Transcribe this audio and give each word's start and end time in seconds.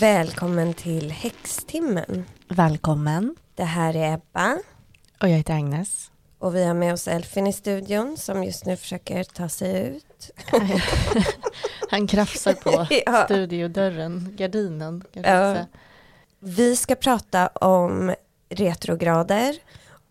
Välkommen 0.00 0.74
till 0.74 1.10
Häxtimmen. 1.10 2.24
Välkommen. 2.48 3.36
Det 3.54 3.64
här 3.64 3.96
är 3.96 4.14
Ebba 4.14 4.52
Och 5.22 5.28
jag 5.28 5.36
heter 5.36 5.54
Agnes. 5.54 6.10
och 6.38 6.54
vi 6.54 6.64
har 6.64 6.74
med 6.74 6.92
oss 6.92 7.08
Elfin 7.08 7.46
i 7.46 7.52
studion 7.52 8.16
som 8.16 8.44
just 8.44 8.66
nu 8.66 8.76
försöker 8.76 9.24
ta 9.24 9.48
sig 9.48 9.86
ut. 9.96 10.30
Han 11.90 12.06
krafsar 12.06 12.52
på 12.52 12.86
Ja. 13.06 13.24
studiodörren, 13.24 14.34
gardinen. 14.36 15.04
Ja. 15.12 15.56
Vi 16.40 16.76
ska 16.76 16.94
prata 16.94 17.46
om 17.46 18.14
retrograder 18.48 19.54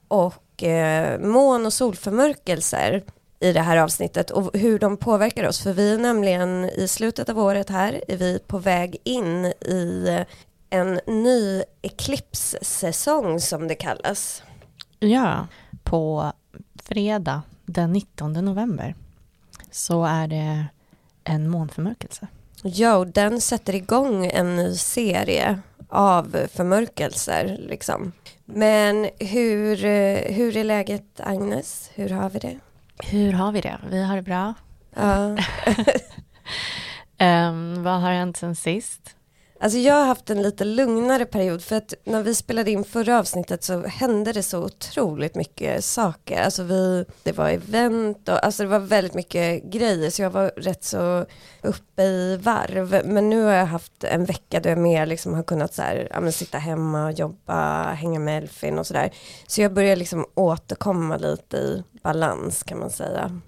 och 0.08 0.64
eh, 0.64 1.20
mån 1.20 1.66
och 1.66 1.74
solförmörkelser 1.74 3.04
i 3.40 3.54
det 3.54 3.62
här 3.62 3.78
avsnittet 3.78 4.32
och 4.32 4.58
hur 4.58 4.80
de 4.80 4.98
påverkar 4.98 5.48
oss. 5.48 5.64
För 5.64 5.74
vi 5.74 5.94
är 5.94 5.98
nämligen 5.98 6.66
i 6.66 6.88
slutet 6.88 7.30
av 7.30 7.40
året 7.40 7.70
här 7.70 8.04
är 8.08 8.18
vi 8.18 8.40
på 8.48 8.58
väg 8.58 8.98
in 9.04 9.46
i 9.46 10.20
en 10.70 11.00
ny 11.08 11.64
eklipssäsong 11.82 13.40
som 13.40 13.68
det 13.68 13.76
kallas. 13.76 14.44
Ja, 15.00 15.48
på 15.84 16.32
fredag 16.84 17.42
den 17.66 17.94
19 17.94 18.34
november 18.34 18.96
så 19.72 20.06
är 20.06 20.28
det 20.28 20.66
en 21.24 21.50
månförmörkelse. 21.50 22.28
Ja, 22.64 22.96
och 22.96 23.08
den 23.08 23.42
sätter 23.42 23.76
igång 23.76 24.26
en 24.26 24.56
ny 24.56 24.76
serie 24.76 25.60
av 25.90 26.38
förmörkelser. 26.54 27.58
Liksom. 27.60 28.12
Men 28.46 29.10
hur, 29.20 29.86
eh, 29.86 30.34
hur 30.34 30.58
är 30.58 30.64
läget 30.64 31.20
Agnes? 31.20 31.92
Hur 31.94 32.10
har 32.10 32.30
vi 32.30 32.40
det? 32.40 32.60
Hur 33.04 33.34
har 33.34 33.52
vi 33.52 33.62
det? 33.62 33.80
Vi 33.90 34.04
har 34.04 34.16
det 34.16 34.22
bra. 34.22 34.54
Ja. 34.96 35.38
Ehm, 37.20 37.84
vad 37.84 38.02
har 38.02 38.12
hänt 38.12 38.38
sen 38.38 38.56
sist? 38.56 39.17
Alltså 39.60 39.78
jag 39.78 39.94
har 39.94 40.06
haft 40.06 40.30
en 40.30 40.42
lite 40.42 40.66
lugnare 40.66 41.26
period 41.26 41.64
för 41.64 41.76
att 41.76 41.94
när 42.04 42.24
vi 42.24 42.36
spelade 42.36 42.72
in 42.72 42.84
förra 42.84 43.20
avsnittet 43.20 43.64
så 43.64 43.82
hände 43.82 44.34
det 44.34 44.44
så 44.44 44.64
otroligt 44.64 45.36
mycket 45.36 45.86
saker. 45.86 46.44
Alltså 46.44 46.64
vi, 46.64 47.06
det 47.24 47.32
var 47.32 47.50
event 47.50 48.30
och 48.30 48.46
alltså 48.46 48.64
det 48.64 48.70
var 48.70 48.80
väldigt 48.80 49.14
mycket 49.14 49.64
grejer 49.64 50.10
så 50.10 50.22
jag 50.22 50.30
var 50.30 50.52
rätt 50.58 50.84
så 50.84 51.26
uppe 51.62 52.04
i 52.04 52.38
varv. 52.38 53.02
Men 53.06 53.30
nu 53.30 53.44
har 53.44 53.52
jag 53.52 53.66
haft 53.66 54.04
en 54.04 54.26
vecka 54.26 54.60
då 54.60 54.70
jag 54.70 54.78
mer 54.78 55.06
liksom 55.06 55.34
har 55.34 55.44
kunnat 55.44 55.74
så 55.74 55.82
här, 55.82 56.08
ja, 56.12 56.20
men 56.20 56.32
sitta 56.32 56.58
hemma 56.58 57.06
och 57.06 57.12
jobba, 57.12 57.84
hänga 57.94 58.20
med 58.20 58.44
Elfin 58.44 58.80
och 58.80 58.88
sådär. 58.88 59.12
Så 59.48 59.62
jag 59.62 59.74
börjar 59.74 59.96
liksom 59.96 60.26
återkomma 60.34 61.18
lite 61.18 61.58
i 61.58 61.84
balans 62.02 62.64
kan 62.64 62.80
man 62.80 62.90
säga. 62.90 63.42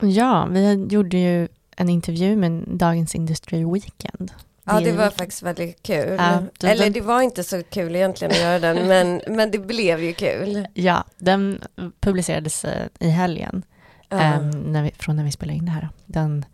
Ja, 0.00 0.48
vi 0.50 0.86
gjorde 0.90 1.16
ju 1.16 1.48
en 1.76 1.88
intervju 1.88 2.36
med 2.36 2.64
Dagens 2.66 3.14
Industry 3.14 3.64
Weekend. 3.64 4.32
Ja 4.66 4.80
det 4.80 4.92
var 4.92 5.10
faktiskt 5.10 5.42
väldigt 5.42 5.82
kul. 5.82 6.14
Ja, 6.18 6.42
det- 6.60 6.66
Eller 6.68 6.84
den- 6.84 6.92
det 6.92 7.00
var 7.00 7.22
inte 7.22 7.44
så 7.44 7.62
kul 7.62 7.96
egentligen 7.96 8.30
att 8.32 8.40
göra 8.40 8.58
den 8.58 8.86
men, 8.88 9.22
men 9.36 9.50
det 9.50 9.58
blev 9.58 10.02
ju 10.04 10.12
kul. 10.12 10.66
Ja, 10.74 11.04
den 11.18 11.60
publicerades 12.00 12.64
eh, 12.64 12.86
i 12.98 13.08
helgen. 13.08 13.62
Ja. 14.08 14.20
Ehm, 14.20 14.50
när 14.50 14.82
vi, 14.82 14.90
från 14.98 15.16
när 15.16 15.24
vi 15.24 15.32
spelade 15.32 15.58
in 15.58 15.64
det 15.64 15.70
här. 15.72 15.88
Den 16.06 16.44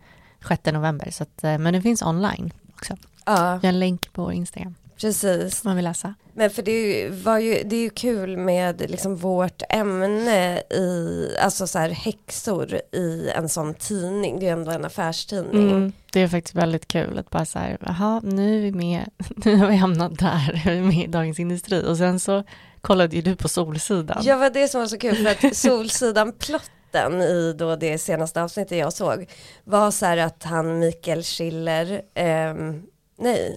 6 0.47 0.65
november. 0.65 1.11
Så 1.11 1.23
att, 1.23 1.43
eh, 1.43 1.57
men 1.57 1.73
den 1.73 1.81
finns 1.81 2.01
online 2.01 2.53
också. 2.73 2.97
Ja, 3.25 3.59
Vi 3.61 3.67
har 3.67 3.73
en 3.73 3.79
länk 3.79 4.13
på 4.13 4.33
Instagram 4.33 4.75
precis. 4.97 5.63
man 5.63 5.75
vill 5.75 5.85
läsa. 5.85 6.13
Men 6.35 6.49
för 6.49 6.61
det 6.61 7.09
var 7.09 7.39
ju, 7.39 7.63
det 7.63 7.75
är 7.75 7.81
ju 7.81 7.89
kul 7.89 8.37
med 8.37 8.89
liksom 8.89 9.15
vårt 9.15 9.61
ämne 9.69 10.57
i, 10.59 11.29
alltså 11.41 11.67
så 11.67 11.79
här 11.79 11.89
häxor 11.89 12.73
i 12.91 13.29
en 13.35 13.49
sån 13.49 13.73
tidning. 13.73 14.39
Det 14.39 14.45
är 14.45 14.47
ju 14.47 14.53
ändå 14.53 14.71
en 14.71 14.85
affärstidning. 14.85 15.71
Mm, 15.71 15.93
det 16.11 16.21
är 16.21 16.27
faktiskt 16.27 16.55
väldigt 16.55 16.87
kul 16.87 17.17
att 17.17 17.29
bara 17.29 17.45
så 17.45 17.59
här, 17.59 17.77
jaha, 17.85 18.21
nu 18.23 18.57
är 18.57 18.61
vi 18.61 18.71
med, 18.71 19.09
nu 19.45 19.55
har 19.55 19.67
vi 19.67 19.75
hamnat 19.75 20.19
där, 20.19 20.61
vi 20.65 20.77
är 20.77 20.81
med 20.81 21.03
i 21.03 21.07
Dagens 21.07 21.39
Industri. 21.39 21.83
Och 21.87 21.97
sen 21.97 22.19
så 22.19 22.43
kollade 22.81 23.15
ju 23.15 23.21
du 23.21 23.35
på 23.35 23.49
Solsidan. 23.49 24.21
Ja, 24.23 24.37
var 24.37 24.49
det 24.49 24.67
som 24.67 24.81
var 24.81 24.87
så 24.87 24.97
kul 24.97 25.15
för 25.15 25.47
att 25.47 25.55
Solsidan 25.55 26.31
plotten 26.39 27.21
i 27.21 27.53
då 27.57 27.75
det 27.75 27.97
senaste 27.97 28.43
avsnittet 28.43 28.77
jag 28.77 28.93
såg 28.93 29.29
var 29.63 29.91
så 29.91 30.05
här 30.05 30.17
att 30.17 30.43
han 30.43 30.79
Mikael 30.79 31.23
Schiller, 31.23 32.01
ehm, 32.13 32.83
nej, 33.19 33.55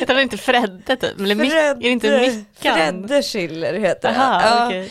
Heter 0.00 0.14
han 0.14 0.22
inte 0.22 0.36
Fredde 0.38 0.96
typ? 0.96 1.20
Eller 1.20 1.34
Mick, 1.34 1.52
är 1.52 1.74
det 1.74 1.88
inte 1.88 2.20
Mickan? 2.20 2.74
Fredde 3.08 3.22
Schiller 3.22 3.74
heter 3.74 4.08
Aha, 4.08 4.38
han. 4.38 4.66
okej. 4.66 4.90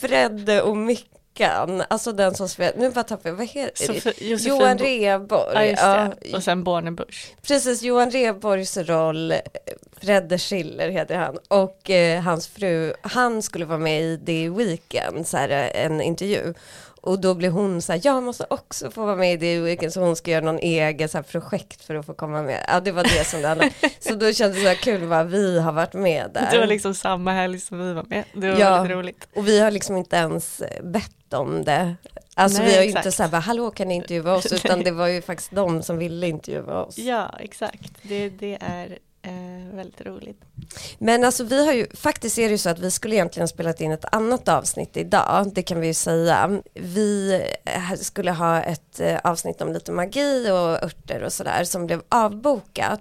Fredde 0.00 0.62
och 0.62 0.76
Mickan, 0.76 1.82
alltså 1.90 2.12
den 2.12 2.34
som 2.34 2.48
spelar, 2.48 2.72
nu 2.78 2.90
bara 2.90 3.04
tappar 3.04 3.30
jag, 3.30 3.36
vad 3.36 3.46
heter 3.46 3.86
Sofi- 3.86 4.24
Josefin 4.30 4.48
Johan 4.58 4.76
Bo- 4.76 4.84
Rheborg. 4.84 5.74
Ja. 5.76 6.12
Ja, 6.22 6.36
Och 6.36 6.42
sen 6.44 6.64
Bornebusch. 6.64 7.34
Precis, 7.46 7.82
Johan 7.82 8.10
Rheborgs 8.10 8.76
roll, 8.76 9.32
eh, 9.32 9.38
Fredde 10.00 10.38
Schiller 10.38 10.88
heter 10.88 11.16
han, 11.18 11.38
och 11.48 11.90
eh, 11.90 12.22
hans 12.22 12.48
fru, 12.48 12.92
han 13.02 13.42
skulle 13.42 13.64
vara 13.64 13.78
med 13.78 14.02
i 14.02 14.18
The 14.26 14.48
Weeknd, 14.50 15.26
så 15.26 15.36
här, 15.36 15.48
eh, 15.48 15.84
en 15.86 16.00
intervju. 16.00 16.54
Och 17.00 17.20
då 17.20 17.34
blev 17.34 17.52
hon 17.52 17.82
så 17.82 17.92
här, 17.92 18.00
jag 18.04 18.22
måste 18.22 18.46
också 18.50 18.90
få 18.90 19.04
vara 19.06 19.16
med 19.16 19.34
i 19.34 19.38
The 19.38 19.60
Weeknd, 19.60 19.92
så 19.92 20.00
hon 20.00 20.16
ska 20.16 20.30
göra 20.30 20.44
någon 20.44 20.58
egen 20.58 21.08
så 21.08 21.18
här, 21.18 21.22
projekt 21.22 21.84
för 21.84 21.94
att 21.94 22.06
få 22.06 22.14
komma 22.14 22.42
med. 22.42 22.64
Ja, 22.68 22.80
det 22.80 22.92
var 22.92 23.02
det 23.02 23.24
som 23.26 23.42
det 23.42 23.48
handlade. 23.48 23.72
Så 24.00 24.14
då 24.14 24.32
kändes 24.32 24.56
det 24.58 24.62
så 24.62 24.68
här 24.68 24.74
kul 24.74 25.12
att 25.12 25.26
vi 25.26 25.60
har 25.60 25.72
varit 25.72 25.92
med 25.94 26.30
där. 26.34 26.48
Det 26.52 26.58
var 26.58 26.66
liksom 26.66 26.94
samma 26.94 27.32
helg 27.32 27.60
som 27.60 27.78
vi 27.78 27.92
var 27.92 28.04
med. 28.08 28.24
Det 28.34 28.50
var 28.50 28.58
Ja. 28.58 28.70
väldigt 28.76 28.96
roligt. 28.96 29.28
Och 29.34 29.48
vi 29.48 29.60
har 29.60 29.70
liksom 29.70 29.96
inte 29.96 30.16
ens 30.16 30.60
eh, 30.60 30.82
bett 30.84 31.34
om 31.34 31.64
det. 31.64 31.94
Alltså 32.34 32.62
Nej, 32.62 32.70
vi 32.70 32.76
har 32.76 32.82
ju 32.82 32.88
inte 32.90 33.12
så 33.12 33.22
här, 33.22 33.30
bara, 33.30 33.38
hallå 33.40 33.70
kan 33.70 33.88
ni 33.88 33.94
intervjua 33.94 34.34
oss, 34.34 34.52
utan 34.64 34.82
det 34.82 34.90
var 34.90 35.06
ju 35.06 35.22
faktiskt 35.22 35.50
de 35.54 35.82
som 35.82 35.98
ville 35.98 36.28
intervjua 36.28 36.82
oss. 36.84 36.98
Ja, 36.98 37.34
exakt. 37.40 37.92
Det, 38.02 38.28
det 38.28 38.58
är 38.60 38.98
eh, 39.22 39.76
väldigt 39.76 40.00
roligt. 40.00 40.40
Men 40.98 41.24
alltså 41.24 41.44
vi 41.44 41.66
har 41.66 41.72
ju, 41.72 41.86
faktiskt 41.94 42.38
är 42.38 42.42
det 42.44 42.50
ju 42.50 42.58
så 42.58 42.70
att 42.70 42.78
vi 42.78 42.90
skulle 42.90 43.14
egentligen 43.14 43.48
spelat 43.48 43.80
in 43.80 43.92
ett 43.92 44.14
annat 44.14 44.48
avsnitt 44.48 44.96
idag, 44.96 45.50
det 45.54 45.62
kan 45.62 45.80
vi 45.80 45.86
ju 45.86 45.94
säga. 45.94 46.62
Vi 46.74 47.42
eh, 47.64 47.92
skulle 48.00 48.32
ha 48.32 48.62
ett 48.62 49.00
eh, 49.00 49.18
avsnitt 49.24 49.60
om 49.60 49.72
lite 49.72 49.92
magi 49.92 50.50
och 50.50 50.82
örter 50.84 51.22
och 51.22 51.32
sådär 51.32 51.64
som 51.64 51.86
blev 51.86 52.02
avbokat. 52.08 53.00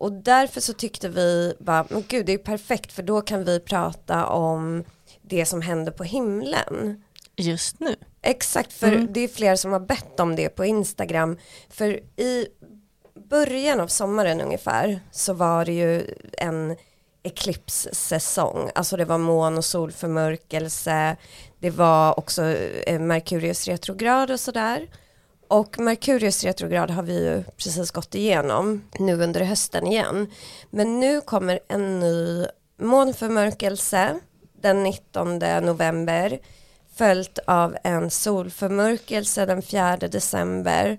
Och 0.00 0.12
därför 0.12 0.60
så 0.60 0.72
tyckte 0.72 1.08
vi 1.08 1.54
bara, 1.58 1.86
men 1.90 2.04
gud 2.08 2.26
det 2.26 2.32
är 2.32 2.38
ju 2.38 2.44
perfekt 2.44 2.92
för 2.92 3.02
då 3.02 3.20
kan 3.20 3.44
vi 3.44 3.60
prata 3.60 4.26
om 4.26 4.84
det 5.22 5.46
som 5.46 5.62
händer 5.62 5.92
på 5.92 6.04
himlen. 6.04 7.02
Just 7.36 7.80
nu. 7.80 7.96
Exakt, 8.22 8.72
för 8.72 8.86
Mm. 8.92 9.12
det 9.12 9.20
är 9.20 9.28
fler 9.28 9.56
som 9.56 9.72
har 9.72 9.80
bett 9.80 10.20
om 10.20 10.36
det 10.36 10.48
på 10.48 10.64
Instagram. 10.64 11.38
För 11.70 12.00
i 12.16 12.46
början 13.28 13.80
av 13.80 13.88
sommaren 13.88 14.40
ungefär 14.40 15.00
så 15.10 15.32
var 15.32 15.64
det 15.64 15.72
ju 15.72 16.14
en 16.38 16.76
eklipssäsong. 17.22 18.70
Alltså 18.74 18.96
det 18.96 19.04
var 19.04 19.18
mån 19.18 19.58
och 19.58 19.64
solförmörkelse. 19.64 21.16
Det 21.58 21.70
var 21.70 22.18
också 22.18 22.44
eh, 22.86 23.00
Merkurius 23.00 23.68
retrograd 23.68 24.30
och 24.30 24.40
sådär. 24.40 24.86
Och 25.48 25.78
Merkurius 25.78 26.44
retrograd 26.44 26.90
har 26.90 27.02
vi 27.02 27.24
ju 27.24 27.42
precis 27.42 27.90
gått 27.90 28.14
igenom 28.14 28.82
nu 28.98 29.22
under 29.22 29.40
hösten 29.40 29.86
igen. 29.86 30.26
Men 30.70 31.00
nu 31.00 31.20
kommer 31.20 31.60
en 31.68 32.00
ny 32.00 32.46
månförmörkelse 32.80 34.20
den 34.60 34.82
19 34.82 35.38
november 35.38 36.38
följt 36.96 37.38
av 37.46 37.76
en 37.84 38.10
solförmörkelse 38.10 39.46
den 39.46 39.62
4 39.62 39.96
december. 39.96 40.98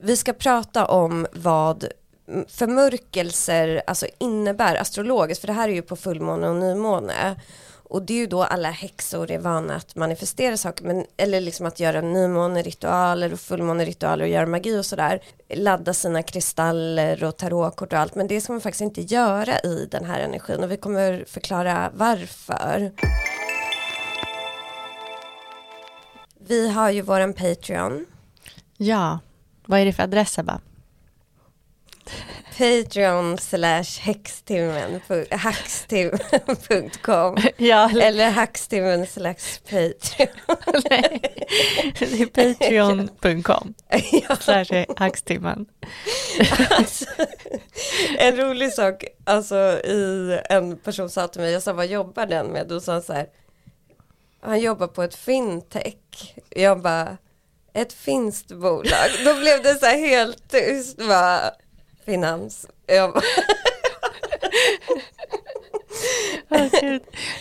Vi 0.00 0.16
ska 0.16 0.32
prata 0.32 0.86
om 0.86 1.26
vad 1.32 1.84
förmörkelser 2.48 3.82
alltså 3.86 4.06
innebär 4.18 4.76
astrologiskt, 4.76 5.40
för 5.40 5.46
det 5.46 5.52
här 5.52 5.68
är 5.68 5.72
ju 5.72 5.82
på 5.82 5.96
fullmåne 5.96 6.48
och 6.48 6.56
nymåne. 6.56 7.40
Och 7.88 8.02
det 8.02 8.14
är 8.14 8.18
ju 8.18 8.26
då 8.26 8.42
alla 8.42 8.70
häxor 8.70 9.30
är 9.30 9.38
vana 9.38 9.74
att 9.76 9.96
manifestera 9.96 10.56
saker, 10.56 10.84
men, 10.84 11.06
eller 11.16 11.40
liksom 11.40 11.66
att 11.66 11.80
göra 11.80 12.00
nymåneritualer 12.00 13.32
och 13.32 13.40
fullmåneritualer 13.40 14.24
och 14.24 14.30
göra 14.30 14.46
magi 14.46 14.78
och 14.78 14.86
sådär. 14.86 15.22
Ladda 15.48 15.94
sina 15.94 16.22
kristaller 16.22 17.24
och 17.24 17.36
tarotkort 17.36 17.92
och 17.92 17.98
allt, 17.98 18.14
men 18.14 18.26
det 18.26 18.40
ska 18.40 18.52
man 18.52 18.60
faktiskt 18.60 18.80
inte 18.80 19.00
göra 19.00 19.58
i 19.58 19.88
den 19.90 20.04
här 20.04 20.20
energin 20.20 20.64
och 20.64 20.70
vi 20.70 20.76
kommer 20.76 21.24
förklara 21.28 21.90
varför. 21.94 22.92
Vi 26.38 26.68
har 26.68 26.90
ju 26.90 27.02
våran 27.02 27.32
Patreon. 27.32 28.06
Ja, 28.76 29.18
vad 29.66 29.80
är 29.80 29.84
det 29.84 29.92
för 29.92 30.02
adress 30.02 30.38
Ebba? 30.38 30.60
Patreon 32.58 33.38
slash 33.38 33.84
hackstimmen.com 35.30 37.36
Ja, 37.56 37.90
eller 38.00 38.30
hackstimmen 38.30 39.06
slash 39.06 39.34
Patreon. 39.64 40.28
nej. 40.90 41.20
Det 41.98 42.22
är 42.22 42.26
patreon.com 42.26 43.74
ja, 44.28 44.36
slash 44.36 44.84
hackstimmen. 44.96 45.66
alltså, 46.70 47.04
en 48.18 48.36
rolig 48.36 48.72
sak, 48.72 49.04
alltså 49.24 49.56
i 49.84 50.38
en 50.50 50.76
person 50.76 51.10
sa 51.10 51.28
till 51.28 51.40
mig, 51.40 51.52
jag 51.52 51.62
sa 51.62 51.72
vad 51.72 51.86
jobbar 51.86 52.26
den 52.26 52.46
med? 52.46 52.68
Då 52.68 52.80
sa 52.80 52.92
han 52.92 53.02
så 53.02 53.12
här, 53.12 53.26
han 54.40 54.60
jobbar 54.60 54.86
på 54.86 55.02
ett 55.02 55.14
fintech. 55.14 56.34
Jag 56.50 56.80
bara, 56.80 57.16
ett 57.74 57.92
finskt 57.92 58.52
bolag. 58.52 59.10
Då 59.24 59.34
blev 59.34 59.62
det 59.62 59.74
så 59.74 59.86
här 59.86 59.98
helt 59.98 60.50
tyst. 60.50 60.96
Bara, 60.96 61.50
finans. 62.04 62.66
Jag, 62.86 63.22
Oh, 66.50 66.98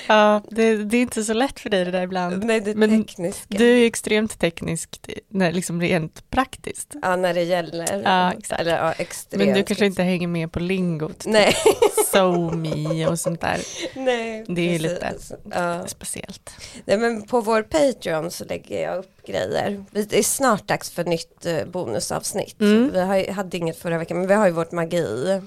ja, 0.07 0.41
det, 0.49 0.75
det, 0.75 0.97
är 0.97 1.01
inte 1.01 1.23
så 1.23 1.33
lätt 1.33 1.59
för 1.59 1.69
dig 1.69 1.85
det 1.85 1.91
där 1.91 2.01
ibland. 2.01 2.43
nej, 2.43 2.59
det 2.59 2.75
Men 2.75 3.05
tekniska. 3.05 3.45
Du 3.57 3.81
är 3.81 3.85
extremt 3.85 4.39
teknisk, 4.39 5.09
när, 5.29 5.51
liksom 5.51 5.81
rent 5.81 6.29
praktiskt. 6.29 6.95
Ja, 7.01 7.15
när 7.15 7.33
det 7.33 7.43
gäller. 7.43 8.01
Ja, 8.03 8.33
exakt. 8.33 8.61
Eller 8.61 8.77
ja, 8.77 8.91
extremt. 8.91 9.45
Men 9.45 9.55
du 9.55 9.63
kanske 9.63 9.85
inte 9.85 10.03
hänger 10.03 10.27
med 10.27 10.51
på 10.51 10.59
lingot, 10.59 11.19
typ 11.19 11.33
Nej, 11.33 11.55
SoMe 12.11 13.07
och 13.07 13.19
sånt 13.19 13.41
där. 13.41 13.59
nej. 13.95 14.45
Det 14.47 14.75
är 14.75 14.79
lite- 14.79 14.95
precis. 14.95 15.31
Ja. 15.51 15.87
Speciellt. 15.87 16.51
Nej, 16.85 16.97
men 16.97 17.21
på 17.21 17.41
vår 17.41 17.61
Patreon 17.61 18.31
så 18.31 18.45
lägger 18.45 18.81
jag 18.81 18.97
upp 18.97 19.25
grejer. 19.27 19.85
Det 19.91 20.13
är 20.13 20.23
snart 20.23 20.67
dags 20.67 20.91
för 20.91 21.03
nytt 21.03 21.45
eh, 21.45 21.65
bonusavsnitt. 21.65 22.61
Mm. 22.61 22.91
Vi 22.93 22.99
har, 22.99 23.31
hade 23.31 23.57
inget 23.57 23.79
förra 23.79 23.97
veckan, 23.97 24.17
men 24.17 24.27
vi 24.27 24.33
har 24.33 24.45
ju 24.45 24.51
vårt 24.51 24.71
magi. 24.71 25.41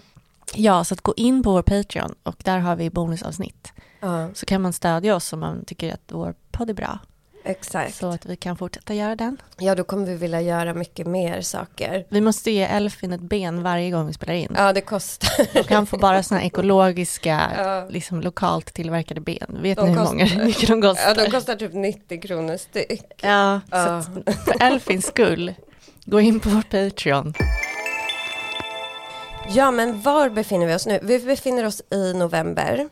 Ja, 0.56 0.84
så 0.84 0.94
att 0.94 1.00
gå 1.00 1.14
in 1.16 1.42
på 1.42 1.52
vår 1.52 1.62
Patreon 1.62 2.14
och 2.22 2.36
där 2.44 2.58
har 2.58 2.76
vi 2.76 2.90
bonusavsnitt. 2.90 3.72
Ja, 4.00 4.28
Så 4.34 4.46
kan 4.46 4.62
man 4.62 4.72
stödja 4.72 5.16
oss 5.16 5.32
om 5.32 5.40
man 5.40 5.64
tycker 5.64 5.92
att 5.94 6.00
vår 6.12 6.34
podd 6.50 6.70
är 6.70 6.74
bra. 6.74 6.98
exakt. 7.44 7.94
Så 7.94 8.06
att 8.10 8.26
vi 8.26 8.36
kan 8.36 8.56
fortsätta 8.56 8.94
göra 8.94 9.16
den. 9.16 9.36
Ja, 9.58 9.74
då 9.74 9.84
kommer 9.84 10.06
vi 10.06 10.14
vilja 10.14 10.40
göra 10.40 10.74
mycket 10.74 11.06
mer 11.06 11.40
saker. 11.40 12.06
Vi 12.08 12.20
måste 12.20 12.50
ge 12.50 12.62
Elfin 12.62 13.12
ett 13.12 13.20
ben 13.20 13.62
varje 13.62 13.90
gång 13.90 14.06
vi 14.06 14.12
spelar 14.12 14.34
in. 14.34 14.52
Ja, 14.56 14.72
det 14.72 14.80
kostar. 14.80 15.60
Och 15.60 15.70
han 15.70 15.86
får 15.86 15.98
bara 15.98 16.22
sådana 16.22 16.44
ekologiska, 16.46 17.52
Ja. 17.56 17.86
liksom 17.90 18.20
lokalt 18.20 18.74
tillverkade 18.74 19.20
ben. 19.20 19.58
Vet 19.62 19.78
De 19.78 19.84
ni 19.84 19.90
hur 19.90 19.96
kostar- 19.98 20.12
många 20.14 20.44
mycket 20.44 20.68
de 20.68 20.82
kostar? 20.82 21.08
Ja, 21.08 21.14
de 21.24 21.30
kostar 21.30 21.56
typ 21.56 21.72
90 21.74 22.20
kronor 22.22 22.56
styck. 22.56 23.02
Ja, 23.22 23.60
så 23.70 23.76
Ja. 23.76 23.96
att 23.96 24.04
för 24.44 24.62
Elfins 24.62 25.06
skull, 25.06 25.54
gå 26.04 26.20
in 26.20 26.40
på 26.40 26.48
vår 26.48 26.62
Patreon. 26.62 27.34
Ja, 29.48 29.70
men 29.70 30.00
var 30.02 30.28
befinner 30.28 30.66
vi 30.66 30.74
oss 30.74 30.86
nu? 30.86 30.98
Vi 31.02 31.18
befinner 31.18 31.66
oss 31.66 31.82
i 31.90 32.12
november. 32.14 32.88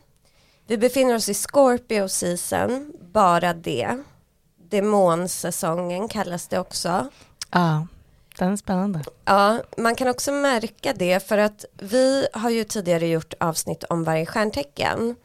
Vi 0.67 0.77
befinner 0.77 1.15
oss 1.15 1.29
i 1.29 1.33
Scorpio 1.33 2.07
season, 2.07 2.93
bara 3.13 3.53
det. 3.53 4.03
Demonsäsongen 4.69 6.07
kallas 6.07 6.47
det 6.47 6.59
också. 6.59 7.07
Ja, 7.51 7.87
den 8.37 8.51
är 8.51 8.55
spännande. 8.55 9.03
Ja, 9.25 9.59
man 9.77 9.95
kan 9.95 10.07
också 10.07 10.31
märka 10.31 10.93
det 10.93 11.27
för 11.27 11.37
att 11.37 11.65
vi 11.73 12.27
har 12.33 12.49
ju 12.49 12.63
tidigare 12.63 13.07
gjort 13.07 13.33
avsnitt 13.39 13.83
om 13.83 14.03
varje 14.03 14.25
stjärntecken. 14.25 15.15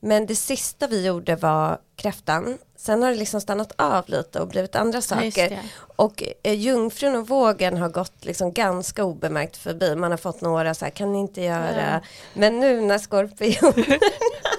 Men 0.00 0.26
det 0.26 0.34
sista 0.34 0.86
vi 0.86 1.06
gjorde 1.06 1.36
var 1.36 1.78
kräftan. 1.96 2.58
Sen 2.80 3.02
har 3.02 3.10
det 3.10 3.16
liksom 3.16 3.40
stannat 3.40 3.72
av 3.76 4.04
lite 4.08 4.40
och 4.40 4.48
blivit 4.48 4.76
andra 4.76 5.00
saker. 5.00 5.58
Och 5.96 6.22
eh, 6.42 6.54
jungfrun 6.54 7.16
och 7.16 7.28
vågen 7.28 7.76
har 7.76 7.88
gått 7.88 8.24
liksom 8.24 8.52
ganska 8.52 9.04
obemärkt 9.04 9.56
förbi. 9.56 9.96
Man 9.96 10.10
har 10.10 10.18
fått 10.18 10.40
några 10.40 10.74
så 10.74 10.84
här, 10.84 10.92
kan 10.92 11.12
ni 11.12 11.18
inte 11.18 11.42
göra. 11.42 11.92
Ja. 11.92 12.00
Men 12.34 12.60
nu 12.60 12.80
när 12.80 12.98
skorpionerna, 12.98 13.98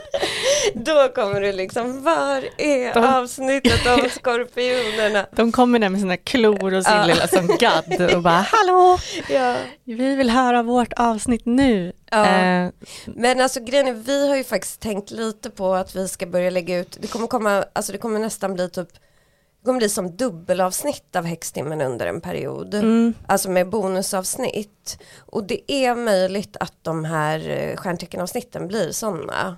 då 0.76 1.08
kommer 1.16 1.42
det 1.42 1.52
liksom, 1.52 2.04
var 2.04 2.44
är 2.58 2.94
De- 2.94 3.06
avsnittet 3.06 3.88
om 3.88 4.10
skorpionerna? 4.20 5.26
De 5.32 5.52
kommer 5.52 5.80
där 5.80 5.90
med 5.90 6.00
sina 6.02 6.18
klor 6.18 6.74
och 6.74 6.84
sin 6.86 6.94
Ja. 6.96 7.06
lilla 7.06 7.28
som 7.28 7.48
gadd 7.60 8.12
och 8.16 8.22
bara 8.22 8.46
hallå, 8.52 8.98
Ja. 9.30 9.56
vi 9.84 10.16
vill 10.16 10.30
höra 10.30 10.64
vårt 10.64 10.94
avsnitt 10.94 11.46
nu. 11.46 11.94
Ja. 12.12 12.26
Eh, 12.26 12.70
Men 13.06 13.42
alltså 13.42 13.60
grejen 13.64 13.88
är, 13.88 13.94
vi 13.94 14.28
har 14.30 14.36
ju 14.36 14.44
faktiskt 14.44 14.80
tänkt 14.80 15.12
lite 15.12 15.50
på 15.50 15.74
att 15.74 15.96
vi 15.96 16.08
ska 16.08 16.26
börja 16.26 16.50
lägga 16.50 16.78
ut, 16.80 16.98
det 17.02 17.08
kommer 17.08 17.28
komma, 17.28 17.66
alltså 17.74 17.92
det 17.92 17.98
kommer 17.98 18.20
nästan 18.20 18.54
bli 18.54 18.70
typ, 18.70 18.90
det 19.62 19.66
kommer 19.66 19.80
bli 19.80 19.90
som 19.90 20.16
dubbelavsnitt 20.18 21.16
av 21.16 21.26
Häxtimmen 21.26 21.82
under 21.82 22.06
en 22.08 22.22
period. 22.22 22.74
mm, 22.74 23.14
Alltså 23.28 23.50
med 23.50 23.70
bonusavsnitt. 23.70 25.00
Och 25.20 25.44
det 25.44 25.72
är 25.72 25.96
möjligt 25.96 26.58
att 26.60 26.74
de 26.82 27.06
här 27.06 27.50
eh, 27.50 27.76
stjärnteckenavsnitten 27.76 28.68
blir 28.68 28.92
sådana. 28.92 29.58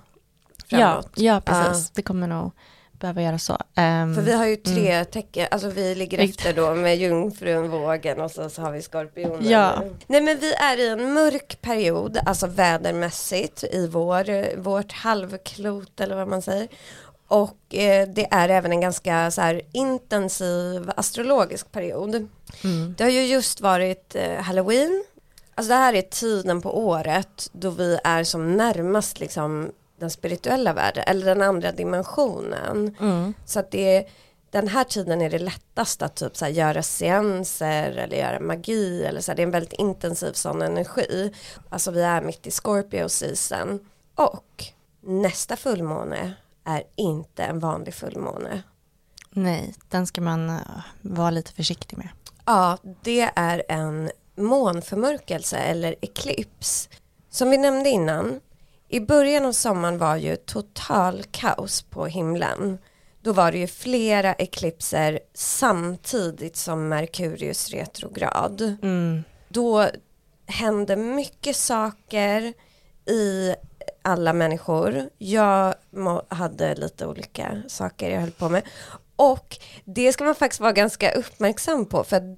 Ja, 0.72 0.78
Framåt. 0.92 1.10
ja, 1.14 1.40
precis. 1.44 1.90
Det 1.90 2.02
kommer 2.02 2.26
nog 2.26 2.50
behöva 2.92 3.22
göra 3.22 3.38
så. 3.38 3.58
Ehm, 3.74 4.14
För 4.14 4.22
vi 4.22 4.32
har 4.32 4.46
ju 4.46 4.56
tre 4.56 5.04
tecken, 5.04 5.46
alltså 5.50 5.68
vi 5.68 5.94
ligger 5.94 6.18
efter 6.18 6.52
då 6.52 6.74
med 6.74 6.96
jungfrun, 6.98 7.70
vågen 7.70 8.20
och 8.20 8.30
så, 8.30 8.50
så 8.50 8.62
har 8.62 8.70
vi 8.72 8.82
skorpionen. 8.82 9.48
Ja. 9.50 9.82
Nej 10.06 10.20
men 10.20 10.38
vi 10.38 10.52
är 10.54 10.76
i 10.78 10.88
en 10.88 11.12
mörk 11.14 11.58
period, 11.62 12.18
alltså 12.26 12.46
vädermässigt 12.46 13.64
i 13.64 13.86
vår, 13.86 14.56
vårt 14.56 14.92
halvklot 14.92 16.00
eller 16.00 16.16
vad 16.16 16.28
man 16.28 16.42
säger. 16.42 16.68
Och 17.28 17.74
eh, 17.74 18.08
det 18.08 18.26
är 18.30 18.48
även 18.48 18.72
en 18.72 18.80
ganska 18.80 19.30
så 19.30 19.40
här, 19.40 19.62
intensiv 19.72 20.90
astrologisk 20.96 21.72
period. 21.72 22.14
mm, 22.64 22.94
Det 22.98 23.04
har 23.04 23.10
ju 23.10 23.24
just 23.26 23.60
varit 23.60 24.14
eh, 24.16 24.42
halloween. 24.42 25.04
Alltså 25.54 25.68
det 25.68 25.76
här 25.78 25.94
är 25.94 26.02
tiden 26.02 26.62
på 26.62 26.78
året 26.86 27.48
då 27.52 27.70
vi 27.70 27.98
är 28.04 28.24
som 28.24 28.56
närmast 28.56 29.20
liksom 29.20 29.72
den 30.02 30.10
spirituella 30.10 30.72
världen 30.72 31.04
eller 31.06 31.26
den 31.26 31.42
andra 31.42 31.72
dimensionen. 31.72 32.96
mm, 33.00 33.34
Så 33.44 33.58
att 33.60 33.70
det 33.70 33.96
är, 33.96 34.04
den 34.50 34.68
här 34.68 34.84
tiden 34.84 35.22
är 35.22 35.30
det 35.30 35.38
lättast 35.38 36.02
att 36.02 36.14
typ 36.16 36.36
så 36.36 36.44
här 36.44 36.52
göra 36.52 36.82
seanser 36.82 37.90
eller 37.92 38.16
göra 38.16 38.40
magi 38.40 39.04
eller 39.04 39.20
så 39.20 39.30
här, 39.30 39.36
det 39.36 39.42
är 39.42 39.46
en 39.46 39.50
väldigt 39.50 39.72
intensiv 39.72 40.32
sån 40.32 40.62
energi. 40.62 41.32
Alltså 41.70 41.90
vi 41.90 42.02
är 42.02 42.20
mitt 42.22 42.46
i 42.46 42.50
Scorpio 42.50 43.08
season 43.08 43.80
och 44.14 44.64
nästa 45.00 45.56
fullmåne 45.56 46.32
är 46.64 46.82
inte 46.96 47.42
en 47.42 47.58
vanlig 47.58 47.94
fullmåne. 47.94 48.62
nej, 49.30 49.74
den 49.88 50.06
ska 50.06 50.20
man 50.20 50.50
eh, 50.50 50.56
vara 51.00 51.30
lite 51.30 51.52
försiktig 51.52 51.96
med. 51.98 52.08
Ja, 52.44 52.78
det 53.02 53.30
är 53.36 53.62
en 53.68 54.10
månförmörkelse 54.36 55.56
eller 55.58 55.94
eklips. 56.00 56.88
Som 57.30 57.50
vi 57.50 57.58
nämnde 57.58 57.88
innan, 57.88 58.40
i 58.92 59.00
början 59.00 59.46
av 59.46 59.52
sommaren 59.52 59.98
var 59.98 60.16
ju 60.16 60.36
total 60.36 61.22
kaos 61.30 61.82
på 61.82 62.06
himlen. 62.06 62.78
Då 63.22 63.32
var 63.32 63.52
det 63.52 63.58
ju 63.58 63.66
flera 63.66 64.34
eklipser 64.34 65.20
samtidigt 65.34 66.56
som 66.56 66.88
Merkurius 66.88 67.70
retrograd. 67.70 68.76
Mm, 68.82 69.22
Då 69.48 69.88
hände 70.46 70.96
mycket 70.96 71.56
saker 71.56 72.52
i 73.06 73.54
alla 74.02 74.32
människor. 74.32 75.08
Jag 75.18 75.74
hade 76.28 76.74
lite 76.74 77.06
olika 77.06 77.62
saker 77.68 78.10
jag 78.10 78.20
höll 78.20 78.30
på 78.30 78.48
med. 78.48 78.62
Och 79.16 79.58
det 79.84 80.12
ska 80.12 80.24
man 80.24 80.34
faktiskt 80.34 80.60
vara 80.60 80.72
ganska 80.72 81.12
uppmärksam 81.12 81.86
på 81.86 82.04
för 82.04 82.36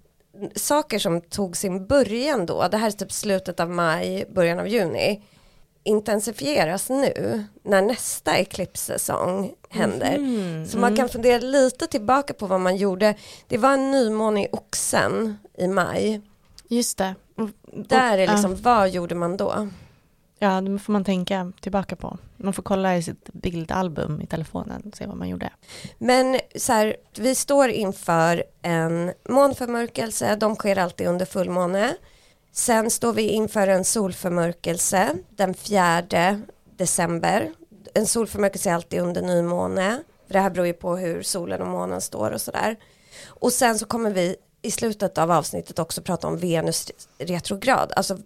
saker 0.54 0.98
som 0.98 1.20
tog 1.20 1.56
sin 1.56 1.86
början 1.86 2.46
då, 2.46 2.68
det 2.68 2.76
här 2.76 2.86
är 2.86 2.90
typ 2.90 3.12
slutet 3.12 3.60
av 3.60 3.70
maj, 3.70 4.26
början 4.34 4.58
av 4.58 4.68
juni, 4.68 5.22
intensifieras 5.84 6.90
nu 6.90 7.44
när 7.62 7.82
nästa 7.82 8.38
eklipssäsong 8.38 9.52
händer. 9.70 10.18
Mhm, 10.18 10.66
Så 10.66 10.78
man 10.78 10.96
kan 10.96 11.08
fundera 11.08 11.38
lite 11.38 11.86
tillbaka 11.86 12.34
på 12.34 12.46
vad 12.46 12.60
man 12.60 12.76
gjorde. 12.76 13.14
Det 13.48 13.58
var 13.58 13.72
en 13.72 13.90
nymåne 13.90 14.44
i 14.44 14.48
oxen 14.52 15.38
i 15.58 15.66
maj. 15.68 16.20
Just 16.68 16.98
det. 16.98 17.14
Och- 17.36 17.50
Där 17.88 18.18
är 18.18 18.26
liksom, 18.28 18.56
vad 18.62 18.90
gjorde 18.90 19.14
man 19.14 19.36
då? 19.36 19.68
Ja, 20.38 20.60
det 20.60 20.78
får 20.78 20.92
man 20.92 21.04
tänka 21.04 21.52
tillbaka 21.60 21.96
på. 21.96 22.18
Man 22.36 22.52
får 22.52 22.62
kolla 22.62 22.96
i 22.96 23.02
sitt 23.02 23.28
bildalbum 23.32 24.20
i 24.20 24.26
telefonen 24.26 24.82
och 24.90 24.96
se 24.96 25.06
vad 25.06 25.16
man 25.16 25.28
gjorde. 25.28 25.50
Men 25.98 26.40
så 26.56 26.72
här, 26.72 26.96
vi 27.18 27.34
står 27.34 27.68
inför 27.68 28.44
en 28.62 29.12
månförmörkelse, 29.28 30.36
de 30.36 30.56
sker 30.56 30.78
alltid 30.78 31.06
under 31.06 31.26
fullmåne. 31.26 31.96
Sen 32.56 32.90
står 32.90 33.12
vi 33.12 33.28
inför 33.28 33.68
en 33.68 33.84
solförmörkelse 33.84 35.16
den 35.30 35.54
4 35.54 36.02
december. 36.76 37.52
En 37.94 38.06
solförmörkelse 38.06 38.70
är 38.70 38.74
alltid 38.74 39.00
under 39.00 39.22
nymåne. 39.22 40.02
För 40.26 40.32
det 40.32 40.40
här 40.40 40.50
beror 40.50 40.66
ju 40.66 40.72
på 40.72 40.96
hur 40.96 41.22
solen 41.22 41.60
och 41.62 41.66
månen 41.66 42.00
står 42.00 42.30
och 42.30 42.40
sådär. 42.40 42.76
Och 43.26 43.52
sen 43.52 43.78
så 43.78 43.86
kommer 43.86 44.10
vi 44.10 44.36
i 44.62 44.70
slutet 44.70 45.18
av 45.18 45.30
avsnittet 45.30 45.78
också 45.78 46.02
prata 46.02 46.26
om 46.26 46.38
Venus 46.38 46.90
retrograd. 47.18 47.92
Alltså 47.96 48.18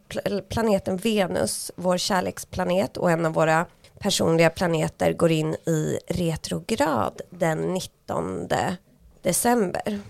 planeten 0.49 0.97
Venus, 0.97 1.71
vår 1.77 1.99
kärleksplanet 1.99 2.97
och 2.97 3.11
en 3.11 3.27
av 3.27 3.33
våra 3.33 3.67
personliga 3.99 4.51
planeter 4.51 5.13
går 5.13 5.31
in 5.31 5.55
i 5.55 5.99
retrograd 6.09 7.21
den 7.31 7.59
19 7.59 8.49
december. 9.23 10.01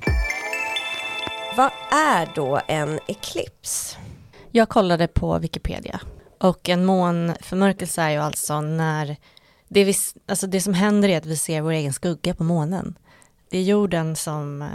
Vad 1.57 1.71
är 1.93 2.33
då 2.35 2.61
en 2.69 3.01
eklips? 3.07 3.97
Jag 4.59 4.69
kollade 4.69 5.07
på 5.07 5.39
Wikipedia 5.39 6.01
och 6.39 6.69
en 6.69 6.85
månförmörkelse 6.85 8.03
är 8.03 8.11
ju 8.11 8.17
alltså 8.19 8.61
när 8.61 9.17
det, 9.69 9.85
vi, 9.85 9.95
alltså 10.27 10.47
det 10.47 10.61
som 10.61 10.75
händer 10.75 11.09
är 11.09 11.19
att 11.19 11.27
vi 11.27 11.37
ser 11.37 11.61
vår 11.61 11.71
egen 11.71 11.93
skugga 11.93 12.35
på 12.35 12.45
månen. 12.45 12.99
Det 13.51 13.59
är 13.59 13.63
jorden 13.63 14.17
som, 14.17 14.63
eh, 14.63 14.69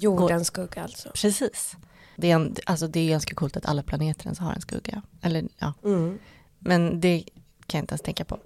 Jordens 0.00 0.46
skugga 0.46 0.82
alltså. 0.82 1.10
precis. 1.14 1.76
Det 2.16 2.30
är, 2.30 2.34
en, 2.34 2.56
alltså 2.66 2.86
det 2.88 3.00
är 3.00 3.10
ganska 3.10 3.34
coolt 3.34 3.56
att 3.56 3.66
alla 3.66 3.82
planeter 3.82 4.24
ens 4.26 4.38
har 4.38 4.52
en 4.52 4.60
skugga. 4.60 5.02
Eller 5.22 5.44
ja, 5.58 5.72
Mm. 5.84 6.18
men 6.58 7.00
det 7.00 7.24
kan 7.66 7.78
jag 7.78 7.82
inte 7.82 7.92
ens 7.92 8.02
tänka 8.02 8.24
på. 8.24 8.38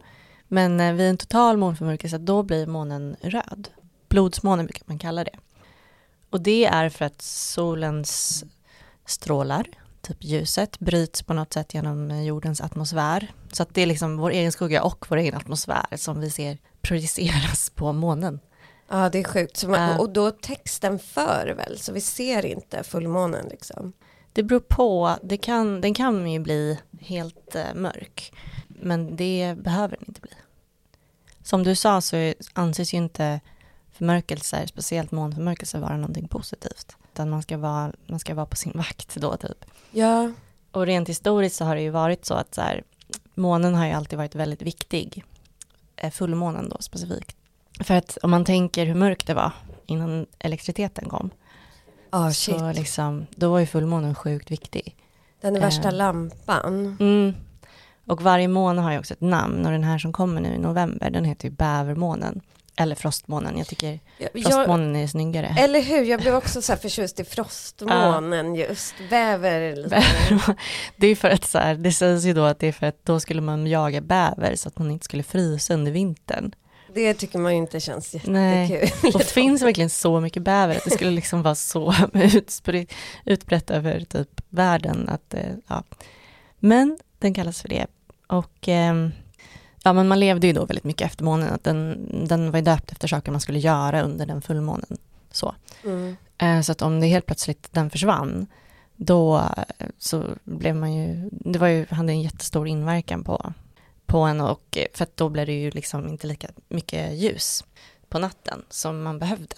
Men 0.49 0.81
eh, 0.81 0.93
vid 0.93 1.07
en 1.11 1.17
total 1.17 1.57
månförmörkelse, 1.57 2.19
då 2.19 2.43
blir 2.43 2.67
månen 2.67 3.17
röd. 3.21 3.69
Blodsmånen 4.09 4.67
brukar 4.67 4.83
man 4.87 4.99
kalla 4.99 5.25
det. 5.25 5.37
Och 6.31 6.41
det 6.41 6.65
är 6.67 6.89
för 6.89 7.05
att 7.05 7.23
solens 7.23 8.45
strålar 9.07 9.67
typ 10.02 10.25
ljuset 10.25 10.78
bryts 10.78 11.23
på 11.23 11.35
något 11.35 11.52
sätt 11.52 11.75
genom 11.75 12.25
jordens 12.25 12.61
atmosfär. 12.61 13.33
Så 13.52 13.62
att 13.62 13.75
det 13.75 13.83
är 13.83 13.87
liksom 13.87 14.16
vår 14.16 14.30
egen 14.30 14.52
skugga 14.52 14.83
och 14.83 15.07
vår 15.09 15.16
egen 15.16 15.35
atmosfär 15.37 15.97
som 15.97 16.21
vi 16.21 16.30
ser 16.30 16.59
projiceras 16.80 17.71
på 17.71 17.92
månen. 17.92 18.40
Ja, 18.88 19.09
det 19.11 19.19
är 19.19 19.25
sjukt. 19.25 19.64
Man, 19.64 19.90
Äh. 19.90 20.00
och 20.00 20.11
då 20.11 20.33
den 20.80 20.99
för 20.99 21.54
väl, 21.57 21.78
så 21.78 21.92
vi 21.92 22.00
ser 22.00 22.47
inte 22.47 22.83
fullmånen 22.83 23.47
liksom. 23.50 23.92
Det 24.33 24.42
beror 24.42 24.61
på, 24.61 25.16
det 25.23 25.37
kan, 25.37 25.80
den 25.80 25.95
kan 25.95 26.30
ju 26.30 26.38
bli 26.38 26.78
helt 27.00 27.54
eh, 27.54 27.75
mörk. 27.75 28.33
Men 28.69 29.16
det 29.16 29.54
behöver 29.59 29.97
den 29.97 30.09
inte 30.09 30.21
bli. 30.21 30.30
Som 31.42 31.62
du 31.62 31.75
sa 31.75 32.00
så 32.00 32.35
anses 32.52 32.95
ju 32.95 32.99
inte 32.99 33.40
förmörkelser, 33.92 34.66
speciellt 34.66 35.11
månförmörkelser, 35.11 35.78
vara 35.78 35.97
någonting 35.97 36.28
positivt. 36.28 36.97
Utan 37.12 37.30
man 37.30 37.42
ska 37.42 37.59
vara, 37.59 37.92
man 38.07 38.19
ska 38.19 38.35
vara 38.35 38.47
på 38.47 38.57
sin 38.57 38.73
vakt 38.75 39.14
då 39.16 39.37
typ. 39.37 39.64
Ja, 39.90 40.30
Och 40.73 40.87
rent 40.87 41.09
historiskt 41.09 41.56
så 41.56 41.64
har 41.64 41.75
det 41.75 41.82
ju 41.82 41.90
varit 41.90 42.25
så 42.25 42.35
att 42.35 42.54
så 42.54 42.61
här, 42.61 42.82
månen 43.35 43.75
har 43.75 43.87
ju 43.87 43.92
alltid 43.92 44.18
varit 44.18 44.35
väldigt 44.35 44.62
viktig. 44.62 45.25
Eh, 45.97 46.11
Fullmånen 46.11 46.68
då 46.68 46.76
specifikt. 46.80 47.37
För 47.80 47.94
att 47.94 48.18
om 48.23 48.30
man 48.30 48.44
tänker 48.44 48.87
hur 48.87 48.94
mörkt 48.94 49.26
det 49.26 49.35
var 49.35 49.52
innan 49.87 50.26
elektriciteten 50.38 51.09
kom. 51.09 51.30
shit. 52.35 52.59
så 52.59 52.73
liksom, 52.73 53.26
då 53.37 53.50
var 53.50 53.59
ju 53.59 53.66
fullmånen 53.66 54.14
sjukt 54.14 54.50
viktig. 54.50 54.97
Den 55.40 55.56
är 55.56 55.61
värsta 55.61 55.88
Eh. 55.88 55.94
lampan. 55.94 56.97
Mm. 57.00 57.35
Och 58.06 58.23
varje 58.23 58.49
måne 58.49 58.80
har 58.80 58.92
ju 58.92 58.99
också 58.99 59.14
ett 59.14 59.20
namn 59.20 59.66
och 59.66 59.73
den 59.73 59.85
här 59.85 59.99
som 59.99 60.12
kommer 60.12 60.40
nu 60.40 60.49
i 60.54 60.59
november 60.59 61.11
den 61.11 61.25
heter 61.25 61.49
ju 61.49 61.54
bävermånen. 61.54 62.40
Eller 62.81 62.95
frostmånen, 62.95 63.59
jag 63.59 63.67
tycker 63.67 63.99
Jag, 64.19 64.29
jag, 64.33 64.43
frostmånen 64.43 64.97
är 64.97 65.07
snyggare. 65.07 65.55
eller 65.59 65.81
hur, 65.83 66.05
jag 66.05 66.21
blev 66.21 66.35
också 66.35 66.63
så 66.63 66.73
här 66.73 66.79
förtjust 66.79 67.21
i 67.21 67.25
frostmånen 67.25 68.55
just. 68.55 68.95
Bäver 69.11 69.61
det 70.97 71.07
är 71.07 71.17
för 71.17 71.31
att 71.31 71.45
så 71.45 71.59
här, 71.59 71.75
det 71.75 71.93
sägs 71.93 72.25
ju 72.25 72.33
då 72.33 72.45
att 72.45 72.59
det 72.59 72.67
är 72.67 72.73
för 72.73 72.87
att 72.87 73.05
då 73.05 73.21
skulle 73.21 73.41
man 73.41 73.67
jaga 73.67 74.01
bäver 74.01 74.57
så 74.57 74.69
att 74.69 74.79
man 74.79 74.91
inte 74.91 75.05
skulle 75.05 75.23
frysa 75.23 75.75
under 75.75 75.93
vintern. 75.93 76.53
Det 76.95 77.15
tycker 77.15 77.39
man 77.39 77.53
ju 77.53 77.59
inte 77.59 77.81
känns 77.81 78.17
Nej. 78.25 78.71
jättekul. 78.73 79.11
Och 79.15 79.19
det 79.21 79.27
finns 79.27 79.63
verkligen 79.63 79.91
så 79.91 80.21
mycket 80.21 80.43
bäver 80.43 80.77
att 80.77 80.85
det 80.85 80.91
skulle 80.91 81.11
liksom 81.11 81.43
vara 81.43 81.55
så 81.55 81.91
utspri- 82.13 82.93
utbrett 83.25 83.71
över 83.71 84.01
typ 84.01 84.41
världen 84.49 85.09
att, 85.09 85.35
eh, 85.35 85.41
ja. 85.67 85.85
Men 86.59 86.99
den 87.19 87.35
kallas 87.35 87.61
för 87.63 87.69
det. 87.69 87.87
Och 88.27 88.69
ehm, 88.69 89.13
ja, 89.85 89.93
men 89.93 90.09
man 90.09 90.21
levde 90.21 90.47
ju 90.47 90.53
då 90.53 90.65
väldigt 90.65 90.85
mycket 90.85 91.07
efter 91.07 91.25
månen, 91.25 91.49
att 91.55 91.65
den, 91.65 92.09
den 92.29 92.51
var 92.51 92.59
ju 92.59 92.65
döpt 92.65 92.93
efter 92.93 93.09
saker 93.09 93.33
man 93.33 93.41
skulle 93.41 93.59
göra 93.59 94.03
under 94.03 94.27
den 94.27 94.43
fullmånen. 94.43 94.97
Så. 95.31 95.55
Mm. 95.85 96.17
Eh, 96.39 96.61
Så 96.61 96.73
att 96.73 96.83
om 96.83 97.01
det 97.01 97.07
helt 97.07 97.27
plötsligt 97.27 97.69
den 97.73 97.91
försvann, 97.91 98.47
då 98.97 99.39
eh, 99.39 99.87
så 99.99 100.25
blev 100.45 100.77
man 100.77 100.93
ju, 100.95 101.29
det 101.33 101.59
var 101.59 101.69
ju, 101.69 101.87
hade 101.91 102.13
en 102.13 102.23
jättestor 102.23 102.69
inverkan 102.69 103.25
på, 103.25 103.53
på 104.07 104.19
en 104.19 104.41
och 104.41 104.79
eh, 104.79 104.87
för 104.95 105.03
att 105.03 105.17
då 105.17 105.29
blev 105.29 105.47
det 105.47 105.53
ju 105.61 105.71
liksom 105.71 106.09
inte 106.09 106.27
lika 106.27 106.49
mycket 106.69 107.15
ljus 107.15 107.65
på 108.09 108.19
natten 108.19 108.63
som 108.71 109.03
man 109.03 109.19
behövde. 109.19 109.57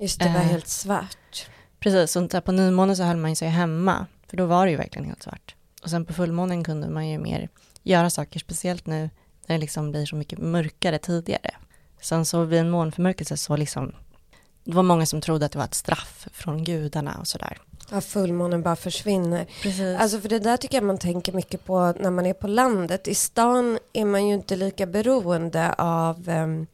Just 0.00 0.18
det, 0.20 0.24
var 0.28 0.34
Eh. 0.40 0.40
helt 0.46 0.68
svart. 0.68 1.46
Precis, 1.78 2.16
och 2.16 2.44
på 2.44 2.52
nymånen 2.52 2.96
så 2.96 3.02
höll 3.02 3.16
man 3.16 3.30
ju 3.30 3.36
sig 3.36 3.48
hemma, 3.48 4.06
för 4.26 4.36
då 4.36 4.46
var 4.46 4.64
det 4.66 4.70
ju 4.70 4.76
verkligen 4.76 5.08
helt 5.08 5.22
svart. 5.22 5.54
Och 5.82 5.90
sen 5.90 6.04
på 6.04 6.12
fullmånen 6.12 6.64
kunde 6.64 6.88
man 6.88 7.08
ju 7.08 7.18
mer 7.18 7.48
göra 7.82 8.10
saker, 8.10 8.40
speciellt 8.40 8.86
nu 8.86 9.10
det 9.46 9.58
liksom 9.58 9.90
blir 9.90 10.06
så 10.06 10.16
mycket 10.16 10.38
mörkare 10.38 10.98
tidigare. 10.98 11.54
Sen 12.00 12.24
så 12.24 12.44
vid 12.44 12.60
en 12.60 12.70
månförmörkelse 12.70 13.36
så 13.36 13.56
liksom, 13.56 13.92
det 14.64 14.74
var 14.74 14.82
många 14.82 15.06
som 15.06 15.20
trodde 15.20 15.46
att 15.46 15.52
det 15.52 15.58
var 15.58 15.64
ett 15.64 15.74
straff 15.74 16.28
från 16.32 16.64
gudarna 16.64 17.16
och 17.20 17.26
sådär. 17.26 17.58
Ja, 17.90 18.00
fullmånen 18.00 18.62
bara 18.62 18.76
försvinner. 18.76 19.46
Precis. 19.62 20.00
Alltså 20.00 20.20
för 20.20 20.28
det 20.28 20.38
där 20.38 20.56
tycker 20.56 20.76
jag 20.76 20.84
man 20.84 20.98
tänker 20.98 21.32
mycket 21.32 21.64
på 21.64 21.94
när 22.00 22.10
man 22.10 22.26
är 22.26 22.32
på 22.32 22.46
landet. 22.46 23.08
I 23.08 23.14
stan 23.14 23.78
är 23.92 24.04
man 24.04 24.26
ju 24.28 24.34
inte 24.34 24.56
lika 24.56 24.86
beroende 24.86 25.72
av 25.72 26.28
um, 26.28 26.66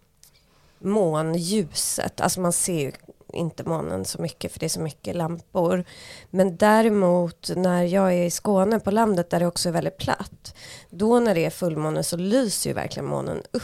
månljuset. 0.79 2.21
Alltså 2.21 2.41
man 2.41 2.53
ser 2.53 2.93
inte 3.35 3.65
månen 3.65 4.05
så 4.05 4.23
mycket 4.23 4.53
för 4.53 4.61
det 4.61 4.67
är 4.67 4.71
så 4.71 4.81
mycket 4.81 5.17
lampor. 5.17 5.85
Men 6.31 6.57
däremot 6.57 7.51
när 7.57 7.83
jag 7.83 8.15
är 8.15 8.25
i 8.25 8.31
Skåne 8.31 8.81
på 8.81 8.91
landet 8.91 9.31
där 9.31 9.41
det 9.41 9.47
också 9.47 9.69
är 9.69 9.73
väldigt 9.73 9.97
platt. 9.99 10.55
Då 10.91 11.21
när 11.21 11.35
det 11.35 11.45
är 11.45 11.51
fullmåne 11.51 12.03
så 12.03 12.17
lyser 12.17 12.71
ju 12.71 12.75
verkligen 12.75 13.07
månen 13.07 13.43
upp. 13.53 13.63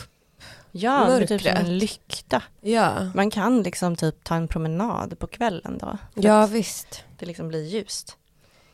ja, 0.73 1.07
är 1.07 1.19
typ 1.19 1.29
som 1.29 1.35
mörkret. 1.35 1.59
en 1.59 1.79
lykta. 1.79 2.43
Ja, 2.61 3.11
Man 3.15 3.31
kan 3.31 3.63
liksom 3.63 3.97
typ 3.97 4.25
ta 4.25 4.35
en 4.35 4.49
promenad 4.49 5.19
på 5.19 5.27
kvällen 5.27 5.79
då. 5.79 5.99
ja 6.15 6.47
visst. 6.47 7.05
Det 7.19 7.27
liksom 7.27 7.49
blir 7.49 7.65
ljust. 7.65 8.17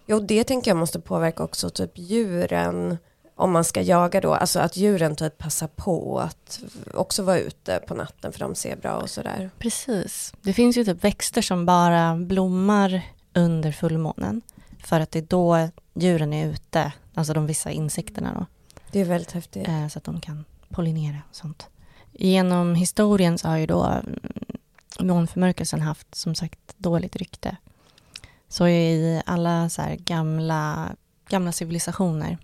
Jo, 0.07 0.21
det 0.21 0.45
tänker 0.45 0.71
jag 0.71 0.79
måste 0.79 1.01
påverka 1.01 1.43
också 1.43 1.71
typ 1.71 1.91
djuren 1.95 2.99
om 3.35 3.53
man 3.53 3.65
ska 3.65 3.83
jaga 3.83 4.21
då, 4.21 4.35
alltså 4.35 4.61
att 4.61 4.77
djuren 4.77 5.17
typ 5.17 5.39
passar 5.39 5.67
på 5.67 6.21
att 6.21 6.61
också 6.95 7.23
vara 7.23 7.39
ute 7.39 7.81
på 7.89 7.95
natten 7.95 8.33
för 8.33 8.41
de 8.41 8.55
ser 8.55 8.77
bra 8.77 8.97
och 8.97 9.11
sådär. 9.11 9.51
Precis. 9.59 10.35
Det 10.43 10.53
finns 10.53 10.77
ju 10.77 10.85
typ 10.85 11.05
växter 11.05 11.43
som 11.43 11.67
bara 11.67 12.17
blommar 12.17 13.03
under 13.35 13.73
fullmånen. 13.73 14.43
För 14.85 15.01
att 15.01 15.11
det 15.11 15.19
är 15.19 15.27
då 15.29 15.69
djuren 15.95 16.33
är 16.33 16.47
ute, 16.47 16.93
alltså 17.15 17.33
de 17.33 17.47
vissa 17.47 17.71
insekterna 17.71 18.35
då. 18.39 18.47
Det 18.91 19.01
är 19.01 19.05
väldigt 19.05 19.33
häftigt. 19.33 19.69
eh, 19.69 19.89
så 19.89 19.99
att 19.99 20.05
de 20.05 20.21
kan 20.21 20.45
pollinera 20.69 21.19
och 21.31 21.37
sånt. 21.37 21.67
Genom 22.13 22.75
historien 22.75 23.39
så 23.39 23.49
har 23.49 23.57
ju 23.57 23.67
då 23.67 23.85
mm, 23.85 24.21
månförmörkelsen 25.01 25.81
haft 25.81 26.15
som 26.15 26.35
sagt 26.35 26.59
dåligt 26.77 27.17
rykte. 27.17 27.57
Så 28.49 28.69
i 28.69 29.23
alla 29.27 29.69
så 29.69 29.83
gamla, 29.99 30.89
gamla 31.29 31.53
civilisationer, 31.53 32.39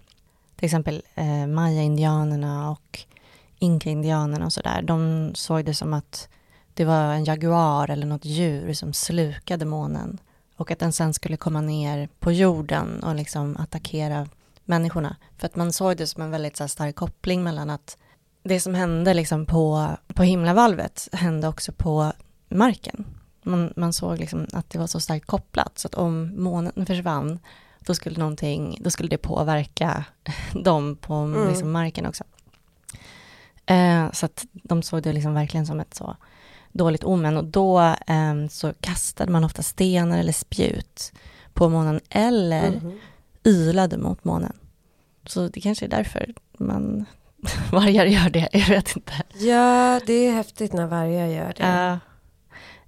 till 0.58 0.64
exempel 0.64 1.02
eh, 1.14 1.46
maya-indianerna 1.46 2.70
och 2.70 3.00
inka-indianerna 3.58 4.44
och 4.46 4.52
sådär, 4.52 4.82
de 4.82 5.30
såg 5.34 5.64
det 5.64 5.74
som 5.74 5.94
att 5.94 6.28
det 6.74 6.84
var 6.84 7.12
en 7.12 7.24
jaguar 7.24 7.90
eller 7.90 8.06
något 8.06 8.24
djur 8.24 8.72
som 8.72 8.92
slukade 8.92 9.64
månen 9.64 10.18
och 10.56 10.70
att 10.70 10.78
den 10.78 10.92
sen 10.92 11.14
skulle 11.14 11.36
komma 11.36 11.60
ner 11.60 12.08
på 12.18 12.32
jorden 12.32 13.02
och 13.02 13.14
liksom 13.14 13.56
attackera 13.56 14.28
människorna. 14.64 15.16
För 15.36 15.46
att 15.46 15.56
man 15.56 15.72
såg 15.72 15.96
det 15.96 16.06
som 16.06 16.22
en 16.22 16.30
väldigt 16.30 16.56
så 16.56 16.62
här, 16.62 16.68
stark 16.68 16.96
koppling 16.96 17.42
mellan 17.42 17.70
att 17.70 17.98
det 18.42 18.60
som 18.60 18.74
hände 18.74 19.14
liksom 19.14 19.46
på, 19.46 19.96
på 20.06 20.22
himlavalvet 20.22 21.08
hände 21.12 21.48
också 21.48 21.72
på 21.72 22.12
marken. 22.48 23.04
Man, 23.42 23.72
man 23.76 23.92
såg 23.92 24.18
liksom 24.18 24.46
att 24.52 24.70
det 24.70 24.78
var 24.78 24.86
så 24.86 25.00
starkt 25.00 25.26
kopplat 25.26 25.78
så 25.78 25.88
att 25.88 25.94
om 25.94 26.42
månen 26.42 26.86
försvann 26.86 27.38
då 27.88 27.94
skulle 27.94 28.18
någonting, 28.18 28.78
då 28.80 28.90
skulle 28.90 29.08
det 29.08 29.18
påverka 29.18 30.04
dem 30.52 30.96
på 31.00 31.14
Mm. 31.14 31.48
liksom, 31.48 31.70
marken 31.72 32.06
också. 32.06 32.24
Eh, 33.66 34.12
så 34.12 34.26
att 34.26 34.46
de 34.52 34.82
såg 34.82 35.02
det 35.02 35.12
liksom 35.12 35.34
verkligen 35.34 35.66
som 35.66 35.80
ett 35.80 35.94
så 35.94 36.16
dåligt 36.72 37.04
omen 37.04 37.36
och 37.36 37.44
då 37.44 37.80
eh, 38.06 38.46
så 38.50 38.72
kastade 38.80 39.32
man 39.32 39.44
ofta 39.44 39.62
stenar 39.62 40.18
eller 40.18 40.32
spjut 40.32 41.12
på 41.52 41.68
månen 41.68 42.00
eller 42.10 42.70
Mhm. 42.70 42.98
ylade 43.44 43.98
mot 43.98 44.24
månen. 44.24 44.52
Så 45.26 45.48
det 45.48 45.60
kanske 45.60 45.84
är 45.84 45.88
därför 45.88 46.34
man 46.58 47.04
vargar 47.72 48.06
gör 48.06 48.30
det, 48.30 48.48
jag 48.52 48.66
vet 48.68 48.96
inte. 48.96 49.12
Ja, 49.34 50.00
det 50.06 50.12
är 50.12 50.32
häftigt 50.32 50.72
när 50.72 50.86
vargar 50.86 51.26
gör 51.26 51.54
det. 51.56 51.92
Uh, 51.92 51.98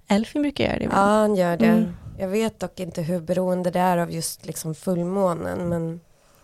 Elfin 0.07 0.41
brukar 0.41 0.63
göra 0.63 0.77
det 0.79 0.83
ja, 0.85 0.91
han 0.91 1.35
gör 1.35 1.57
det. 1.57 1.65
Mm. 1.65 1.93
Jag 2.21 2.27
vet 2.27 2.59
dock 2.59 2.79
inte 2.79 3.01
hur 3.01 3.19
beroende 3.21 3.71
det 3.71 3.79
är 3.79 3.97
av 3.97 4.11
just 4.11 4.45
liksom 4.45 4.75
fullmånen, 4.75 5.69
men 5.69 5.99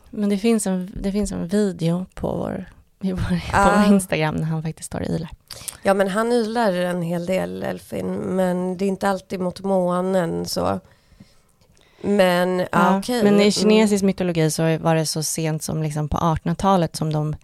Men 0.10 0.30
det 0.30 0.38
finns, 0.38 0.68
en, 0.68 0.92
det 1.02 1.12
finns 1.12 1.32
en 1.32 1.48
video 1.48 2.06
på 2.14 2.28
vår, 2.28 2.70
på 3.00 3.20
Ah. 3.54 3.84
vår 3.86 3.94
Instagram 3.94 4.36
när 4.36 4.44
han 4.44 4.64
faktiskt 4.64 4.88
står 4.88 5.00
och 5.00 5.06
ylar. 5.08 5.30
ja, 5.84 5.94
men 5.94 6.08
han 6.08 6.32
ylar 6.32 6.74
en 6.74 7.02
hel 7.02 7.26
del, 7.26 7.64
Elfin, 7.64 8.08
men 8.16 8.78
det 8.78 8.86
är 8.86 8.88
inte 8.88 9.10
alltid 9.10 9.40
mot 9.40 9.60
månen 9.62 10.46
så. 10.46 10.80
Men, 12.02 12.60
ja, 12.60 12.68
Ja, 12.72 12.98
okej. 13.00 13.24
Men 13.24 13.34
i 13.34 13.38
Mm. 13.38 13.52
kinesisk 13.52 14.04
mytologi 14.04 14.52
så 14.52 14.78
var 14.78 14.96
det 14.96 15.06
så 15.06 15.24
sent 15.24 15.64
som 15.64 15.84
liksom 15.84 16.10
på 16.10 16.18
1800-talet 16.18 16.96
som 16.96 17.14
de, 17.14 17.36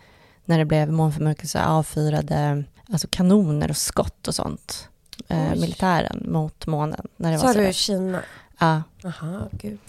när 0.45 0.57
det 0.59 0.65
blev 0.65 0.91
månförmörkelse, 0.91 1.65
avfyrade 1.65 2.63
alltså 2.93 3.07
kanoner 3.11 3.69
och 3.69 3.77
skott 3.77 4.27
och 4.27 4.35
sånt. 4.35 4.89
Eh, 5.27 5.49
militären 5.55 6.25
mot 6.31 6.67
månen. 6.67 7.07
När 7.17 7.31
det 7.31 7.37
Sa 7.37 7.45
var 7.45 7.53
så 7.53 7.59
du 7.59 7.65
där. 7.65 7.71
Kina? 7.71 8.21
Ja, 8.59 8.81
Jaha, 9.01 9.47
gud. 9.51 9.79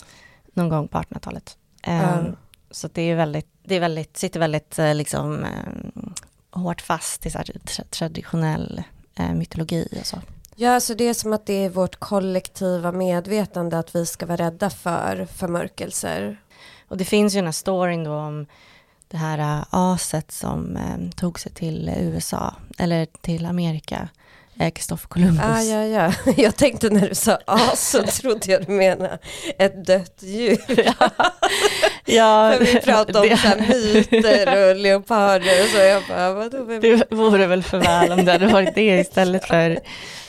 någon 0.53 0.69
gång 0.69 0.89
på 0.89 0.99
1800-talet. 0.99 1.57
Eh, 1.83 1.95
Ja. 2.03 2.25
Så 2.71 2.89
det 2.93 3.03
är 3.03 3.17
väldigt, 3.17 3.49
det 3.65 3.75
är 3.75 3.81
väldigt, 3.81 4.17
sitter 4.17 4.41
väldigt 4.41 4.79
eh, 4.79 4.95
liksom 4.95 5.45
eh, 5.45 6.11
hårt 6.61 6.81
fast 6.81 7.27
i 7.27 7.31
så 7.31 7.39
tra- 7.39 7.89
traditionell 7.91 8.83
eh, 9.15 9.33
mytologi 9.35 9.89
och 10.01 10.07
så. 10.07 10.17
Ja, 10.57 10.81
så 10.81 10.95
det 10.95 11.05
är 11.05 11.15
som 11.15 11.33
att 11.33 11.47
det 11.47 11.65
är 11.65 11.69
vårt 11.71 11.97
kollektiva 11.97 12.93
medvetande 12.93 13.79
att 13.79 13.95
vi 13.97 14.07
ska 14.07 14.27
vara 14.27 14.37
rädda 14.47 14.71
för 14.71 15.27
förmörkelser. 15.33 16.41
Och 16.89 16.97
det 16.97 17.05
finns 17.05 17.35
ju 17.35 17.39
den 17.39 17.45
här 17.45 17.53
storyn 17.53 18.05
då 18.05 18.15
om 18.15 18.47
det 19.09 19.17
här 19.17 19.65
aset 19.71 20.33
som 20.33 20.77
eh, 20.77 21.11
tog 21.17 21.41
sig 21.41 21.53
till 21.53 21.91
USA, 21.99 22.55
eller 22.79 23.07
till 23.21 23.47
Amerika, 23.47 24.09
Kristoffer 24.59 25.09
Columbus. 25.09 25.45
Ah, 25.45 25.61
ja, 25.61 25.85
ja. 25.85 26.13
Jag 26.37 26.57
tänkte 26.57 26.91
när 26.91 27.09
du 27.09 27.15
sa 27.15 27.39
as 27.47 27.91
så 27.91 28.03
trodde 28.07 28.53
jag 28.53 28.67
du 28.67 28.73
menade 28.73 29.19
ett 29.59 29.87
dött 29.87 30.23
djur. 30.23 30.59
ja, 30.85 31.11
ja 32.05 32.55
För 32.59 32.65
vi 32.65 32.81
pratade 32.81 33.19
om 33.19 33.29
det, 33.29 34.13
myter 34.13 34.71
och 34.71 34.77
leoparder 34.77 35.63
och 35.63 35.69
så. 35.69 35.79
Jag 35.79 36.03
bara, 36.09 36.33
vadå? 36.33 36.65
Vem? 36.65 36.81
det 36.81 37.07
vore 37.11 37.47
väl 37.47 37.63
för 37.63 37.79
väl 37.79 38.13
om 38.13 38.25
det 38.25 38.33
hade 38.33 38.47
varit 38.47 38.75
det 38.75 39.01
istället 39.01 39.45
för 39.45 39.79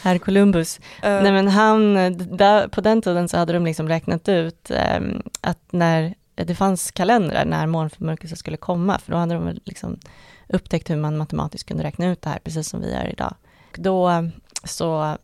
herr 0.01 0.17
Columbus. 0.17 0.79
Uh, 0.79 0.83
Nej 1.01 1.31
men 1.31 1.47
han, 1.47 1.93
där, 2.37 2.67
på 2.67 2.81
den 2.81 3.01
tiden 3.01 3.29
så 3.29 3.37
hade 3.37 3.53
de 3.53 3.65
liksom 3.65 3.89
räknat 3.89 4.29
ut 4.29 4.71
eh, 4.71 4.99
att 5.41 5.71
när 5.71 6.15
det 6.35 6.55
fanns 6.55 6.91
kalendrar 6.91 7.45
när 7.45 7.67
månförmörkelse 7.67 8.35
skulle 8.35 8.57
komma, 8.57 8.99
för 8.99 9.11
då 9.11 9.17
hade 9.17 9.33
de 9.33 9.59
liksom 9.65 9.99
upptäckt 10.47 10.89
hur 10.89 10.95
man 10.95 11.17
matematiskt 11.17 11.67
kunde 11.67 11.83
räkna 11.83 12.11
ut 12.11 12.21
det 12.21 12.29
här, 12.29 12.39
precis 12.39 12.69
som 12.69 12.81
vi 12.81 12.91
gör 12.91 13.09
idag. 13.09 13.35
Och 13.77 13.83
Då 13.83 14.29
så 14.63 15.17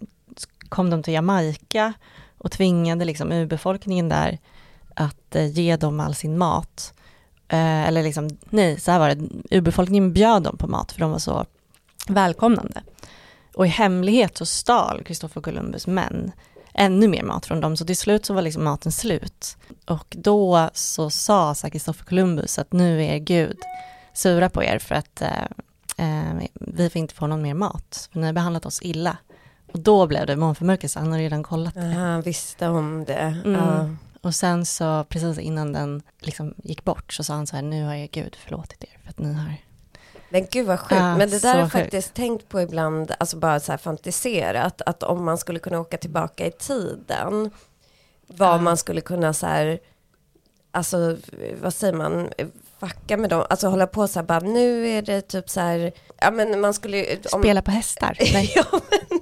kom 0.70 0.90
de 0.90 1.04
till 1.04 1.14
Jamaica 1.14 1.94
och 2.38 2.52
tvingade 2.52 3.06
liksom 3.06 3.32
urbefolkningen 3.32 4.10
där 4.10 4.40
att 4.96 5.36
eh, 5.36 5.48
ge 5.48 5.76
dem 5.76 6.00
all 6.00 6.16
sin 6.16 6.38
mat. 6.38 6.94
Eh, 7.48 7.88
eller 7.88 8.04
liksom, 8.04 8.30
nej, 8.50 8.80
så 8.80 8.92
här 8.92 9.00
var 9.00 9.10
det, 9.10 9.56
urbefolkningen 9.58 10.14
bjöd 10.14 10.44
dem 10.44 10.58
på 10.58 10.68
mat 10.68 10.92
för 10.92 11.00
de 11.00 11.12
var 11.12 11.20
så 11.20 11.46
välkomnande. 12.08 12.82
Och 13.54 13.66
i 13.66 13.70
hemlighet 13.70 14.38
så 14.38 14.46
stal 14.46 15.04
Kristoffer 15.04 15.42
Columbus 15.42 15.88
män 15.88 16.32
ännu 16.74 17.08
mer 17.08 17.24
mat 17.24 17.46
från 17.46 17.62
dem, 17.62 17.78
så 17.78 17.86
till 17.86 17.98
slut 17.98 18.26
så 18.26 18.34
var 18.34 18.42
liksom 18.42 18.64
maten 18.64 18.92
slut. 18.92 19.58
Och 19.86 20.16
då 20.20 20.70
så 20.74 21.10
sa 21.10 21.56
Kristoffer 21.72 22.06
Columbus 22.06 22.60
att 22.60 22.72
nu 22.72 23.04
är 23.06 23.18
Gud 23.18 23.58
sura 24.14 24.50
på 24.50 24.64
er 24.64 24.80
för 24.80 24.96
att 24.96 25.22
eh, 25.22 25.30
eh, 26.02 26.48
vi 26.54 26.90
får 26.90 27.00
inte 27.00 27.14
få 27.14 27.28
någon 27.28 27.42
mer 27.42 27.54
mat, 27.54 28.10
för 28.12 28.20
ni 28.20 28.26
har 28.26 28.34
behandlat 28.34 28.66
oss 28.66 28.82
illa. 28.82 29.18
Och 29.74 29.80
då 29.80 30.08
blev 30.08 30.26
det 30.26 30.36
månförmörkelse, 30.36 31.00
han 31.00 31.12
har 31.12 31.20
redan 31.20 31.44
kollat 31.44 31.74
det. 31.74 31.82
han 31.82 32.22
visste 32.22 32.68
om 32.68 33.06
det. 33.06 33.42
Mm. 33.46 33.54
Ja. 33.54 33.90
Och 34.22 34.36
sen 34.36 34.66
så 34.66 35.04
precis 35.04 35.40
innan 35.40 35.74
den 35.74 36.02
liksom 36.20 36.54
gick 36.58 36.84
bort 36.84 37.14
så 37.14 37.24
sa 37.24 37.34
han 37.34 37.48
så 37.48 37.56
här, 37.56 37.64
nu 37.64 37.86
har 37.86 37.94
jag 37.96 38.10
Gud 38.10 38.36
förlåtit 38.36 38.84
er 38.84 38.98
för 39.04 39.10
att 39.10 39.20
ni 39.20 39.34
har 39.34 39.56
Men 40.30 40.48
gud 40.52 40.68
vad 40.68 40.80
sjukt, 40.80 41.02
Ja, 41.02 41.18
men 41.18 41.30
det 41.30 41.42
där 41.42 41.54
har 41.54 41.60
jag 41.60 41.72
faktiskt 41.72 42.14
tänkt 42.14 42.50
på 42.50 42.62
ibland, 42.62 43.12
alltså 43.20 43.38
bara 43.38 43.60
så 43.60 43.72
här 43.72 43.78
fantiserat, 43.78 44.82
att 44.86 45.04
om 45.04 45.26
man 45.26 45.38
skulle 45.38 45.60
kunna 45.60 45.80
åka 45.80 45.98
tillbaka 45.98 46.46
i 46.46 46.52
tiden, 46.52 47.52
vad 48.28 48.54
Ja. 48.54 48.62
man 48.62 48.78
skulle 48.78 49.02
kunna 49.02 49.34
så 49.34 49.46
här, 49.48 49.80
alltså 50.72 51.18
vad 51.62 51.74
säger 51.74 51.94
man, 51.94 52.30
fucka 52.82 53.18
med 53.18 53.30
dem, 53.30 53.46
alltså 53.50 53.68
hålla 53.68 53.88
på 53.88 54.08
så 54.08 54.20
här 54.20 54.26
bara, 54.26 54.40
nu 54.40 54.88
är 54.88 55.02
det 55.02 55.22
typ 55.22 55.50
så 55.50 55.60
här, 55.60 55.92
ja 56.22 56.32
men 56.32 56.60
man 56.62 56.74
skulle 56.74 57.18
om, 57.32 57.42
spela 57.42 57.62
på 57.62 57.72
hästar. 57.72 58.18
Nej. 58.34 58.52
ja, 58.56 58.66
men, 58.72 59.20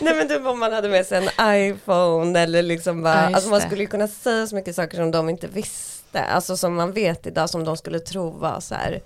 nej 0.00 0.14
men 0.14 0.28
typ 0.28 0.46
om 0.46 0.58
man 0.58 0.72
hade 0.72 0.88
med 0.88 1.06
sig 1.06 1.18
en 1.38 1.54
iPhone 1.68 2.40
eller 2.40 2.62
liksom 2.62 3.02
bara, 3.02 3.14
Ja, 3.30 3.34
alltså 3.36 3.50
man 3.50 3.60
skulle 3.60 3.80
ju 3.82 3.86
kunna 3.86 4.08
säga 4.08 4.46
så 4.46 4.54
mycket 4.54 4.74
saker 4.76 4.96
som 4.96 5.10
de 5.10 5.28
inte 5.28 5.46
visste, 5.46 6.22
alltså 6.24 6.56
som 6.56 6.74
man 6.74 6.92
vet 6.92 7.26
idag 7.26 7.50
som 7.50 7.64
de 7.64 7.76
skulle 7.76 8.00
tro 8.00 8.30
var 8.30 8.60
så 8.60 8.74
här 8.74 9.00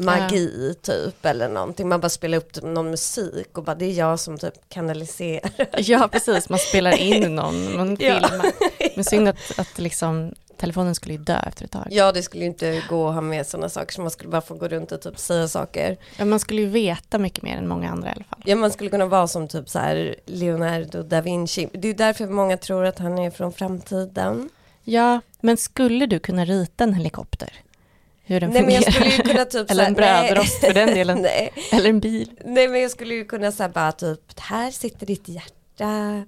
magi 0.00 0.74
typ 0.82 1.24
eller 1.26 1.48
någonting, 1.48 1.88
man 1.88 2.00
bara 2.00 2.08
spelar 2.08 2.38
upp 2.38 2.52
typ 2.52 2.64
någon 2.64 2.90
musik 2.90 3.58
och 3.58 3.64
bara 3.64 3.74
det 3.74 3.84
är 3.84 3.92
jag 3.92 4.20
som 4.20 4.38
typ 4.38 4.54
kanaliserar. 4.68 5.50
Ja, 5.76 6.08
precis, 6.12 6.48
man 6.48 6.58
spelar 6.58 6.96
in 6.96 7.34
någon, 7.34 7.76
man 7.76 7.96
Ja. 8.00 8.14
filmar. 8.14 8.52
Men 8.96 9.04
synd 9.04 9.28
att, 9.28 9.58
att 9.58 9.78
liksom, 9.78 10.34
telefonen 10.58 10.94
skulle 10.94 11.14
ju 11.14 11.20
dö 11.20 11.38
efter 11.46 11.64
ett 11.64 11.70
tag. 11.70 11.86
Ja 11.90 12.12
det 12.12 12.22
skulle 12.22 12.44
ju 12.44 12.50
inte 12.50 12.82
gå 12.88 13.08
att 13.08 13.14
ha 13.14 13.20
med 13.20 13.46
sådana 13.46 13.68
saker 13.68 13.92
så 13.94 14.00
man 14.00 14.10
skulle 14.10 14.30
bara 14.30 14.40
få 14.40 14.54
gå 14.54 14.68
runt 14.68 14.92
och 14.92 15.00
typ 15.02 15.18
säga 15.18 15.48
saker. 15.48 15.96
Men 16.18 16.28
man 16.28 16.40
skulle 16.40 16.60
ju 16.60 16.68
veta 16.68 17.18
mycket 17.18 17.42
mer 17.42 17.56
än 17.56 17.68
många 17.68 17.90
andra 17.90 18.08
i 18.08 18.12
alla 18.12 18.24
fall. 18.24 18.42
Ja 18.44 18.56
man 18.56 18.70
skulle 18.70 18.90
kunna 18.90 19.06
vara 19.06 19.28
som 19.28 19.48
typ 19.48 19.68
så 19.68 19.78
här 19.78 20.16
Leonardo 20.26 21.02
da 21.02 21.20
Vinci, 21.20 21.68
det 21.72 21.88
är 21.88 21.94
därför 21.94 22.26
många 22.26 22.56
tror 22.56 22.84
att 22.84 22.98
han 22.98 23.18
är 23.18 23.30
från 23.30 23.52
framtiden. 23.52 24.48
Ja, 24.84 25.20
men 25.40 25.56
skulle 25.56 26.06
du 26.06 26.18
kunna 26.18 26.44
rita 26.44 26.84
en 26.84 26.94
helikopter? 26.94 27.52
Hur 28.24 28.40
den 28.40 28.50
Nej 28.50 28.62
men 28.62 28.70
fungerar? 28.70 28.84
jag 28.84 28.94
skulle 28.94 29.10
ju 29.10 29.22
kunna 29.22 29.44
typ 29.44 29.70
Eller 29.70 29.84
så 29.84 29.88
en 29.88 29.94
brödrost 29.94 30.60
för 30.60 30.74
den 30.74 30.94
delen. 30.94 31.18
nej, 31.22 31.52
Eller 31.72 31.90
en 31.90 32.00
bil? 32.00 32.30
nej 32.44 32.68
men 32.68 32.80
jag 32.80 32.90
skulle 32.90 33.14
ju 33.14 33.24
kunna 33.24 33.52
säga 33.52 33.68
bara 33.68 33.92
typ 33.92 34.40
här 34.40 34.70
sitter 34.70 35.06
ditt 35.06 35.28
hjärta, 35.28 36.24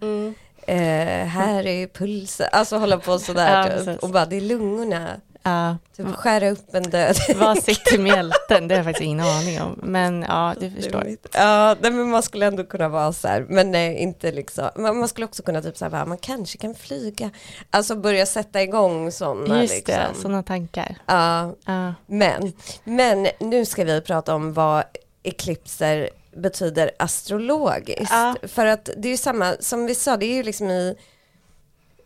eh, 0.67 1.27
här 1.27 1.67
är 1.67 1.87
pulsen, 1.87 2.49
alltså 2.53 2.77
hålla 2.77 2.99
på 2.99 3.19
sådär 3.19 3.69
Ja, 3.79 3.85
typ. 3.85 4.03
och 4.03 4.09
bara 4.11 4.27
det 4.27 4.37
är 4.37 4.41
lungorna, 4.41 5.09
Ja, 5.43 5.77
typ 5.97 6.07
skära 6.15 6.51
upp 6.51 6.75
en 6.75 6.83
död. 6.83 7.17
vad 7.37 7.63
sitter 7.63 7.99
mjälten? 7.99 8.69
Det 8.69 8.75
har 8.75 8.77
jag 8.79 8.85
faktiskt 8.85 9.05
ingen 9.05 9.21
aning 9.21 9.61
om. 9.63 9.81
Men 9.83 10.23
ja, 10.29 10.55
du 10.61 10.71
förstår. 10.71 11.17
Ja, 11.35 11.77
men 11.81 12.11
man 12.11 12.23
skulle 12.23 12.47
ändå 12.47 12.65
kunna 12.65 12.89
vara 12.89 13.13
så 13.13 13.29
här, 13.29 13.47
men 13.49 13.71
nej, 13.71 13.97
inte 13.97 14.33
liksom, 14.33 14.69
man, 14.77 14.99
man 14.99 15.09
skulle 15.09 15.27
också 15.27 15.43
kunna 15.43 15.63
typ 15.63 15.77
så 15.77 15.85
här, 15.85 15.91
bara, 15.91 16.07
man 16.07 16.19
kanske 16.19 16.59
kan 16.59 16.75
flyga, 16.75 17.31
alltså 17.71 17.97
börja 17.97 18.27
sätta 18.27 18.63
igång 18.63 19.13
sådana 19.13 19.61
Just 19.63 19.75
liksom. 19.75 19.95
det, 19.95 20.21
sådana 20.23 20.43
tankar. 20.43 20.97
Ja, 21.07 21.55
Ja. 21.67 21.95
men, 22.07 22.53
men 22.85 23.27
nu 23.41 23.65
ska 23.65 23.85
vi 23.85 24.01
prata 24.01 24.35
om 24.35 24.53
vad 24.53 24.85
eklipser 25.23 26.11
betyder 26.37 26.91
astrologiskt. 26.99 28.13
Ja. 28.13 28.37
För 28.43 28.67
att 28.67 28.91
det 28.97 29.09
är 29.09 29.11
ju 29.11 29.17
samma, 29.17 29.57
som 29.61 29.87
vi 29.87 29.95
sa, 29.95 30.17
det 30.17 30.27
är 30.27 30.35
ju 30.35 30.43
liksom 30.43 30.71
i, 30.71 30.97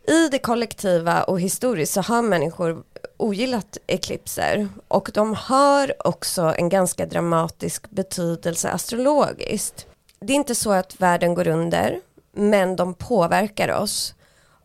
i 0.07 0.27
det 0.31 0.39
kollektiva 0.39 1.23
och 1.23 1.39
historiskt 1.39 1.93
så 1.93 2.01
har 2.01 2.21
människor 2.21 2.83
ogillat 3.17 3.77
eklipser 3.87 4.67
och 4.87 5.11
de 5.13 5.33
har 5.33 6.07
också 6.07 6.53
en 6.57 6.69
ganska 6.69 7.05
dramatisk 7.05 7.89
betydelse 7.89 8.69
astrologiskt. 8.69 9.87
Det 10.19 10.33
är 10.33 10.37
inte 10.37 10.55
så 10.55 10.71
att 10.71 11.01
världen 11.01 11.33
går 11.33 11.47
under, 11.47 12.01
men 12.31 12.75
de 12.75 12.93
påverkar 12.93 13.71
oss. 13.71 14.13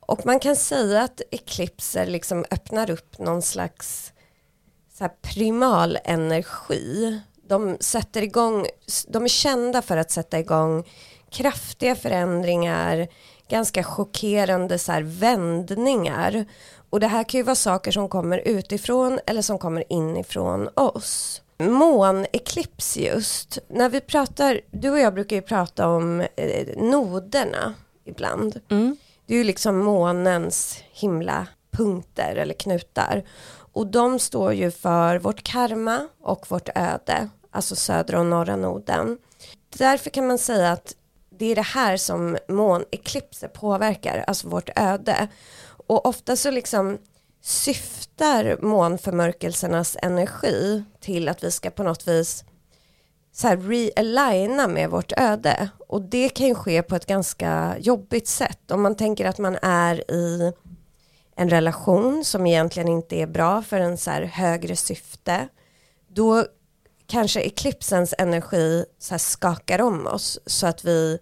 Och 0.01 0.27
man 0.27 0.41
kan 0.41 0.57
säga 0.57 1.03
att 1.03 1.21
eklipser 1.31 2.07
liksom 2.07 2.45
öppnar 2.51 2.91
upp 2.91 3.19
någon 3.19 3.43
slags 3.43 4.13
så 4.99 5.09
primal 5.23 5.99
energi. 6.05 7.21
De 7.51 7.77
sätter 7.81 8.23
igång, 8.23 8.67
de 9.09 9.25
är 9.25 9.29
kända 9.29 9.83
för 9.83 9.97
att 9.97 10.11
sätta 10.11 10.39
igång 10.39 10.85
kraftiga 11.31 11.97
förändringar, 11.97 13.09
ganska 13.49 13.83
chockerande 13.83 14.79
så 14.79 14.93
här 14.93 15.03
vändningar. 15.03 16.45
Och 16.91 17.01
det 17.01 17.07
här 17.07 17.25
kan 17.25 17.39
ju 17.39 17.45
vara 17.45 17.55
saker 17.55 17.93
som 17.93 18.09
kommer 18.09 18.39
utifrån 18.39 19.19
eller 19.27 19.43
som 19.43 19.59
kommer 19.59 19.93
inifrån 19.93 20.69
oss. 20.75 21.43
Måneklips 21.59 22.97
just, 22.97 23.59
när 23.69 23.89
vi 23.89 24.01
pratar, 24.01 24.61
du 24.71 24.91
och 24.91 24.99
jag 24.99 25.15
brukar 25.15 25.37
ju 25.37 25.43
prata 25.43 25.89
om 25.89 26.21
eh, 26.21 26.67
noderna 26.77 27.75
ibland. 28.05 28.61
Mm. 28.71 28.97
Det 29.27 29.35
är 29.35 29.39
ju 29.39 29.45
liksom 29.45 29.79
månens 29.79 30.83
himla 30.93 31.47
punkter 31.71 32.37
eller 32.37 32.55
knutar. 32.55 33.25
Och 33.73 33.87
de 33.87 34.19
står 34.19 34.53
ju 34.53 34.71
för 34.71 35.19
vårt 35.19 35.43
karma 35.43 36.09
och 36.23 36.51
vårt 36.51 36.69
öde, 36.75 37.29
alltså 37.51 37.77
södra 37.77 38.21
och 38.21 38.27
norra 38.27 38.57
noden. 38.57 39.19
Därför 39.79 40.11
kan 40.11 40.27
man 40.27 40.39
säga 40.39 40.73
att 40.73 40.95
det 41.31 41.47
är 41.47 41.55
det 41.55 41.63
här 41.63 41.97
som 41.97 42.39
måneklipser 42.49 43.49
påverkar, 43.49 44.25
alltså 44.27 44.49
vårt 44.49 44.71
öde. 44.77 45.29
Och 45.87 46.07
ofta 46.07 46.37
så 46.37 46.51
liksom 46.51 46.99
syftar 47.43 48.59
månförmörkelsernas 48.63 49.97
energi 50.03 50.85
till 51.01 51.29
att 51.29 51.45
vi 51.45 51.51
ska 51.51 51.71
på 51.71 51.83
något 51.83 52.09
vis 52.09 52.45
så 53.33 53.49
här 53.49 53.57
realigna 53.57 54.69
med 54.69 54.91
vårt 54.91 55.13
öde. 55.17 55.71
Och 55.89 56.03
det 56.03 56.29
kan 56.29 56.47
ju 56.47 56.55
ske 56.55 56.83
på 56.83 56.97
ett 56.97 57.07
ganska 57.07 57.77
jobbigt 57.79 58.29
sätt. 58.29 58.71
Om 58.71 58.83
man 58.83 58.97
tänker 58.97 59.27
att 59.27 59.39
man 59.39 59.59
är 59.63 60.11
i 60.11 60.53
en 61.37 61.51
relation 61.51 62.25
som 62.25 62.47
egentligen 62.47 62.89
inte 62.89 63.17
är 63.17 63.27
bra 63.27 63.63
för 63.63 63.81
en 63.81 63.99
så 63.99 64.11
här 64.11 64.23
högre 64.23 64.77
syfte. 64.77 65.49
Då 66.09 66.45
kanske 67.11 67.41
eklipsens 67.41 68.15
energi 68.19 68.85
så 68.99 69.19
skakar 69.19 69.81
om 69.81 70.07
oss 70.07 70.39
så 70.47 70.67
att 70.67 70.85
vi 70.85 71.19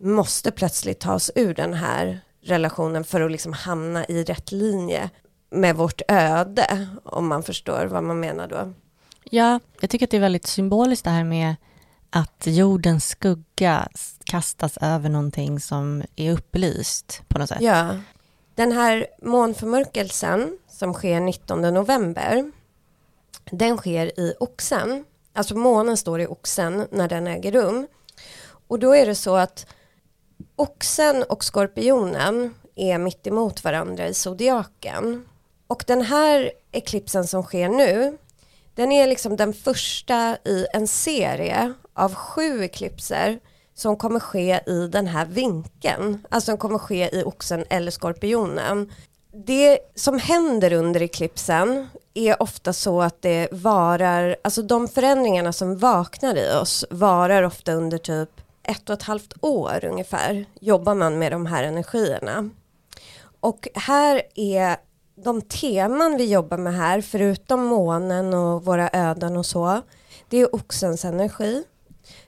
måste 0.00 0.50
plötsligt 0.50 1.00
ta 1.00 1.14
oss 1.14 1.30
ur 1.34 1.54
den 1.54 1.74
här 1.74 2.20
relationen 2.42 3.04
för 3.04 3.20
att 3.20 3.32
liksom 3.32 3.52
hamna 3.52 4.04
i 4.04 4.24
rätt 4.24 4.52
linje 4.52 5.10
med 5.50 5.76
vårt 5.76 6.02
öde 6.08 6.88
om 7.04 7.28
man 7.28 7.42
förstår 7.42 7.86
vad 7.86 8.04
man 8.04 8.20
menar 8.20 8.48
då. 8.48 8.72
Ja, 9.24 9.60
jag 9.80 9.90
tycker 9.90 10.06
att 10.06 10.10
det 10.10 10.16
är 10.16 10.20
väldigt 10.20 10.46
symboliskt 10.46 11.04
det 11.04 11.10
här 11.10 11.24
med 11.24 11.56
att 12.10 12.46
jordens 12.46 13.08
skugga 13.08 13.88
kastas 14.24 14.78
över 14.80 15.08
någonting 15.08 15.60
som 15.60 16.02
är 16.16 16.32
upplyst 16.32 17.22
på 17.28 17.38
något 17.38 17.48
sätt. 17.48 17.60
Ja, 17.60 17.96
den 18.54 18.72
här 18.72 19.06
månförmörkelsen 19.22 20.58
som 20.68 20.94
sker 20.94 21.20
19 21.20 21.62
november, 21.74 22.52
den 23.50 23.76
sker 23.76 24.20
i 24.20 24.34
oxen. 24.40 25.04
Alltså 25.38 25.54
månen 25.54 25.96
står 25.96 26.20
i 26.20 26.26
oxen 26.26 26.86
när 26.90 27.08
den 27.08 27.26
äger 27.26 27.52
rum. 27.52 27.86
Och 28.68 28.78
då 28.78 28.94
är 28.94 29.06
det 29.06 29.14
så 29.14 29.36
att 29.36 29.66
oxen 30.56 31.22
och 31.22 31.44
skorpionen 31.44 32.54
är 32.74 32.98
mitt 32.98 33.26
emot 33.26 33.64
varandra 33.64 34.08
i 34.08 34.14
zodiaken. 34.14 35.24
Och 35.66 35.84
den 35.86 36.02
här 36.02 36.52
eklipsen 36.72 37.26
som 37.26 37.42
sker 37.42 37.68
nu, 37.68 38.18
den 38.74 38.92
är 38.92 39.06
liksom 39.06 39.36
den 39.36 39.54
första 39.54 40.36
i 40.44 40.66
en 40.72 40.88
serie 40.88 41.72
av 41.94 42.14
sju 42.14 42.64
eklipser 42.64 43.40
som 43.74 43.96
kommer 43.96 44.20
ske 44.20 44.60
i 44.66 44.88
den 44.92 45.06
här 45.06 45.26
vinkeln, 45.26 46.26
alltså 46.30 46.50
som 46.50 46.58
kommer 46.58 46.78
ske 46.78 47.18
i 47.18 47.22
oxen 47.24 47.64
eller 47.70 47.90
skorpionen. 47.90 48.92
Det 49.32 49.78
som 49.94 50.18
händer 50.18 50.72
under 50.72 51.02
eklipsen 51.02 51.88
är 52.14 52.42
ofta 52.42 52.72
så 52.72 53.02
att 53.02 53.22
det 53.22 53.48
varar, 53.52 54.36
alltså 54.44 54.62
de 54.62 54.88
förändringarna 54.88 55.52
som 55.52 55.78
vaknar 55.78 56.36
i 56.36 56.52
oss 56.52 56.84
varar 56.90 57.42
ofta 57.42 57.72
under 57.72 57.98
typ 57.98 58.28
ett 58.62 58.88
och 58.88 58.94
ett 58.94 59.02
halvt 59.02 59.34
år 59.40 59.84
ungefär 59.84 60.44
jobbar 60.60 60.94
man 60.94 61.18
med 61.18 61.32
de 61.32 61.46
här 61.46 61.62
energierna. 61.62 62.50
Och 63.40 63.68
här 63.74 64.22
är 64.34 64.76
de 65.24 65.42
teman 65.42 66.16
vi 66.16 66.32
jobbar 66.32 66.56
med 66.56 66.74
här, 66.74 67.00
förutom 67.00 67.64
månen 67.64 68.34
och 68.34 68.64
våra 68.64 68.90
öden 68.92 69.36
och 69.36 69.46
så, 69.46 69.82
det 70.28 70.36
är 70.36 70.54
oxens 70.54 71.04
energi 71.04 71.64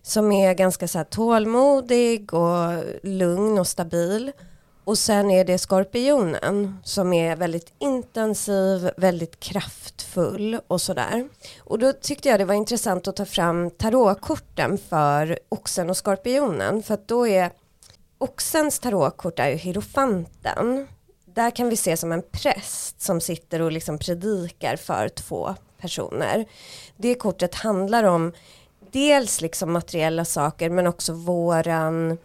som 0.02 0.32
är 0.32 0.54
ganska 0.54 0.88
så 0.88 0.98
här 0.98 1.04
tålmodig 1.04 2.34
och 2.34 2.84
lugn 3.02 3.58
och 3.58 3.66
stabil. 3.66 4.32
Och 4.84 4.98
sen 4.98 5.30
är 5.30 5.44
det 5.44 5.58
skorpionen 5.58 6.78
som 6.84 7.12
är 7.12 7.36
väldigt 7.36 7.72
intensiv, 7.78 8.90
väldigt 8.96 9.40
kraftfull 9.40 10.60
och 10.66 10.80
sådär. 10.80 11.28
Och 11.58 11.78
då 11.78 11.92
tyckte 11.92 12.28
jag 12.28 12.40
det 12.40 12.44
var 12.44 12.54
intressant 12.54 13.08
att 13.08 13.16
ta 13.16 13.24
fram 13.24 13.70
tarotkorten 13.70 14.78
för 14.88 15.38
oxen 15.48 15.90
och 15.90 15.96
skorpionen. 15.96 16.82
För 16.82 16.94
att 16.94 17.08
då 17.08 17.26
är 17.26 17.50
oxens 18.18 18.78
tarotkort 18.78 19.38
är 19.38 19.48
ju 19.48 19.54
hierofanten. 19.54 20.88
Där 21.24 21.50
kan 21.50 21.68
vi 21.68 21.76
se 21.76 21.96
som 21.96 22.12
en 22.12 22.22
präst 22.30 23.02
som 23.02 23.20
sitter 23.20 23.62
och 23.62 23.72
liksom 23.72 23.98
predikar 23.98 24.76
för 24.76 25.08
två 25.08 25.54
personer. 25.80 26.44
Det 26.96 27.14
kortet 27.14 27.54
handlar 27.54 28.04
om 28.04 28.32
dels 28.92 29.40
liksom 29.40 29.72
materiella 29.72 30.24
saker 30.24 30.70
men 30.70 30.86
också 30.86 31.12
våran 31.12 32.18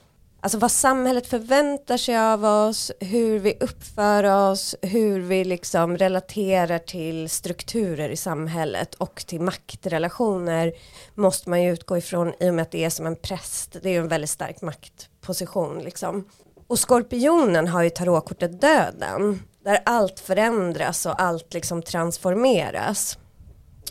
Alltså 0.45 0.57
vad 0.57 0.71
samhället 0.71 1.27
förväntar 1.27 1.97
sig 1.97 2.17
av 2.17 2.45
oss, 2.45 2.91
hur 2.99 3.39
vi 3.39 3.57
uppför 3.59 4.23
oss, 4.23 4.75
hur 4.81 5.19
vi 5.19 5.43
liksom 5.43 5.97
relaterar 5.97 6.79
till 6.79 7.29
strukturer 7.29 8.09
i 8.09 8.17
samhället 8.17 8.95
och 8.95 9.23
till 9.27 9.41
maktrelationer 9.41 10.73
måste 11.15 11.49
man 11.49 11.63
ju 11.63 11.73
utgå 11.73 11.97
ifrån 11.97 12.33
i 12.39 12.49
och 12.49 12.53
med 12.53 12.61
att 12.63 12.71
det 12.71 12.85
är 12.85 12.89
som 12.89 13.05
en 13.05 13.15
präst, 13.15 13.75
det 13.83 13.89
är 13.89 13.93
ju 13.93 13.99
en 13.99 14.07
väldigt 14.07 14.29
stark 14.29 14.61
maktposition 14.61 15.79
liksom. 15.79 16.29
Och 16.67 16.79
skorpionen 16.79 17.67
har 17.67 17.83
ju 17.83 17.89
tarotkortet 17.89 18.61
döden, 18.61 19.43
där 19.63 19.79
allt 19.85 20.19
förändras 20.19 21.05
och 21.05 21.21
allt 21.21 21.53
liksom 21.53 21.81
transformeras. 21.81 23.17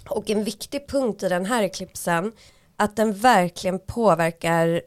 Och 0.09 0.31
en 0.31 0.45
viktig 0.45 0.89
punkt 0.89 1.23
i 1.23 1.29
den 1.29 1.47
här 1.47 1.63
eklipsen, 1.63 2.33
att 2.77 2.97
den 2.97 3.13
verkligen 3.13 3.79
påverkar 3.79 4.81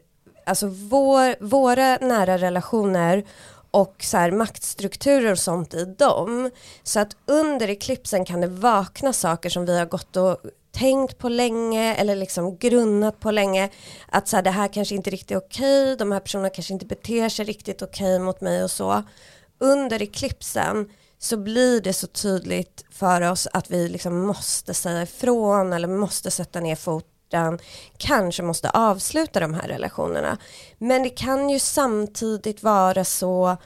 alltså 0.48 0.66
vår, 0.66 1.44
våra 1.44 1.96
nära 1.96 2.38
relationer 2.38 3.24
och 3.70 3.94
så 3.98 4.16
här 4.16 4.30
maktstrukturer 4.30 5.32
och 5.32 5.38
sånt 5.38 5.74
i 5.74 5.84
dem. 5.84 6.50
Så 6.82 7.00
att 7.00 7.16
under 7.26 7.70
eklipsen 7.70 8.24
kan 8.24 8.40
det 8.40 8.46
vakna 8.46 9.12
saker 9.12 9.50
som 9.50 9.66
vi 9.66 9.78
har 9.78 9.86
gått 9.86 10.16
och 10.16 10.36
tänkt 10.72 11.18
på 11.18 11.28
länge 11.28 11.94
eller 11.94 12.16
liksom 12.16 12.56
grunnat 12.58 13.20
på 13.20 13.30
länge. 13.30 13.70
Att 14.08 14.28
så 14.28 14.36
här, 14.36 14.42
det 14.42 14.50
här 14.50 14.68
kanske 14.68 14.94
inte 14.94 15.10
riktigt 15.10 15.30
är 15.30 15.36
okej, 15.36 15.96
de 15.96 16.12
här 16.12 16.20
personerna 16.20 16.50
kanske 16.50 16.72
inte 16.72 16.86
beter 16.86 17.28
sig 17.28 17.44
riktigt 17.44 17.82
okej 17.82 18.18
mot 18.18 18.40
mig 18.40 18.64
och 18.64 18.70
så. 18.70 19.02
Under 19.60 20.02
eklipsen 20.02 20.88
så 21.18 21.36
blir 21.36 21.80
det 21.80 21.92
så 21.92 22.06
tydligt 22.06 22.84
för 22.90 23.30
oss 23.30 23.48
att 23.52 23.70
vi 23.70 23.88
liksom 23.88 24.26
måste 24.26 24.74
säga 24.74 25.02
ifrån 25.02 25.72
eller 25.72 25.88
måste 25.88 26.30
sätta 26.30 26.60
ner 26.60 26.76
foten 26.76 27.17
utan 27.28 27.58
kanske 27.96 28.42
måste 28.42 28.70
avsluta 28.70 29.40
de 29.40 29.54
här 29.54 29.68
relationerna. 29.68 30.38
Men 30.78 31.02
det 31.02 31.08
kan 31.08 31.50
ju 31.50 31.58
samtidigt 31.58 32.62
vara 32.62 33.04
så 33.04 33.56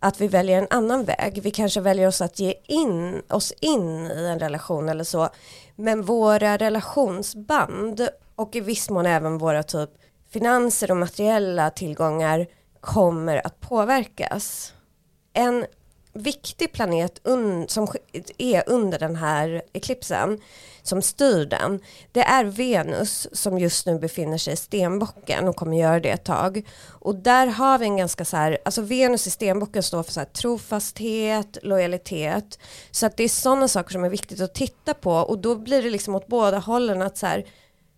att 0.00 0.20
vi 0.20 0.28
väljer 0.28 0.58
en 0.58 0.66
annan 0.70 1.04
väg. 1.04 1.40
Vi 1.42 1.50
kanske 1.50 1.80
väljer 1.80 2.08
oss 2.08 2.20
att 2.20 2.38
ge 2.38 2.54
in 2.66 3.22
oss 3.30 3.52
in 3.60 4.06
i 4.06 4.26
en 4.26 4.38
relation 4.38 4.88
eller 4.88 5.04
så. 5.04 5.28
Men 5.76 6.02
våra 6.02 6.56
relationsband 6.56 8.08
och 8.36 8.56
i 8.56 8.60
viss 8.60 8.90
mån 8.90 9.06
även 9.06 9.38
våra 9.38 9.62
typ 9.62 9.90
finanser 10.32 10.90
och 10.90 10.96
materiella 10.96 11.70
tillgångar 11.70 12.46
kommer 12.80 13.46
att 13.46 13.60
påverkas. 13.60 14.72
En 15.32 15.66
viktig 16.18 16.72
planet 16.72 17.20
un 17.24 17.68
som 17.68 17.88
är 18.38 18.62
under 18.66 18.98
den 18.98 19.16
här 19.16 19.62
eklipsen 19.72 20.40
som 20.82 21.02
styr 21.02 21.44
den, 21.44 21.80
det 22.12 22.20
är 22.20 22.44
Venus 22.44 23.28
som 23.32 23.58
just 23.58 23.86
nu 23.86 23.98
befinner 23.98 24.38
sig 24.38 24.52
i 24.52 24.56
stenbocken 24.56 25.48
och 25.48 25.56
kommer 25.56 25.76
göra 25.76 26.00
det 26.00 26.10
ett 26.10 26.24
tag. 26.24 26.62
Och 26.88 27.14
där 27.14 27.46
har 27.46 27.78
vi 27.78 27.86
en 27.86 27.96
ganska 27.96 28.24
så 28.24 28.36
här, 28.36 28.58
alltså 28.64 28.82
Venus 28.82 29.26
i 29.26 29.30
stenbocken 29.30 29.82
står 29.82 30.02
för 30.02 30.12
så 30.12 30.20
här 30.20 30.26
trofasthet, 30.26 31.58
lojalitet. 31.62 32.58
Så 32.90 33.06
att 33.06 33.16
det 33.16 33.24
är 33.24 33.28
sådana 33.28 33.68
saker 33.68 33.92
som 33.92 34.04
är 34.04 34.10
viktigt 34.10 34.40
att 34.40 34.54
titta 34.54 34.94
på 34.94 35.12
och 35.12 35.38
då 35.38 35.54
blir 35.54 35.82
det 35.82 35.90
liksom 35.90 36.14
åt 36.14 36.26
båda 36.26 36.58
hållen 36.58 37.02
att 37.02 37.18
så 37.18 37.26
här, 37.26 37.46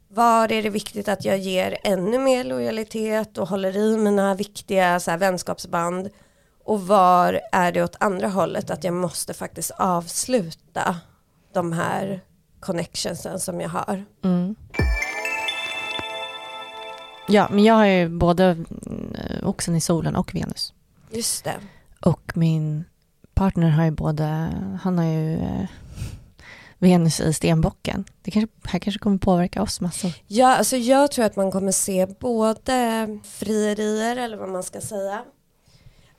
var 0.09 0.53
är 0.53 0.63
det 0.63 0.71
viktigt 0.71 1.09
att 1.09 1.25
jag 1.25 1.39
ger 1.39 1.79
ännu 1.85 2.19
mer 2.19 2.45
lojalitet 2.45 3.39
och 3.39 3.49
håller 3.49 3.77
i 3.77 3.97
mina 3.97 4.35
viktiga 4.35 5.01
så 5.01 5.11
här, 5.11 5.19
vänskapsband 5.19 6.11
och 6.71 6.87
var 6.87 7.41
är 7.53 7.73
det 7.73 7.83
åt 7.83 7.97
andra 8.01 8.29
hållet 8.29 8.71
att 8.71 8.85
jag 8.85 8.95
måste 8.95 9.35
faktiskt 9.35 9.71
avsluta 9.71 10.97
de 11.53 11.73
här 11.73 12.21
connectionsen 12.61 13.41
som 13.41 13.61
jag 13.61 13.69
har. 13.69 14.05
Mm. 14.25 14.55
Ja, 17.29 17.49
men 17.51 17.65
jag 17.65 17.75
har 17.75 17.87
ju 17.87 18.09
både 18.09 18.65
eh, 19.15 19.49
oxen 19.49 19.77
i 19.77 19.81
solen 19.81 20.17
och 20.17 20.35
Venus. 20.35 20.75
Just 21.11 21.45
det. 21.45 21.55
Och 22.01 22.33
min 22.35 22.85
partner 23.35 23.71
har 23.71 23.85
ju 23.85 23.91
både, 23.91 24.25
han 24.83 24.99
har 24.99 25.05
ju 25.05 25.35
eh, 25.35 25.67
Venus 26.79 27.21
i 27.21 27.33
stenbocken. 27.33 28.05
Det 28.23 28.31
kanske, 28.31 28.55
här 28.65 28.79
kanske 28.79 28.99
kommer 28.99 29.19
påverka 29.19 29.63
oss 29.63 29.81
massor. 29.81 30.13
Ja, 30.27 30.57
alltså 30.57 30.77
jag 30.77 31.11
tror 31.11 31.25
att 31.25 31.37
man 31.37 31.51
kommer 31.51 31.73
se 31.73 32.07
både 32.07 33.07
frierier 33.25 34.17
eller 34.17 34.37
vad 34.37 34.49
man 34.49 34.63
ska 34.63 34.81
säga. 34.81 35.25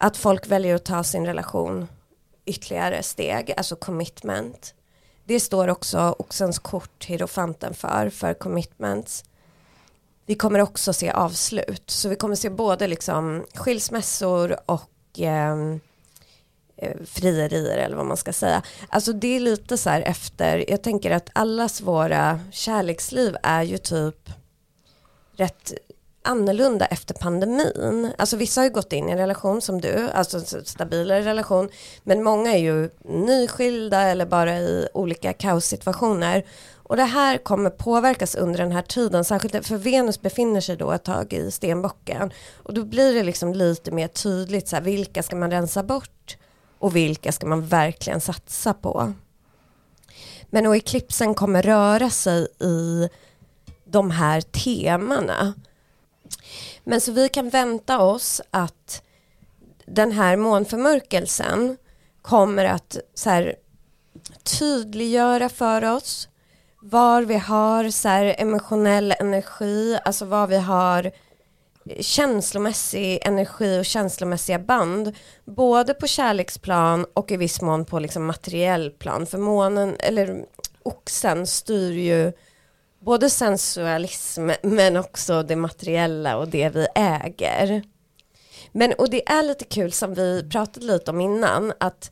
Att 0.04 0.18
folk 0.18 0.48
väljer 0.48 0.76
att 0.76 0.86
ta 0.86 1.04
sin 1.04 1.26
relation 1.26 1.88
ytterligare 2.46 3.04
steg, 3.04 3.54
alltså 3.58 3.76
commitment. 3.76 4.74
Det 5.24 5.40
står 5.40 5.68
också 5.68 6.16
Oxens 6.20 6.60
kort, 6.60 7.06
Hierofanten 7.06 7.74
för, 7.74 8.10
för 8.10 8.34
commitments. 8.34 9.24
Vi 10.26 10.36
kommer 10.36 10.60
också 10.60 10.94
se 10.94 11.12
avslut, 11.12 11.84
så 11.90 12.10
vi 12.10 12.16
kommer 12.16 12.36
se 12.36 12.50
både 12.50 12.88
liksom 12.88 13.46
skilsmässor 13.56 14.58
och 14.66 14.90
ehm, 15.18 15.80
eh, 16.78 16.98
frierier 17.06 17.78
eller 17.78 17.96
vad 17.96 18.06
man 18.06 18.18
ska 18.18 18.34
säga. 18.34 18.64
Alltså 18.90 19.14
det 19.14 19.36
är 19.36 19.40
lite 19.40 19.78
så 19.78 19.90
här 19.90 20.02
efter, 20.02 20.70
jag 20.70 20.84
tänker 20.84 21.12
att 21.12 21.30
allas 21.34 21.82
våra 21.82 22.40
kärleksliv 22.52 23.36
är 23.44 23.64
ju 23.64 23.78
typ 23.78 24.30
rätt 25.36 25.74
annorlunda 26.24 26.86
efter 26.86 27.14
pandemin. 27.14 28.12
Alltså 28.18 28.38
vissa 28.38 28.62
har 28.62 28.66
ju 28.66 28.74
gått 28.74 28.94
in 28.94 29.10
i 29.10 29.12
en 29.12 29.18
relation 29.18 29.62
som 29.62 29.82
du, 29.82 30.10
alltså 30.14 30.38
en 30.38 30.66
stabilare 30.66 31.22
relation, 31.22 31.70
men 32.04 32.24
många 32.24 32.54
är 32.54 32.58
ju 32.58 32.90
nyskilda 33.04 34.02
eller 34.02 34.26
bara 34.26 34.60
i 34.60 34.88
olika 34.94 35.34
kaossituationer. 35.34 36.46
Och 36.74 36.98
det 36.98 37.04
här 37.04 37.38
kommer 37.38 37.70
påverkas 37.70 38.36
under 38.36 38.60
den 38.60 38.72
här 38.72 38.82
tiden, 38.82 39.26
särskilt 39.26 39.68
för 39.68 39.78
Venus 39.78 40.22
befinner 40.22 40.62
sig 40.62 40.78
då 40.78 40.92
ett 40.92 41.04
tag 41.04 41.34
i 41.34 41.52
stenbocken. 41.52 42.32
Och 42.64 42.74
då 42.74 42.86
blir 42.86 43.14
det 43.14 43.24
liksom 43.24 43.54
lite 43.54 43.92
mer 43.92 44.08
tydligt, 44.08 44.68
så 44.68 44.76
här, 44.76 44.84
vilka 44.84 45.24
ska 45.24 45.36
man 45.36 45.52
rensa 45.52 45.84
bort 45.84 46.38
och 46.80 46.96
vilka 46.96 47.32
ska 47.32 47.48
man 47.48 47.68
verkligen 47.68 48.22
satsa 48.22 48.74
på. 48.74 49.14
Men 50.50 50.68
och 50.68 50.76
eklipsen 50.76 51.34
kommer 51.34 51.62
röra 51.62 52.10
sig 52.10 52.48
i 52.60 53.10
de 53.86 54.12
här 54.12 54.42
temana. 54.42 55.54
Men 56.84 57.02
så 57.02 57.12
vi 57.12 57.30
kan 57.30 57.50
vänta 57.50 58.00
oss 58.00 58.41
att 58.52 59.04
den 59.86 60.12
här 60.12 60.38
månförmörkelsen 60.38 61.78
kommer 62.22 62.65
att 62.65 62.98
så 63.13 63.30
här, 63.30 63.56
tydliggöra 64.60 65.50
för 65.50 65.96
oss 65.96 66.28
var 66.82 67.22
vi 67.22 67.38
har 67.38 67.89
så 67.89 68.08
här, 68.08 68.36
emotionell 68.38 69.13
energi, 69.20 70.00
alltså 70.06 70.26
var 70.26 70.48
vi 70.48 70.58
har 70.58 71.12
känslomässig 72.00 73.20
energi 73.22 73.80
och 73.80 73.86
känslomässiga 73.86 74.60
band 74.60 75.15
både 75.46 75.94
på 75.94 76.08
kärleksplan 76.08 77.06
och 77.13 77.32
i 77.32 77.38
viss 77.38 77.62
mån 77.62 77.86
på 77.86 78.00
liksom 78.00 78.26
materiell 78.26 78.91
plan. 78.91 79.26
För 79.26 79.38
månen 79.38 79.96
eller 80.00 80.46
oxen 80.84 81.48
styr 81.48 81.91
ju 81.91 82.32
både 83.02 83.30
sensualism 83.30 84.50
men 84.62 84.98
också 84.98 85.44
det 85.44 85.56
materiella 85.56 86.38
och 86.38 86.48
det 86.48 86.70
vi 86.70 86.88
äger. 86.96 87.84
Men 88.72 88.94
och 88.94 89.10
det 89.10 89.30
är 89.30 89.44
lite 89.44 89.66
kul 89.66 89.92
som 89.92 90.14
vi 90.14 90.50
pratade 90.50 90.86
lite 90.86 91.12
om 91.12 91.22
innan 91.22 91.74
att 91.80 92.12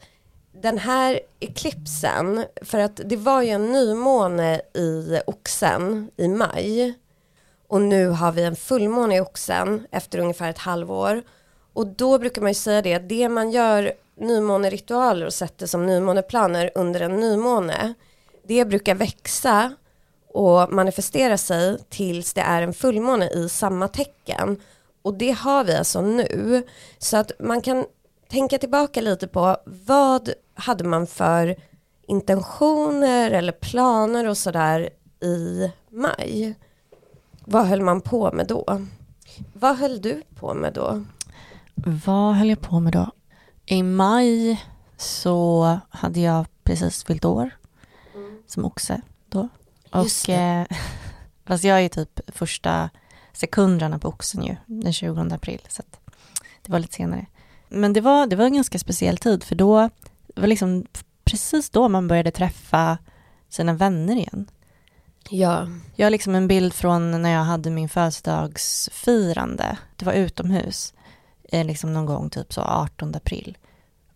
den 0.62 0.78
här 0.78 1.20
eklipsen, 1.40 2.46
för 2.62 2.80
att 2.80 3.02
det 3.06 3.16
var 3.16 3.42
ju 3.42 3.50
en 3.50 3.72
nymåne 3.72 4.62
i 4.74 5.20
oxen 5.28 6.12
i 6.18 6.28
maj 6.28 6.94
Och 7.68 7.82
nu 7.82 8.08
har 8.08 8.32
vi 8.32 8.44
en 8.44 8.56
fullmåne 8.56 9.16
i 9.16 9.20
oxen 9.20 9.88
efter 9.92 10.20
ungefär 10.20 10.50
ett 10.50 10.58
halvår. 10.58 11.24
Och 11.74 11.88
då 11.88 12.20
brukar 12.20 12.42
man 12.42 12.52
ju 12.52 12.56
säga 12.56 12.82
det, 12.82 12.94
att 12.94 13.10
det 13.10 13.30
man 13.30 13.52
gör 13.52 13.94
nymåneritualer 14.18 15.26
och 15.26 15.34
sätter 15.34 15.68
som 15.68 15.86
nymåneplaner 15.86 16.72
under 16.76 17.00
en 17.00 17.20
nymåne, 17.20 17.94
det 18.44 18.66
brukar 18.66 18.96
växa 18.96 19.76
och 20.30 20.74
manifestera 20.74 21.38
sig 21.38 21.78
tills 21.90 22.34
det 22.34 22.42
är 22.42 22.62
en 22.62 22.74
fullmåne 22.74 23.30
i 23.30 23.50
samma 23.50 23.88
tecken. 23.88 24.62
Och 25.02 25.14
det 25.14 25.32
har 25.32 25.64
vi 25.64 25.76
alltså 25.76 26.02
nu. 26.02 26.64
Så 26.98 27.18
att 27.18 27.32
man 27.40 27.62
kan 27.62 27.86
tänka 28.30 28.58
tillbaka 28.58 29.02
lite 29.02 29.28
på 29.28 29.58
vad 29.66 30.30
hade 30.54 30.84
man 30.84 31.08
för 31.08 31.56
intentioner 32.08 33.32
eller 33.32 33.52
planer 33.52 34.28
och 34.28 34.38
sådär 34.38 34.90
i 35.22 35.72
maj? 35.90 36.56
Vad 37.46 37.66
höll 37.66 37.82
man 37.82 38.02
på 38.02 38.32
med 38.32 38.48
då? 38.48 38.82
Vad 39.54 39.78
höll 39.78 40.02
du 40.02 40.24
på 40.36 40.54
med 40.54 40.74
då? 40.74 41.04
Vad 42.06 42.36
höll 42.36 42.50
jag 42.50 42.62
på 42.62 42.80
med 42.80 42.94
då? 42.94 43.12
I 43.66 43.84
maj 43.84 44.64
så 44.98 45.78
hade 45.90 46.20
jag 46.20 46.46
precis 46.64 47.04
fyllt 47.04 47.26
år 47.26 47.50
som 48.48 48.66
oxe 48.66 49.02
då. 49.30 49.50
Och, 49.90 50.30
eh, 50.30 50.66
fast 51.46 51.64
jag 51.64 51.78
är 51.78 51.82
ju 51.82 51.90
typ 51.90 52.20
första 52.28 52.90
sekunderna 53.34 54.00
på 54.00 54.08
oxen 54.08 54.44
ju, 54.44 54.56
den 54.66 54.94
20 54.94 55.22
april. 55.34 55.62
Så 55.68 55.84
det 56.62 56.72
var 56.72 56.80
lite 56.80 56.94
senare. 56.94 57.26
Men 57.70 57.94
det 57.94 58.02
var, 58.02 58.28
det 58.28 58.36
var 58.36 58.46
en 58.46 58.54
ganska 58.54 58.80
speciell 58.80 59.18
tid 59.18 59.44
för 59.44 59.56
då, 59.56 59.90
det 60.36 60.42
var 60.42 60.48
liksom 60.48 60.86
precis 61.24 61.70
då 61.70 61.90
man 61.90 62.08
började 62.08 62.32
träffa 62.32 62.98
sina 63.50 63.74
vänner 63.74 64.16
igen. 64.16 64.50
Ja, 65.30 65.68
Jag 65.96 66.06
har 66.06 66.12
liksom 66.12 66.36
en 66.36 66.48
bild 66.48 66.74
från 66.74 67.22
när 67.22 67.30
jag 67.30 67.44
hade 67.44 67.70
min 67.70 67.90
födelsedagsfirande. 67.90 69.78
Det 69.96 70.06
var 70.06 70.14
utomhus, 70.14 70.94
eh, 71.44 71.66
liksom 71.66 71.94
någon 71.94 72.06
gång 72.06 72.30
typ 72.30 72.54
så 72.54 72.62
18 72.62 73.16
april. 73.16 73.58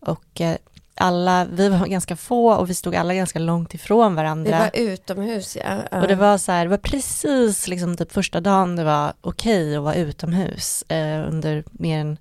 Och 0.00 0.40
eh, 0.40 0.56
alla, 0.94 1.44
vi 1.44 1.68
var 1.68 1.86
ganska 1.86 2.16
få 2.16 2.54
och 2.54 2.70
vi 2.70 2.74
stod 2.74 2.94
alla 2.94 3.14
ganska 3.14 3.38
långt 3.38 3.74
ifrån 3.74 4.14
varandra. 4.14 4.50
var 4.58 4.70
utomhus 4.74 5.56
ja. 5.56 5.78
Ja. 5.90 6.02
Och 6.02 6.08
det 6.08 6.14
var 6.14 6.38
så 6.38 6.52
här, 6.52 6.64
det 6.64 6.70
var 6.70 6.76
precis 6.76 7.68
liksom 7.68 7.96
typ 7.96 8.12
första 8.12 8.40
dagen 8.40 8.76
det 8.76 8.84
var 8.84 9.12
okej 9.20 9.76
att 9.76 9.82
vara 9.82 9.94
utomhus 9.94 10.82
eh, 10.82 11.28
under 11.28 11.64
mer 11.72 11.98
än 11.98 12.18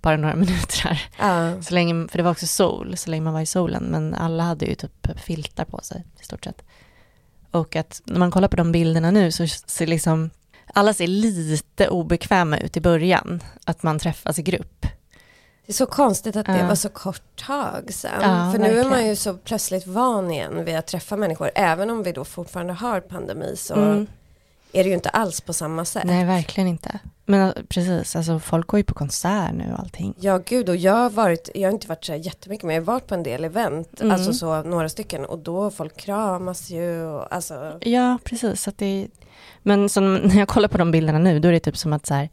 bara 0.00 0.16
några 0.16 0.34
minuter 0.44 0.78
här. 0.84 1.02
ja. 1.18 1.62
Så 1.62 1.74
länge, 1.74 2.08
för 2.08 2.18
det 2.18 2.24
var 2.24 2.30
också 2.30 2.46
sol, 2.46 2.96
så 2.96 3.10
länge 3.10 3.22
man 3.22 3.32
var 3.32 3.40
i 3.40 3.46
solen. 3.46 3.82
Men 3.84 4.14
alla 4.14 4.42
hade 4.42 4.66
ju 4.66 4.74
typ 4.74 5.20
filtar 5.20 5.64
på 5.64 5.80
sig 5.82 6.04
i 6.20 6.24
stort 6.24 6.44
sett. 6.44 6.62
Och 7.50 7.76
att 7.76 8.02
när 8.04 8.18
man 8.18 8.30
kollar 8.30 8.48
på 8.48 8.56
de 8.56 8.72
bilderna 8.72 9.10
nu 9.10 9.32
så 9.32 9.46
ser 9.46 9.86
liksom 9.86 10.30
alla 10.74 10.92
ser 10.94 11.06
lite 11.06 11.88
obekväma 11.88 12.58
ut 12.58 12.76
i 12.76 12.80
början. 12.80 13.40
Att 13.64 13.82
man 13.82 13.98
träffas 13.98 14.38
i 14.38 14.42
grupp. 14.42 14.86
Det 15.66 15.72
är 15.72 15.74
så 15.74 15.86
konstigt 15.86 16.36
att 16.36 16.46
det 16.46 16.64
var 16.68 16.74
så 16.74 16.88
kort 16.88 17.22
tag 17.46 17.92
sen. 17.92 18.10
Ja, 18.22 18.52
För 18.52 18.58
nu 18.58 18.66
är 18.78 18.82
man 18.82 18.90
verkligen. 18.90 19.08
ju 19.10 19.16
så 19.16 19.34
plötsligt 19.34 19.86
van 19.86 20.30
igen 20.30 20.64
vid 20.64 20.76
att 20.76 20.86
träffa 20.86 21.16
människor. 21.16 21.50
Även 21.54 21.90
om 21.90 22.02
vi 22.02 22.12
då 22.12 22.24
fortfarande 22.24 22.72
har 22.72 23.00
pandemi 23.00 23.54
så 23.56 23.74
Mm. 23.74 24.06
är 24.72 24.82
det 24.84 24.88
ju 24.88 24.94
inte 24.94 25.08
alls 25.08 25.40
på 25.40 25.52
samma 25.52 25.84
sätt. 25.84 26.04
Nej, 26.04 26.24
verkligen 26.24 26.68
inte. 26.68 26.98
Men 27.24 27.48
eh, 27.48 27.54
precis, 27.68 28.16
alltså 28.16 28.38
folk 28.38 28.66
går 28.66 28.78
ju 28.80 28.84
på 28.84 28.94
konsert 28.94 29.52
nu 29.54 29.72
och 29.72 29.78
allting. 29.78 30.14
Ja 30.20 30.38
gud 30.46 30.68
och 30.68 30.76
jag 30.76 30.92
har 30.94 31.10
varit, 31.10 31.50
jag 31.54 31.68
har 31.68 31.72
inte 31.72 31.86
varit 31.88 32.04
så 32.04 32.12
här 32.12 32.18
jättemycket 32.18 32.64
men 32.66 32.74
jag 32.74 32.82
har 32.82 32.86
varit 32.86 33.06
på 33.06 33.14
en 33.14 33.22
del 33.22 33.44
event, 33.44 34.00
Mm. 34.00 34.12
alltså 34.12 34.32
så 34.32 34.62
några 34.62 34.88
stycken 34.88 35.24
och 35.24 35.38
då 35.38 35.70
folk 35.70 35.96
kramas 35.96 36.70
ju 36.70 37.02
och 37.04 37.34
alltså 37.34 37.78
Ja, 37.80 38.18
precis. 38.24 38.68
Att 38.68 38.78
det, 38.78 39.08
men 39.62 39.88
som, 39.88 40.14
när 40.24 40.38
jag 40.38 40.48
kollar 40.48 40.68
på 40.68 40.78
de 40.78 40.90
bilderna 40.90 41.18
nu, 41.18 41.38
då 41.38 41.48
är 41.48 41.52
det 41.52 41.60
typ 41.60 41.76
som 41.76 41.92
att 41.92 42.06
så 42.06 42.14
här, 42.14 42.28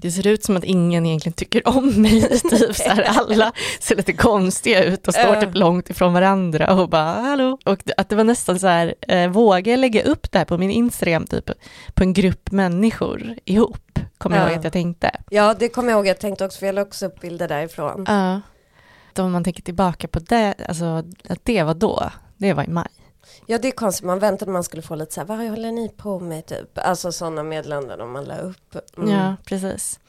det 0.00 0.10
ser 0.10 0.26
ut 0.26 0.44
som 0.44 0.56
att 0.56 0.64
ingen 0.64 1.06
egentligen 1.06 1.32
tycker 1.34 1.68
om 1.68 2.02
mig. 2.02 2.20
Typ 2.50 2.76
så 2.76 2.88
här, 2.88 3.02
alla 3.02 3.52
ser 3.80 3.96
lite 3.96 4.12
konstiga 4.12 4.84
ut 4.84 5.08
och 5.08 5.14
står 5.14 5.40
typ 5.40 5.54
långt 5.54 5.90
ifrån 5.90 6.12
varandra 6.12 6.74
och 6.74 6.88
bara 6.88 7.02
hallå. 7.20 7.58
Och 7.64 7.78
att 7.96 8.08
det 8.08 8.16
var 8.16 8.24
nästan 8.24 8.58
så 8.58 8.66
här, 8.66 8.94
eh, 9.08 9.28
vågar 9.30 9.72
jag 9.72 9.78
lägga 9.80 10.02
upp 10.02 10.32
det 10.32 10.38
här 10.38 10.44
på 10.44 10.58
min 10.58 10.70
Instagram 10.70 11.26
typ 11.26 11.50
på 11.94 12.02
en 12.02 12.12
grupp 12.12 12.50
människor 12.50 13.34
ihop? 13.44 13.98
Kommer 14.18 14.36
jag 14.36 14.44
Ja. 14.44 14.48
ihåg 14.48 14.58
att 14.58 14.64
jag 14.64 14.72
tänkte. 14.72 15.10
Ja 15.30 15.54
det 15.58 15.68
kommer 15.68 15.90
jag 15.90 15.96
ihåg, 15.98 16.06
jag 16.06 16.20
tänkte 16.20 16.44
också 16.44 16.58
för 16.58 16.66
jag 16.66 16.74
la 16.74 16.82
också 16.82 17.06
upp 17.06 17.20
bilder 17.20 17.48
därifrån. 17.48 18.04
Ja. 18.08 18.40
Om 19.22 19.32
man 19.32 19.44
tänker 19.44 19.62
tillbaka 19.62 20.08
på 20.08 20.18
det, 20.18 20.54
alltså 20.68 20.84
att 21.28 21.44
det 21.44 21.62
var 21.62 21.74
då, 21.74 22.10
det 22.36 22.52
var 22.52 22.64
i 22.64 22.68
maj. 22.68 22.86
Ja 23.46 23.58
det 23.58 23.68
är 23.68 23.72
konstigt, 23.72 24.06
man 24.06 24.18
väntade 24.18 24.50
man 24.50 24.64
skulle 24.64 24.82
få 24.82 24.94
lite 24.94 25.14
så 25.14 25.20
här, 25.20 25.26
vad 25.26 25.38
håller 25.38 25.72
ni 25.72 25.88
på 25.88 26.20
med 26.20 26.46
typ? 26.46 26.78
Alltså 26.78 27.12
sådana 27.12 27.42
meddelanden 27.42 28.00
om 28.00 28.12
man 28.12 28.24
la 28.24 28.38
upp. 28.38 28.76
Mm. 28.96 29.10
Ja, 29.10 29.36
precis. 29.44 30.00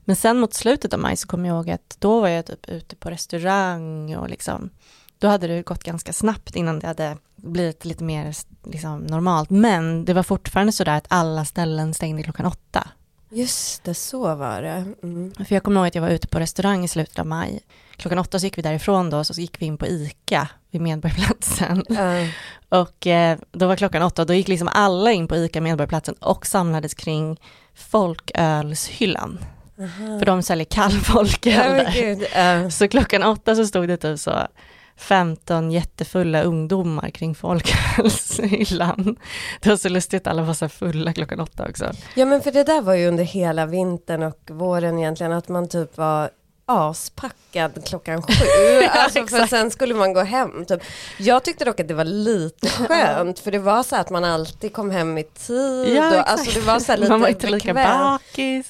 Men 0.00 0.16
sen 0.16 0.38
mot 0.38 0.54
slutet 0.54 0.92
av 0.92 1.00
maj 1.00 1.16
så 1.16 1.26
kommer 1.26 1.48
jag 1.48 1.56
ihåg 1.56 1.70
att 1.70 1.96
då 1.98 2.20
var 2.20 2.28
jag 2.28 2.46
typ 2.46 2.68
ute 2.68 2.96
på 2.96 3.10
restaurang 3.10 4.16
och 4.16 4.30
liksom, 4.30 4.70
då 5.18 5.28
hade 5.28 5.46
det 5.46 5.62
gått 5.62 5.84
ganska 5.84 6.12
snabbt 6.12 6.56
innan 6.56 6.78
det 6.78 6.86
hade 6.86 7.16
blivit 7.36 7.84
lite 7.84 8.04
mer 8.04 8.34
liksom, 8.64 8.98
normalt. 8.98 9.50
Men 9.50 10.04
det 10.04 10.14
var 10.14 10.22
fortfarande 10.22 10.72
sådär 10.72 10.96
att 10.96 11.06
alla 11.08 11.44
ställen 11.44 11.94
stängde 11.94 12.22
klockan 12.22 12.46
åtta. 12.46 12.88
Just 13.28 13.84
det, 13.84 13.94
så 13.94 14.34
var 14.34 14.62
det. 14.62 14.94
Mm. 15.02 15.32
För 15.34 15.54
jag 15.54 15.62
kommer 15.62 15.80
ihåg 15.80 15.88
att 15.88 15.94
jag 15.94 16.02
var 16.02 16.10
ute 16.10 16.28
på 16.28 16.38
restaurang 16.38 16.84
i 16.84 16.88
slutet 16.88 17.18
av 17.18 17.26
maj. 17.26 17.60
Klockan 17.96 18.18
åtta 18.18 18.38
så 18.38 18.46
gick 18.46 18.58
vi 18.58 18.62
därifrån 18.62 19.10
då, 19.10 19.24
så 19.24 19.40
gick 19.40 19.62
vi 19.62 19.66
in 19.66 19.78
på 19.78 19.86
ICA 19.86 20.48
vid 20.70 20.80
Medborgarplatsen. 20.80 21.84
Ja. 21.88 22.26
Och 22.80 23.06
eh, 23.06 23.38
då 23.52 23.66
var 23.66 23.76
klockan 23.76 24.02
åtta 24.02 24.22
och 24.22 24.28
då 24.28 24.34
gick 24.34 24.48
liksom 24.48 24.68
alla 24.72 25.12
in 25.12 25.28
på 25.28 25.36
ICA 25.36 25.60
Medborgarplatsen 25.60 26.14
och 26.14 26.46
samlades 26.46 26.94
kring 26.94 27.40
folkölshyllan. 27.74 29.38
Aha. 29.80 30.18
För 30.18 30.26
de 30.26 30.42
säljer 30.42 30.64
kall 30.64 30.92
folköl 30.92 31.70
men 31.70 31.84
där. 31.84 32.62
ja. 32.62 32.70
Så 32.70 32.88
klockan 32.88 33.22
åtta 33.22 33.54
så 33.56 33.66
stod 33.66 33.88
det 33.88 33.96
typ 33.96 34.18
så 34.18 34.46
15 34.96 35.70
jättefulla 35.70 36.42
ungdomar 36.42 37.10
kring 37.10 37.34
folkölshyllan. 37.34 39.16
Det 39.60 39.68
var 39.68 39.76
så 39.76 39.88
lustigt, 39.88 40.26
alla 40.26 40.42
var 40.42 40.54
så 40.54 40.68
fulla 40.68 41.12
klockan 41.12 41.40
åtta 41.40 41.66
också. 41.68 41.92
Ja 42.14 42.24
men 42.24 42.40
för 42.42 42.52
det 42.52 42.64
där 42.64 42.80
var 42.80 42.94
ju 42.94 43.08
under 43.08 43.24
hela 43.24 43.66
vintern 43.66 44.22
och 44.22 44.50
våren 44.50 44.98
egentligen 44.98 45.32
att 45.32 45.48
man 45.48 45.68
typ 45.68 45.96
var 45.96 46.30
aspackad 46.66 47.86
klockan 47.86 48.22
sju. 48.22 48.32
alltså 48.90 49.26
för 49.26 49.46
sen 49.46 49.70
skulle 49.70 49.94
man 49.94 50.12
gå 50.12 50.20
hem. 50.22 50.64
Typ. 50.64 50.82
Jag 51.18 51.42
tyckte 51.44 51.64
dock 51.64 51.80
att 51.80 51.88
det 51.88 51.94
var 51.94 52.04
lite 52.04 52.68
skönt 52.68 53.38
för 53.38 53.50
det 53.50 53.58
var 53.58 53.82
så 53.82 53.96
att 53.96 54.10
man 54.10 54.24
alltid 54.24 54.72
kom 54.72 54.90
hem 54.90 55.18
i 55.18 55.22
tid. 55.24 55.96
Ja, 55.96 56.08
och, 56.20 56.30
alltså 56.30 56.60
det 56.60 56.66
var 56.66 56.78
så 56.80 56.96
lite 56.96 57.08
Man 57.08 57.20
var 57.20 57.28
inte 57.28 57.46
lika 57.46 57.74
bakis. 57.74 58.66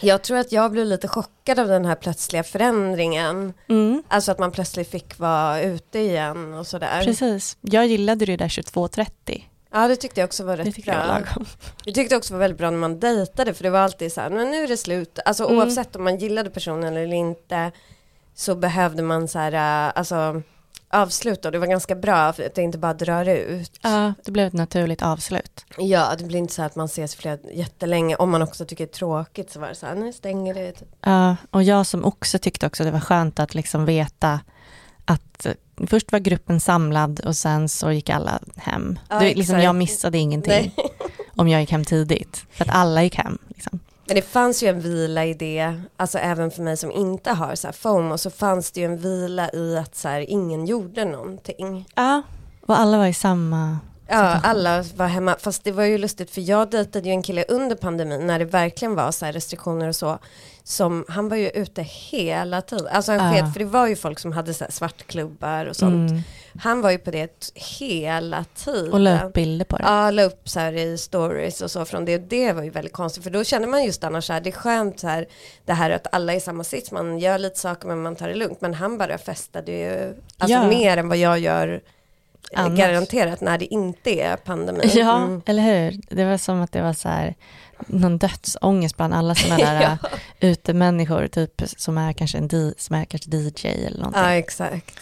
Jag 0.00 0.22
tror 0.22 0.38
att 0.38 0.52
jag 0.52 0.70
blev 0.72 0.86
lite 0.86 1.08
chockad 1.08 1.58
av 1.58 1.68
den 1.68 1.84
här 1.84 1.94
plötsliga 1.94 2.42
förändringen. 2.42 3.52
Mm, 3.68 4.02
Alltså 4.08 4.32
att 4.32 4.38
man 4.38 4.52
plötsligt 4.52 4.90
fick 4.90 5.18
vara 5.18 5.60
ute 5.62 5.98
igen 5.98 6.54
och 6.54 6.66
sådär. 6.66 7.04
precis. 7.04 7.56
Jag 7.60 7.86
gillade 7.86 8.26
det 8.26 8.36
där 8.36 8.48
22.30. 8.48 9.42
Ja 9.72 9.88
det 9.88 9.96
tyckte 9.96 10.20
jag 10.20 10.26
också 10.26 10.44
var 10.44 10.56
rätt 10.56 10.84
bra. 10.84 10.94
jag. 10.94 11.22
Jag 11.84 11.94
tyckte 11.94 12.16
också 12.16 12.34
var 12.34 12.38
väldigt 12.40 12.58
bra 12.58 12.70
när 12.70 12.78
man 12.78 13.00
dejtade 13.00 13.54
för 13.54 13.62
det 13.62 13.70
var 13.70 13.78
alltid 13.80 14.12
så 14.12 14.20
här, 14.20 14.30
men 14.30 14.50
nu 14.50 14.56
är 14.64 14.68
det 14.68 14.76
slut. 14.76 15.18
Alltså 15.24 15.44
Mm. 15.44 15.58
oavsett 15.58 15.96
om 15.96 16.04
man 16.04 16.18
gillade 16.18 16.50
personen 16.50 16.96
eller 16.96 17.16
inte 17.16 17.72
så 18.34 18.54
behövde 18.54 19.02
man 19.02 19.28
så 19.28 19.38
här, 19.38 19.86
äh, 19.86 19.92
alltså 19.94 20.42
avsluta 20.90 21.48
och 21.48 21.52
det 21.52 21.58
var 21.58 21.66
ganska 21.66 21.94
bra 21.94 22.32
för 22.32 22.46
att 22.46 22.54
det 22.54 22.62
inte 22.62 22.78
bara 22.78 22.94
drar 22.94 23.24
ut. 23.28 23.78
Ja, 23.82 24.14
det 24.24 24.30
blev 24.30 24.46
ett 24.46 24.52
naturligt 24.52 25.02
avslut. 25.02 25.64
Ja, 25.78 26.14
det 26.18 26.24
blir 26.24 26.38
inte 26.38 26.54
så 26.54 26.62
att 26.62 26.76
man 26.76 26.86
ses 26.86 27.14
flera 27.14 27.38
jättelänge 27.52 28.16
om 28.16 28.30
man 28.30 28.42
också 28.42 28.64
tycker 28.64 28.86
det 28.86 28.90
är 28.92 28.96
tråkigt 28.96 29.50
så 29.50 29.60
var 29.60 29.68
det 29.68 29.74
så 29.74 29.86
här, 29.86 29.94
nu 29.94 30.12
stänger 30.12 30.54
det. 30.54 30.82
Ja, 31.00 31.36
och 31.50 31.62
jag 31.62 31.86
som 31.86 32.04
också 32.04 32.38
tyckte 32.38 32.66
också 32.66 32.84
det 32.84 32.90
var 32.90 33.00
skönt 33.00 33.38
att 33.40 33.54
liksom 33.54 33.84
veta 33.84 34.40
att 35.04 35.46
först 35.86 36.12
var 36.12 36.18
gruppen 36.18 36.60
samlad 36.60 37.20
och 37.20 37.36
sen 37.36 37.68
så 37.68 37.92
gick 37.92 38.10
alla 38.10 38.38
hem. 38.56 38.98
Ja, 39.08 39.18
det, 39.18 39.34
liksom, 39.34 39.60
jag 39.60 39.74
missade 39.74 40.18
ingenting 40.18 40.74
Nej. 40.76 40.90
om 41.36 41.48
jag 41.48 41.60
gick 41.60 41.70
hem 41.70 41.84
tidigt. 41.84 42.46
För 42.50 42.64
att 42.64 42.74
alla 42.74 43.02
gick 43.02 43.14
hem. 43.14 43.38
Liksom. 43.48 43.80
Men 44.06 44.14
det 44.14 44.22
fanns 44.22 44.62
ju 44.62 44.68
en 44.68 44.80
vila 44.80 45.24
i 45.24 45.34
det, 45.34 45.80
alltså 45.96 46.18
även 46.18 46.50
för 46.50 46.62
mig 46.62 46.76
som 46.76 46.92
inte 46.92 47.30
har 47.30 47.54
så 47.54 47.66
här 47.66 47.72
FOMO 47.72 48.18
så 48.18 48.30
fanns 48.30 48.70
det 48.70 48.80
ju 48.80 48.86
en 48.86 48.98
vila 48.98 49.50
i 49.52 49.76
att 49.78 49.96
så 49.96 50.08
här, 50.08 50.30
ingen 50.30 50.66
gjorde 50.66 51.04
någonting. 51.04 51.84
Ja, 51.94 52.22
och 52.66 52.78
alla 52.78 52.98
var 52.98 53.06
i 53.06 53.14
samma... 53.14 53.78
Ja, 54.08 54.40
alla 54.42 54.84
var 54.96 55.06
hemma. 55.06 55.36
Fast 55.40 55.64
det 55.64 55.72
var 55.72 55.84
ju 55.84 55.98
lustigt 55.98 56.30
för 56.30 56.40
jag 56.40 56.70
dejtade 56.70 57.06
ju 57.08 57.12
en 57.12 57.22
kille 57.22 57.44
under 57.48 57.76
pandemin 57.76 58.26
när 58.26 58.38
det 58.38 58.44
verkligen 58.44 58.94
var 58.94 59.10
så 59.12 59.24
här 59.24 59.32
restriktioner 59.32 59.88
och 59.88 59.96
så. 59.96 60.18
Som, 60.64 61.04
han 61.08 61.28
var 61.28 61.36
ju 61.36 61.48
ute 61.50 61.82
hela 61.82 62.62
tiden. 62.62 62.86
Alltså 62.92 63.12
han 63.12 63.34
sket, 63.34 63.52
för 63.52 63.58
det 63.58 63.64
var 63.64 63.86
ju 63.86 63.96
folk 63.96 64.18
som 64.18 64.32
hade 64.32 64.54
så 64.54 64.64
svartklubbar 64.70 65.66
och 65.66 65.76
sånt. 65.76 66.10
Mm, 66.10 66.22
Han 66.60 66.80
var 66.80 66.90
ju 66.90 66.98
på 66.98 67.10
det 67.10 67.50
hela 67.54 68.44
tiden. 68.54 68.92
och 68.92 69.00
la 69.00 69.22
upp 69.24 69.32
bilder 69.32 69.64
på 69.64 69.76
det. 69.76 69.82
Ja, 69.86 70.10
la 70.10 70.22
upp 70.22 70.48
så 70.48 70.60
här 70.60 70.72
i 70.72 70.98
stories 70.98 71.60
och 71.60 71.70
så 71.70 71.84
från 71.84 72.04
det. 72.04 72.18
Det 72.18 72.52
var 72.52 72.62
ju 72.62 72.70
väldigt 72.70 72.92
konstigt 72.92 73.22
för 73.24 73.30
då 73.30 73.44
känner 73.44 73.66
man 73.68 73.84
just 73.84 74.04
annars 74.04 74.24
så 74.26 74.32
här, 74.32 74.40
det 74.40 74.50
är 74.50 74.52
skönt 74.52 75.00
så 75.00 75.08
här, 75.08 75.26
det 75.64 75.72
här 75.72 75.90
att 75.90 76.06
alla 76.12 76.32
är 76.32 76.36
i 76.36 76.40
samma 76.40 76.64
sits, 76.64 76.92
man 76.92 77.18
gör 77.18 77.38
lite 77.38 77.58
saker 77.58 77.88
men 77.88 78.02
man 78.02 78.16
tar 78.16 78.28
det 78.28 78.34
lugnt. 78.34 78.60
Men 78.60 78.74
han 78.74 78.98
bara 78.98 79.18
festade 79.18 79.72
ju, 79.72 80.14
alltså 80.38 80.56
Ja. 80.58 80.68
mer 80.68 80.96
än 80.96 81.08
vad 81.08 81.18
jag 81.18 81.38
gör 81.38 81.80
Annars. 82.54 82.78
garanterat 82.78 83.40
när 83.40 83.58
det 83.58 83.64
inte 83.74 84.10
är 84.10 84.36
pandemi. 84.36 84.90
Ja, 84.94 85.16
Mm. 85.16 85.42
eller 85.46 85.62
hur? 85.62 86.00
Det 86.16 86.24
var 86.24 86.36
som 86.38 86.60
att 86.60 86.72
det 86.72 86.82
var 86.82 86.92
så 86.92 87.08
här 87.08 87.34
någon 87.86 88.18
dödsångest 88.18 88.96
bland 88.96 89.14
alla 89.14 89.34
sådana 89.34 89.56
där 89.64 89.80
Ja. 90.02 90.08
utemänniskor, 90.40 91.26
typ 91.26 91.62
som 91.66 91.98
är 91.98 92.12
kanske 92.12 92.38
en 92.38 92.48
di- 92.48 92.74
som 92.78 92.96
är 92.96 93.04
kanske 93.04 93.30
DJ 93.36 93.66
eller 93.86 93.98
någonting. 93.98 94.22
Ja, 94.22 94.30
exakt. 94.32 95.00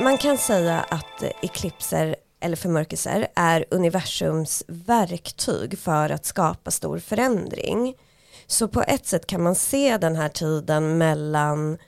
Man 0.00 0.18
kan 0.18 0.38
säga 0.38 0.80
att 0.88 1.22
eklipser 1.42 2.16
eller 2.40 2.56
förmörkelser 2.56 3.26
är 3.36 3.64
universums 3.70 4.62
verktyg 4.68 5.78
för 5.78 6.10
att 6.10 6.24
skapa 6.26 6.70
stor 6.70 6.98
förändring. 6.98 7.94
Så 8.46 8.68
på 8.68 8.82
ett 8.82 9.06
sätt 9.06 9.26
kan 9.26 9.42
man 9.42 9.54
se 9.54 9.96
den 9.96 10.16
här 10.16 10.28
tiden 10.28 10.98
mellan 10.98 11.78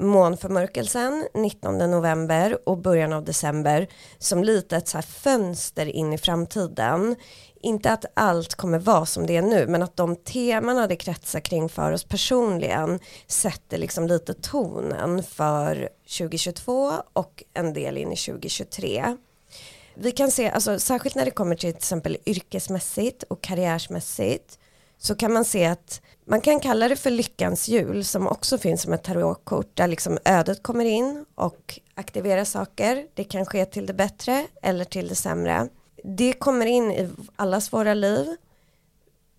månförmörkelsen 0.00 1.28
19 1.34 1.78
november 1.78 2.68
och 2.68 2.78
början 2.78 3.12
av 3.12 3.24
december 3.24 3.88
som 4.18 4.44
lite 4.44 4.76
ett 4.76 4.88
så 4.88 4.96
här 4.96 5.02
fönster 5.02 5.86
in 5.86 6.12
i 6.12 6.18
framtiden. 6.18 7.16
Inte 7.62 7.92
att 7.92 8.04
allt 8.14 8.54
kommer 8.54 8.78
vara 8.78 9.06
som 9.06 9.26
det 9.26 9.36
är 9.36 9.42
nu 9.42 9.66
men 9.66 9.82
att 9.82 9.96
de 9.96 10.16
teman 10.16 10.88
det 10.88 10.96
kretsar 10.96 11.40
kring 11.40 11.68
för 11.68 11.92
oss 11.92 12.04
personligen 12.04 13.00
sätter 13.26 13.78
liksom 13.78 14.06
lite 14.06 14.34
tonen 14.34 15.22
för 15.22 15.88
2022 16.18 16.92
och 17.12 17.44
en 17.54 17.72
del 17.72 17.98
in 17.98 18.12
i 18.12 18.16
2023. 18.16 19.16
Vi 19.94 20.12
kan 20.12 20.30
se, 20.30 20.50
alltså, 20.50 20.78
särskilt 20.78 21.14
när 21.14 21.24
det 21.24 21.30
kommer 21.30 21.54
till 21.54 21.72
till 21.72 21.78
exempel 21.78 22.16
yrkesmässigt 22.26 23.22
och 23.22 23.42
karriärsmässigt 23.42 24.58
så 24.98 25.14
kan 25.14 25.32
man 25.32 25.44
se 25.44 25.66
att 25.66 26.00
man 26.30 26.40
kan 26.40 26.60
kalla 26.60 26.88
det 26.88 26.96
för 26.96 27.10
lyckans 27.10 27.68
hjul 27.68 28.04
som 28.04 28.26
också 28.26 28.58
finns 28.58 28.82
som 28.82 28.92
ett 28.92 29.02
tarotkort 29.02 29.76
där 29.76 29.86
liksom 29.86 30.18
ödet 30.24 30.62
kommer 30.62 30.84
in 30.84 31.24
och 31.34 31.80
aktiverar 31.94 32.44
saker. 32.44 33.06
Det 33.14 33.24
kan 33.24 33.46
ske 33.46 33.64
till 33.64 33.86
det 33.86 33.94
bättre 33.94 34.46
eller 34.62 34.84
till 34.84 35.08
det 35.08 35.14
sämre. 35.14 35.68
Det 36.04 36.32
kommer 36.32 36.66
in 36.66 36.90
i 36.90 37.08
allas 37.36 37.72
våra 37.72 37.94
liv. 37.94 38.36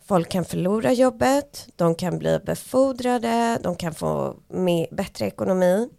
Folk 0.06 0.30
kan 0.30 0.45
förlora 0.45 0.93
jobbet, 0.93 1.67
de 1.75 1.95
kan 1.95 2.19
bli 2.19 2.39
befordrade, 2.39 3.60
de 3.63 3.75
kan 3.75 3.93
få 3.93 4.36
med, 4.47 4.88
bättre 4.91 5.25
ekonomi. 5.25 5.89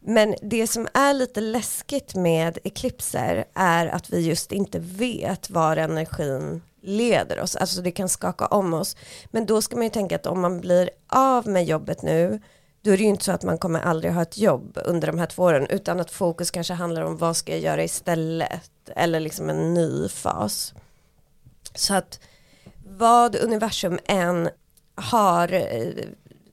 Men 0.00 0.34
det 0.42 0.66
som 0.66 0.88
är 0.94 1.14
lite 1.14 1.40
läskigt 1.40 2.14
med 2.14 2.58
eklipser 2.64 3.44
är 3.54 3.86
att 3.86 4.10
vi 4.10 4.20
just 4.20 4.52
inte 4.52 4.78
vet 4.78 5.50
var 5.50 5.76
energin 5.76 6.62
leder 6.88 7.40
oss. 7.40 7.56
Alltså 7.56 7.82
det 7.82 7.90
kan 7.90 8.08
skaka 8.08 8.46
om 8.46 8.74
oss. 8.74 8.96
Men 9.30 9.46
då 9.46 9.62
ska 9.62 9.76
man 9.76 9.84
ju 9.84 9.90
tänka 9.90 10.16
att 10.16 10.26
om 10.26 10.40
man 10.40 10.60
blir 10.60 10.90
av 11.08 11.48
med 11.48 11.64
jobbet 11.64 12.02
nu 12.02 12.40
då 12.82 12.90
är 12.90 12.96
det 12.96 13.02
ju 13.02 13.08
inte 13.08 13.24
så 13.24 13.32
att 13.32 13.42
man 13.42 13.58
kommer 13.58 13.80
aldrig 13.80 14.12
ha 14.12 14.22
ett 14.22 14.38
jobb 14.38 14.78
under 14.84 15.06
de 15.06 15.18
här 15.18 15.26
två 15.26 15.42
åren 15.42 15.66
utan 15.70 16.00
att 16.00 16.10
fokus 16.10 16.50
kanske 16.50 16.74
handlar 16.74 17.02
om 17.02 17.16
vad 17.16 17.36
ska 17.36 17.52
jag 17.52 17.60
göra 17.60 17.84
istället 17.84 18.70
eller 18.96 19.20
liksom 19.20 19.50
en 19.50 19.74
ny 19.74 20.08
fas. 20.08 20.74
Så 21.74 21.94
att 21.94 22.20
vad 22.84 23.36
universum 23.36 23.98
än 24.06 24.48
har 24.94 25.52
eh, 25.52 25.92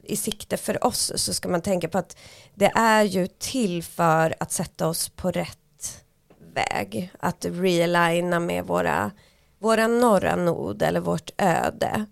i 0.03 0.15
sikte 0.15 0.57
för 0.57 0.85
oss 0.85 1.11
så 1.15 1.33
ska 1.33 1.49
man 1.49 1.61
tänka 1.61 1.87
på 1.87 1.97
att 1.97 2.17
det 2.53 2.71
är 2.75 3.03
ju 3.03 3.27
till 3.27 3.83
för 3.83 4.35
att 4.39 4.51
sätta 4.51 4.87
oss 4.87 5.09
på 5.09 5.31
rätt 5.31 6.03
väg. 6.53 7.11
Att 7.19 7.45
realigna 7.45 8.39
med 8.39 8.65
våra, 8.65 9.11
våra 9.65 9.87
norra 9.87 10.35
nod 10.35 10.81
eller 10.81 10.99
vårt 10.99 11.31
öde. 11.37 12.05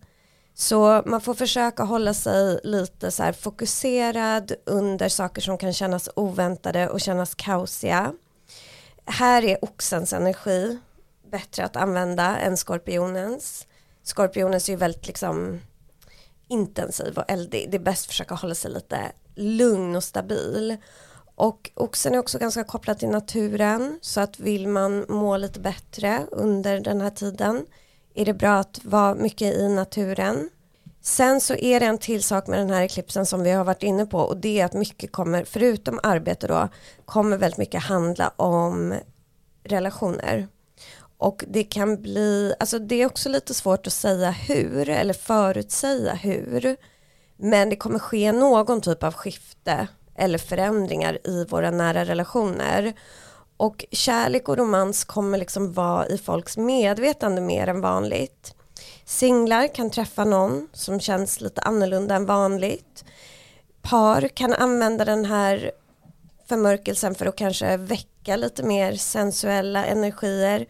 Så 0.54 1.04
man 1.06 1.22
får 1.22 1.34
försöka 1.34 1.84
hålla 1.84 2.14
sig 2.14 2.60
lite 2.64 3.12
så 3.12 3.24
här 3.24 3.34
fokuserad 3.34 4.52
under 4.66 5.10
saker 5.10 5.42
som 5.42 5.58
kan 5.58 5.74
kännas 5.74 6.10
oväntade 6.16 6.90
och 6.90 7.02
kännas 7.02 7.36
kaosiga. 7.36 8.14
Här 9.06 9.44
är 9.44 9.64
oxens 9.66 10.14
energi 10.14 10.80
bättre 11.32 11.66
att 11.66 11.76
använda 11.76 12.38
än 12.38 12.58
skorpionens. 12.58 13.68
Skorpionens 14.04 14.70
är 14.70 14.74
ju 14.74 14.78
väldigt 14.78 15.08
liksom 15.08 15.62
intensiv 16.48 17.18
och 17.18 17.26
eldig. 17.28 17.72
Det 17.72 17.78
är 17.78 17.80
bäst 17.80 18.06
att 18.06 18.12
försöka 18.12 18.36
hålla 18.36 18.56
sig 18.56 18.72
lite 18.72 19.12
lugn 19.36 19.96
och 19.96 20.04
stabil. 20.04 20.78
Och 21.36 21.72
oxen 21.76 22.14
är 22.14 22.20
också 22.20 22.40
ganska 22.40 22.64
kopplad 22.64 23.00
till 23.00 23.10
naturen 23.10 24.00
så 24.02 24.22
att 24.22 24.40
vill 24.40 24.68
man 24.68 25.06
må 25.10 25.38
lite 25.38 25.60
bättre 25.60 26.26
under 26.32 26.80
den 26.80 27.02
här 27.02 27.10
tiden 27.10 27.66
är 28.14 28.26
det 28.26 28.34
bra 28.34 28.54
att 28.54 28.80
vara 28.84 29.16
mycket 29.16 29.56
i 29.56 29.70
naturen. 29.70 30.50
Sen 31.02 31.42
så 31.42 31.56
är 31.56 31.80
det 31.80 31.86
en 31.86 31.98
till 31.98 32.24
sak 32.24 32.48
med 32.48 32.60
den 32.60 32.70
här 32.70 32.82
eklipsen 32.82 33.26
som 33.26 33.44
vi 33.44 33.52
har 33.52 33.64
varit 33.64 33.84
inne 33.84 34.06
på 34.06 34.20
och 34.20 34.38
det 34.38 34.60
är 34.60 34.66
att 34.66 34.74
mycket 34.74 35.12
kommer, 35.12 35.44
förutom 35.44 36.00
arbete 36.04 36.48
då, 36.48 36.70
kommer 37.06 37.38
väldigt 37.38 37.58
mycket 37.58 37.84
handla 37.84 38.34
om 38.36 38.94
relationer. 39.64 40.48
Och 41.18 41.46
det 41.48 41.64
kan 41.64 42.02
bli, 42.02 42.54
alltså 42.60 42.80
det 42.80 42.96
är 42.96 43.06
också 43.06 43.30
lite 43.30 43.54
svårt 43.54 43.88
att 43.88 43.94
säga 43.94 44.32
hur 44.32 44.90
eller 44.90 45.14
förutsäga 45.14 46.14
hur. 46.14 46.76
Men 47.38 47.70
det 47.70 47.76
kommer 47.76 48.00
ske 48.00 48.32
någon 48.32 48.82
typ 48.82 49.04
av 49.04 49.14
skifte 49.14 49.88
eller 50.16 50.38
förändringar 50.38 51.28
i 51.28 51.46
våra 51.46 51.72
nära 51.72 52.06
relationer. 52.06 52.94
Och 53.58 53.86
kärlek 53.92 54.50
och 54.50 54.58
romans 54.58 55.04
kommer 55.04 55.38
liksom 55.38 55.74
vara 55.74 56.08
i 56.08 56.18
folks 56.18 56.58
medvetande 56.58 57.42
mer 57.42 57.68
än 57.68 57.82
vanligt. 57.82 58.56
Singlar 59.06 59.76
kan 59.76 59.90
träffa 59.90 60.24
någon 60.24 60.68
som 60.74 61.00
känns 61.00 61.42
lite 61.42 61.62
annorlunda 61.62 62.16
än 62.16 62.26
vanligt. 62.26 63.06
Par 63.82 64.28
kan 64.28 64.54
använda 64.54 65.06
den 65.06 65.26
här 65.26 65.72
förmörkelsen 66.50 67.16
för 67.16 67.26
att 67.26 67.36
kanske 67.36 67.78
väcka 67.78 68.36
lite 68.36 68.64
mer 68.64 68.94
sensuella 68.94 69.86
energier 69.86 70.66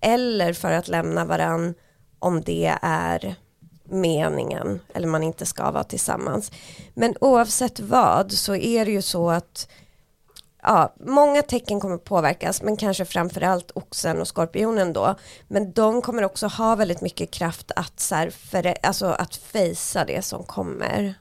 eller 0.00 0.52
för 0.52 0.72
att 0.72 0.88
lämna 0.88 1.24
varann 1.24 1.74
om 2.18 2.40
det 2.40 2.78
är 2.82 3.36
meningen 3.88 4.80
eller 4.94 5.08
man 5.08 5.22
inte 5.22 5.46
ska 5.46 5.70
vara 5.70 5.84
tillsammans. 5.84 6.52
Men 6.94 7.14
oavsett 7.20 7.80
vad 7.80 8.32
så 8.32 8.54
är 8.56 8.84
det 8.84 8.90
ju 8.90 9.02
så 9.02 9.30
att 9.30 9.68
ja, 10.62 10.94
många 11.00 11.42
tecken 11.42 11.80
kommer 11.80 11.98
påverkas 11.98 12.62
men 12.62 12.76
kanske 12.76 13.04
framförallt 13.04 13.70
oxen 13.74 14.20
och 14.20 14.28
skorpionen 14.28 14.92
då. 14.92 15.14
Men 15.48 15.72
de 15.72 16.02
kommer 16.02 16.24
också 16.24 16.46
ha 16.46 16.76
väldigt 16.76 17.00
mycket 17.00 17.30
kraft 17.30 17.72
att, 17.76 18.00
så 18.00 18.14
här, 18.14 18.30
för, 18.30 18.74
alltså 18.82 19.06
att 19.06 19.36
fejsa 19.36 20.04
det 20.04 20.24
som 20.24 20.44
kommer. 20.44 21.14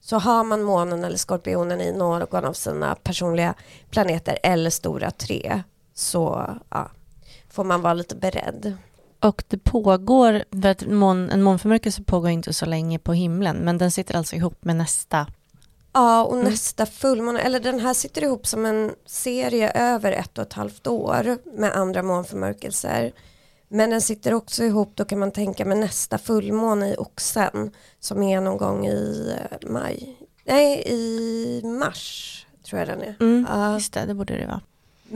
Så 0.00 0.18
har 0.18 0.44
man 0.44 0.62
månen 0.62 1.04
eller 1.04 1.16
skorpionen 1.16 1.80
i 1.80 1.92
någon 1.92 2.44
av 2.44 2.52
sina 2.52 2.94
personliga 2.94 3.54
planeter 3.90 4.38
eller 4.42 4.70
stora 4.70 5.10
tre 5.10 5.62
så 5.94 6.50
ja, 6.68 6.90
får 7.50 7.64
man 7.64 7.82
vara 7.82 7.94
lite 7.94 8.16
beredd. 8.16 8.76
Och 9.24 9.44
det 9.48 9.58
pågår, 9.58 10.44
för 10.62 10.68
att 10.68 10.86
mån, 10.86 11.30
en 11.30 11.42
månförmörkelse 11.42 12.02
pågår 12.02 12.30
inte 12.30 12.52
så 12.52 12.66
länge 12.66 12.98
på 12.98 13.12
himlen, 13.12 13.56
men 13.56 13.78
den 13.78 13.90
sitter 13.90 14.16
alltså 14.16 14.36
ihop 14.36 14.64
med 14.64 14.76
nästa. 14.76 15.26
Ja, 15.92 16.24
och 16.24 16.34
Mm. 16.34 16.44
nästa 16.50 16.86
fullmåne, 16.86 17.40
eller 17.40 17.60
den 17.60 17.80
här 17.80 17.94
sitter 17.94 18.22
ihop 18.22 18.46
som 18.46 18.64
en 18.66 18.92
serie 19.06 19.70
över 19.74 20.12
ett 20.12 20.38
och 20.38 20.44
ett 20.46 20.52
halvt 20.52 20.86
år 20.86 21.38
med 21.58 21.72
andra 21.76 22.02
månförmörkelser. 22.02 23.12
Men 23.68 23.90
den 23.90 24.00
sitter 24.00 24.34
också 24.34 24.64
ihop, 24.64 24.92
då 24.94 25.04
kan 25.04 25.18
man 25.18 25.30
tänka 25.30 25.64
med 25.64 25.78
nästa 25.78 26.18
fullmåne 26.18 26.88
i 26.92 26.96
oxen 26.96 27.70
som 28.00 28.22
är 28.22 28.40
någon 28.40 28.56
gång 28.56 28.86
i 28.86 29.32
eh, 29.50 29.70
maj. 29.70 30.16
Nej, 30.46 30.82
i 30.86 31.62
mars 31.64 32.46
tror 32.66 32.78
jag 32.78 32.88
den 32.88 33.02
är. 33.02 33.16
Mm, 33.20 33.46
Ja. 33.50 33.74
Just 33.74 33.92
det, 33.92 34.04
det 34.06 34.14
borde 34.14 34.36
det 34.38 34.46
vara. 34.46 34.60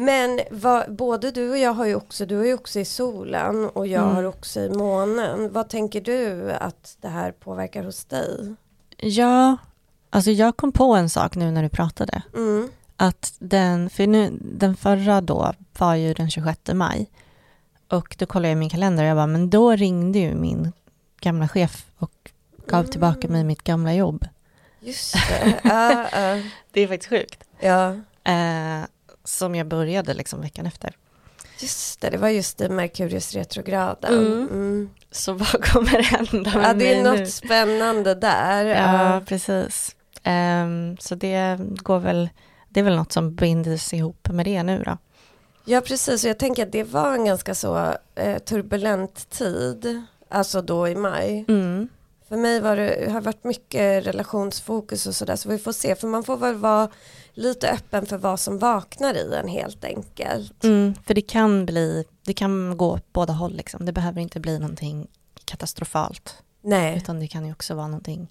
Men 0.00 0.40
vad, 0.50 0.94
både 0.94 1.30
du 1.30 1.50
och 1.50 1.58
jag 1.58 1.72
har 1.72 1.86
ju 1.86 1.94
också, 1.94 2.26
du 2.26 2.36
har 2.36 2.44
ju 2.44 2.54
också 2.54 2.80
i 2.80 2.84
solen 2.84 3.64
och 3.68 3.86
jag 3.86 4.02
Mm. 4.02 4.14
har 4.14 4.24
också 4.24 4.60
i 4.60 4.68
månen. 4.70 5.52
Vad 5.52 5.68
tänker 5.68 6.00
du 6.00 6.52
att 6.52 6.96
det 7.00 7.08
här 7.08 7.32
påverkar 7.32 7.82
hos 7.84 8.04
dig? 8.04 8.54
Ja, 8.96 9.56
alltså 10.10 10.30
jag 10.30 10.56
kom 10.56 10.72
på 10.72 10.94
en 10.94 11.10
sak 11.10 11.34
nu 11.36 11.50
när 11.50 11.62
du 11.62 11.68
pratade. 11.68 12.22
Mm. 12.34 12.68
Att 12.96 13.34
den, 13.38 13.90
för 13.90 14.06
nu, 14.06 14.38
den 14.40 14.76
förra 14.76 15.20
då 15.20 15.52
var 15.78 15.94
ju 15.94 16.14
den 16.14 16.30
26 16.30 16.60
maj. 16.74 17.10
Och 17.88 18.16
då 18.18 18.26
kollade 18.26 18.48
jag 18.48 18.58
min 18.58 18.70
kalender 18.70 19.02
och 19.04 19.08
jag 19.10 19.16
bara, 19.16 19.26
men 19.26 19.50
då 19.50 19.70
ringde 19.72 20.18
ju 20.18 20.34
min 20.34 20.72
gamla 21.20 21.48
chef 21.48 21.86
och 21.98 22.30
gav 22.66 22.80
Mm. 22.80 22.90
tillbaka 22.90 23.28
mig 23.28 23.44
mitt 23.44 23.62
gamla 23.62 23.94
jobb. 23.94 24.26
Just 24.80 25.14
det. 25.14 25.60
Ja, 25.64 26.06
ja. 26.12 26.42
Det 26.72 26.80
är 26.80 26.88
faktiskt 26.88 27.10
sjukt. 27.10 27.44
ja, 27.60 27.96
Eh, 28.24 28.84
som 29.28 29.54
jag 29.54 29.66
började 29.66 30.14
liksom 30.14 30.40
veckan 30.40 30.66
efter. 30.66 30.96
just 31.60 32.00
det. 32.00 32.10
Det 32.10 32.16
var 32.18 32.28
just 32.28 32.60
i 32.60 32.68
Merkurius 32.68 33.34
retrograden. 33.34 34.14
Mm. 34.26 34.48
Mm. 34.48 34.90
Så 35.10 35.32
vad 35.32 35.64
kommer 35.64 36.02
hända 36.02 36.58
med 36.58 36.64
Ja, 36.68 36.74
det 36.74 36.94
är 36.94 37.02
något 37.04 37.18
nu? 37.18 37.26
spännande 37.26 38.14
där. 38.14 38.64
Ja, 38.64 39.14
Ja. 39.14 39.20
precis. 39.26 39.96
Ehm, 40.22 40.96
så 41.00 41.14
det 41.14 41.56
går 41.60 41.98
väl, 41.98 42.28
det 42.68 42.80
är 42.80 42.84
väl 42.84 42.96
något 42.96 43.12
som 43.12 43.34
binds 43.34 43.92
ihop 43.94 44.28
med 44.32 44.44
det 44.46 44.62
nu 44.62 44.82
då. 44.86 44.98
ja, 45.64 45.80
precis. 45.80 46.24
Och 46.24 46.30
jag 46.30 46.38
tänker 46.38 46.66
att 46.66 46.72
det 46.72 46.84
var 46.84 47.12
en 47.12 47.24
ganska 47.24 47.54
så 47.54 47.94
eh, 48.14 48.38
turbulent 48.38 49.30
tid. 49.30 50.02
Alltså 50.28 50.62
då 50.62 50.88
i 50.88 50.94
maj. 50.94 51.44
Mm. 51.48 51.88
För 52.28 52.36
mig 52.36 52.60
var 52.60 52.76
det, 52.76 53.10
har 53.12 53.20
varit 53.20 53.44
mycket 53.44 54.06
relationsfokus 54.06 55.06
och 55.06 55.14
sådär 55.14 55.36
så 55.36 55.48
vi 55.48 55.58
får 55.58 55.72
se 55.72 55.94
för 55.94 56.06
man 56.06 56.24
får 56.24 56.36
väl 56.36 56.54
vara 56.54 56.88
lite 57.38 57.70
öppen 57.70 58.06
för 58.06 58.18
vad 58.18 58.40
som 58.40 58.58
vaknar 58.58 59.14
i 59.14 59.34
en 59.34 59.48
helt 59.48 59.84
enkelt. 59.84 60.64
Mm, 60.64 60.94
för 61.06 61.14
det 61.14 61.20
kan 61.20 61.66
bli, 61.66 62.04
det 62.24 62.32
kan 62.32 62.76
gå 62.76 62.92
åt 62.92 63.12
båda 63.12 63.32
håll 63.32 63.56
liksom. 63.56 63.84
Det 63.84 63.92
behöver 63.92 64.20
inte 64.20 64.40
bli 64.40 64.58
någonting 64.58 65.08
katastrofalt. 65.44 66.42
Nej. 66.62 66.96
Utan 66.96 67.20
det 67.20 67.26
kan 67.26 67.46
ju 67.46 67.52
också 67.52 67.74
vara 67.74 67.88
någonting, 67.88 68.28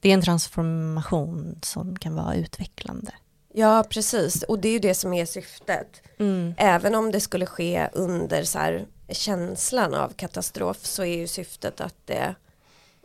det 0.00 0.10
är 0.10 0.14
en 0.14 0.22
transformation 0.22 1.58
som 1.62 1.96
kan 1.96 2.14
vara 2.14 2.34
utvecklande. 2.34 3.12
Ja, 3.52 3.84
precis. 3.90 4.42
Och 4.42 4.58
det 4.58 4.68
är 4.68 4.72
ju 4.72 4.78
det 4.78 4.94
som 4.94 5.12
är 5.12 5.26
syftet. 5.26 6.02
Mm. 6.18 6.54
Även 6.56 6.94
om 6.94 7.12
det 7.12 7.20
skulle 7.20 7.46
ske 7.46 7.88
under 7.92 8.42
så 8.42 8.58
här, 8.58 8.86
känslan 9.08 9.94
av 9.94 10.08
katastrof 10.08 10.84
så 10.86 11.02
är 11.02 11.16
ju 11.16 11.26
syftet 11.26 11.80
att 11.80 11.94
det 12.04 12.34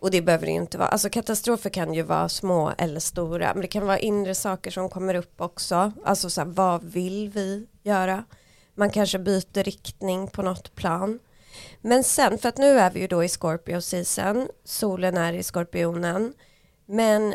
och 0.03 0.11
det 0.11 0.21
behöver 0.21 0.45
det 0.45 0.51
ju 0.51 0.57
inte 0.57 0.77
vara, 0.77 0.87
alltså 0.87 1.09
katastrofer 1.09 1.69
kan 1.69 1.93
ju 1.93 2.01
vara 2.01 2.29
små 2.29 2.73
eller 2.77 2.99
stora 2.99 3.53
men 3.53 3.61
det 3.61 3.67
kan 3.67 3.85
vara 3.85 3.99
inre 3.99 4.35
saker 4.35 4.71
som 4.71 4.89
kommer 4.89 5.15
upp 5.15 5.41
också, 5.41 5.91
alltså 6.05 6.29
så 6.29 6.41
här, 6.41 6.47
vad 6.47 6.83
vill 6.83 7.29
vi 7.29 7.67
göra? 7.83 8.23
Man 8.75 8.89
kanske 8.89 9.19
byter 9.19 9.63
riktning 9.63 10.27
på 10.27 10.41
något 10.41 10.75
plan. 10.75 11.19
Men 11.81 12.03
sen, 12.03 12.37
för 12.37 12.49
att 12.49 12.57
nu 12.57 12.79
är 12.79 12.91
vi 12.91 12.99
ju 12.99 13.07
då 13.07 13.23
i 13.23 13.29
Scorpio 13.29 13.81
season, 13.81 14.47
solen 14.63 15.17
är 15.17 15.33
i 15.33 15.43
skorpionen, 15.43 16.33
men 16.85 17.33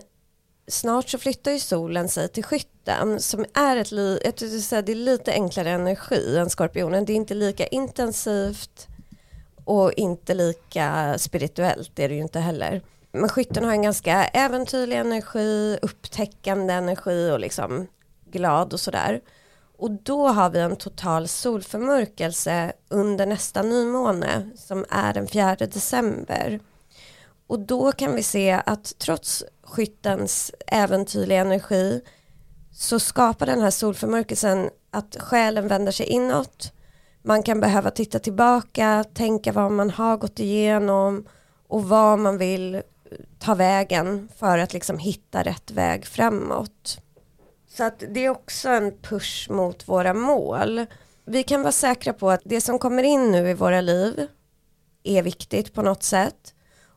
snart 0.66 1.08
så 1.08 1.18
flyttar 1.18 1.50
ju 1.50 1.58
solen 1.58 2.08
sig 2.08 2.28
till 2.28 2.44
skytten 2.44 3.20
som 3.20 3.44
är 3.54 3.76
ett, 3.76 3.92
li, 3.92 4.20
ett, 4.24 4.42
ett, 4.42 4.86
det 4.86 4.92
är 4.92 4.94
lite 4.94 5.32
enklare 5.32 5.70
energi 5.70 6.36
än 6.36 6.50
skorpionen. 6.50 7.04
Det 7.04 7.12
är 7.12 7.16
inte 7.16 7.34
lika 7.34 7.66
intensivt 7.66 8.88
och 9.68 9.92
inte 9.92 10.34
lika 10.34 11.18
spirituellt 11.18 11.98
är 11.98 12.08
det 12.08 12.14
ju 12.14 12.20
inte 12.20 12.40
heller. 12.40 12.82
Men 13.12 13.28
skytten 13.28 13.64
har 13.64 13.72
en 13.72 13.82
ganska 13.82 14.24
äventyrlig 14.24 14.96
energi, 14.96 15.78
upptäckande 15.82 16.74
energi 16.74 17.30
och 17.30 17.40
liksom 17.40 17.86
glad 18.30 18.72
och 18.72 18.80
sådär. 18.80 19.20
Och 19.78 19.90
då 19.90 20.28
har 20.28 20.50
vi 20.50 20.60
en 20.60 20.76
total 20.76 21.28
solförmörkelse 21.28 22.72
under 22.88 23.26
nästa 23.26 23.62
nymåne 23.62 24.50
som 24.56 24.84
är 24.90 25.14
den 25.14 25.26
4 25.26 25.56
december. 25.56 26.60
Och 27.46 27.60
då 27.60 27.92
kan 27.92 28.14
vi 28.14 28.22
se 28.22 28.60
att 28.66 28.98
trots 28.98 29.44
skyttens 29.62 30.52
äventyrliga 30.66 31.40
energi 31.40 32.00
så 32.72 33.00
skapar 33.00 33.46
den 33.46 33.60
här 33.60 33.70
solförmörkelsen 33.70 34.70
att 34.90 35.16
själen 35.20 35.68
vänder 35.68 35.92
sig 35.92 36.06
inåt. 36.06 36.72
Man 37.22 37.42
kan 37.42 37.60
behöva 37.60 37.90
titta 37.90 38.18
tillbaka, 38.18 39.04
tänka 39.14 39.52
vad 39.52 39.72
man 39.72 39.90
har 39.90 40.16
gått 40.16 40.40
igenom 40.40 41.26
och 41.68 41.84
vad 41.88 42.18
man 42.18 42.38
vill 42.38 42.82
ta 43.38 43.54
vägen 43.54 44.28
för 44.36 44.58
att 44.58 44.72
liksom 44.72 44.98
hitta 44.98 45.42
rätt 45.42 45.70
väg 45.70 46.06
framåt. 46.06 46.98
Så 47.68 47.84
att 47.84 48.02
det 48.08 48.24
är 48.24 48.30
också 48.30 48.68
en 48.68 48.98
push 49.02 49.50
mot 49.50 49.88
våra 49.88 50.14
mål. 50.14 50.86
Vi 51.24 51.42
kan 51.42 51.62
vara 51.62 51.72
säkra 51.72 52.12
på 52.12 52.30
att 52.30 52.40
det 52.44 52.60
som 52.60 52.78
kommer 52.78 53.02
in 53.02 53.30
nu 53.30 53.50
i 53.50 53.54
våra 53.54 53.80
liv 53.80 54.26
är 55.02 55.22
viktigt 55.22 55.74
på 55.74 55.82
något 55.82 56.02
sätt 56.02 56.54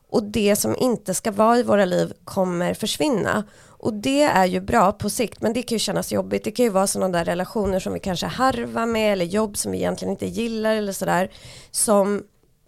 och 0.08 0.24
det 0.24 0.56
som 0.56 0.76
inte 0.76 1.14
ska 1.14 1.30
vara 1.30 1.58
i 1.58 1.62
våra 1.62 1.84
liv 1.84 2.12
kommer 2.24 2.74
försvinna. 2.74 3.44
Och 3.82 3.94
det 3.94 4.22
är 4.22 4.46
ju 4.46 4.60
bra 4.60 4.92
på 4.92 5.10
sikt 5.10 5.40
men 5.40 5.52
det 5.52 5.62
kan 5.62 5.76
ju 5.76 5.78
kännas 5.78 6.12
jobbigt. 6.12 6.44
Det 6.44 6.50
kan 6.50 6.64
ju 6.64 6.70
vara 6.70 6.86
sådana 6.86 7.18
där 7.18 7.24
relationer 7.24 7.80
som 7.80 7.92
vi 7.92 8.00
kanske 8.00 8.26
harvar 8.26 8.86
med 8.86 9.12
eller 9.12 9.24
jobb 9.24 9.56
som 9.56 9.72
vi 9.72 9.78
egentligen 9.78 10.12
inte 10.12 10.26
gillar 10.26 10.76
eller 10.76 10.92
sådär 10.92 11.30
som 11.70 12.22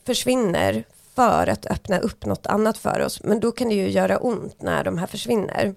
försvinner 0.07 0.85
för 1.15 1.47
att 1.47 1.67
öppna 1.67 1.99
upp 1.99 2.27
något 2.27 2.47
annat 2.47 2.79
för 2.79 3.01
oss. 3.01 3.23
Men 3.23 3.41
då 3.41 3.53
kan 3.53 3.69
det 3.69 3.75
ju 3.75 3.91
göra 3.91 4.19
ont 4.19 4.62
när 4.62 4.85
de 4.85 4.99
här 4.99 5.07
försvinner. 5.07 5.75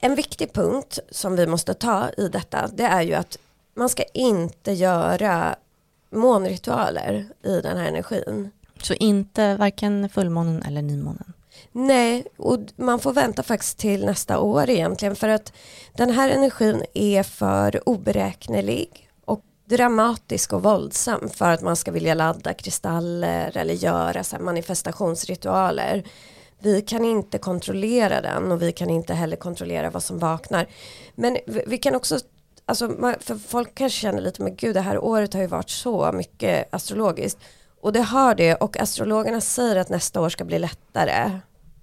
En 0.00 0.14
viktig 0.14 0.52
punkt 0.52 0.98
som 1.10 1.36
vi 1.36 1.46
måste 1.46 1.74
ta 1.74 2.10
i 2.16 2.28
detta 2.28 2.68
det 2.72 2.84
är 2.84 3.02
ju 3.02 3.14
att 3.14 3.38
man 3.74 3.88
ska 3.88 4.02
inte 4.14 4.72
göra 4.72 5.56
månritualer 6.10 7.28
i 7.42 7.60
den 7.60 7.76
här 7.76 7.88
energin. 7.88 8.50
Så 8.82 8.94
inte 8.94 9.56
varken 9.56 10.08
fullmånen 10.08 10.62
eller 10.62 10.82
nymånen? 10.82 11.32
Nej, 11.72 12.26
och 12.36 12.58
man 12.76 12.98
får 12.98 13.12
vänta 13.12 13.42
faktiskt 13.42 13.78
till 13.78 14.06
nästa 14.06 14.38
år 14.38 14.70
egentligen 14.70 15.16
för 15.16 15.28
att 15.28 15.52
den 15.96 16.10
här 16.10 16.30
energin 16.30 16.84
är 16.94 17.22
för 17.22 17.88
oberäknelig 17.88 19.10
och 19.24 19.40
dramatisk 19.64 20.52
och 20.52 20.62
våldsam 20.62 21.28
för 21.28 21.50
att 21.50 21.62
man 21.62 21.76
ska 21.76 21.90
vilja 21.90 22.14
ladda 22.14 22.54
kristaller 22.54 23.56
eller 23.56 23.74
göra 23.74 24.24
så 24.24 24.36
manifestationsritualer. 24.38 26.04
Vi 26.58 26.82
kan 26.82 27.04
inte 27.04 27.38
kontrollera 27.38 28.20
den 28.20 28.52
och 28.52 28.62
vi 28.62 28.72
kan 28.72 28.90
inte 28.90 29.14
heller 29.14 29.36
kontrollera 29.36 29.90
vad 29.90 30.02
som 30.02 30.18
vaknar. 30.18 30.66
Men 31.14 31.38
vi 31.46 31.78
kan 31.78 31.94
också 31.94 32.18
Alltså, 32.68 32.88
för 33.20 33.34
folk 33.34 33.74
kanske 33.74 34.00
känner 34.00 34.20
lite, 34.20 34.42
men 34.42 34.56
gud 34.56 34.74
det 34.74 34.80
här 34.80 34.98
året 34.98 35.34
har 35.34 35.40
ju 35.40 35.46
varit 35.46 35.70
så 35.70 36.12
mycket 36.12 36.74
astrologiskt. 36.74 37.38
Och 37.80 37.92
det 37.92 38.00
har 38.00 38.34
det 38.34 38.54
och 38.54 38.80
astrologerna 38.80 39.40
säger 39.40 39.76
att 39.76 39.88
nästa 39.88 40.20
år 40.20 40.28
ska 40.28 40.44
bli 40.44 40.58
lättare. 40.58 41.40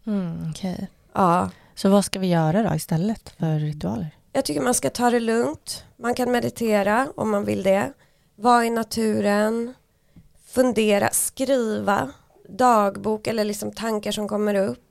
Mm, 0.08 0.50
okay. 0.50 0.78
Ja. 1.14 1.50
Så 1.76 1.90
vad 1.90 2.06
ska 2.06 2.20
vi 2.20 2.28
göra 2.28 2.70
då 2.70 2.76
istället 2.76 3.30
för 3.30 3.60
ritualer? 3.60 4.12
Jag 4.32 4.46
tycker 4.46 4.62
man 4.62 4.74
ska 4.74 4.90
ta 4.90 5.10
det 5.10 5.20
lugnt. 5.20 5.84
Man 5.98 6.16
kan 6.16 6.32
meditera 6.32 7.08
om 7.16 7.32
man 7.32 7.46
vill 7.46 7.64
det. 7.64 7.94
Vara 8.36 8.66
i 8.66 8.70
naturen. 8.70 9.74
Fundera, 10.48 11.10
skriva 11.12 12.12
dagbok 12.50 13.28
eller 13.28 13.44
liksom 13.44 13.72
tankar 13.72 14.12
som 14.12 14.28
kommer 14.28 14.56
upp. 14.56 14.82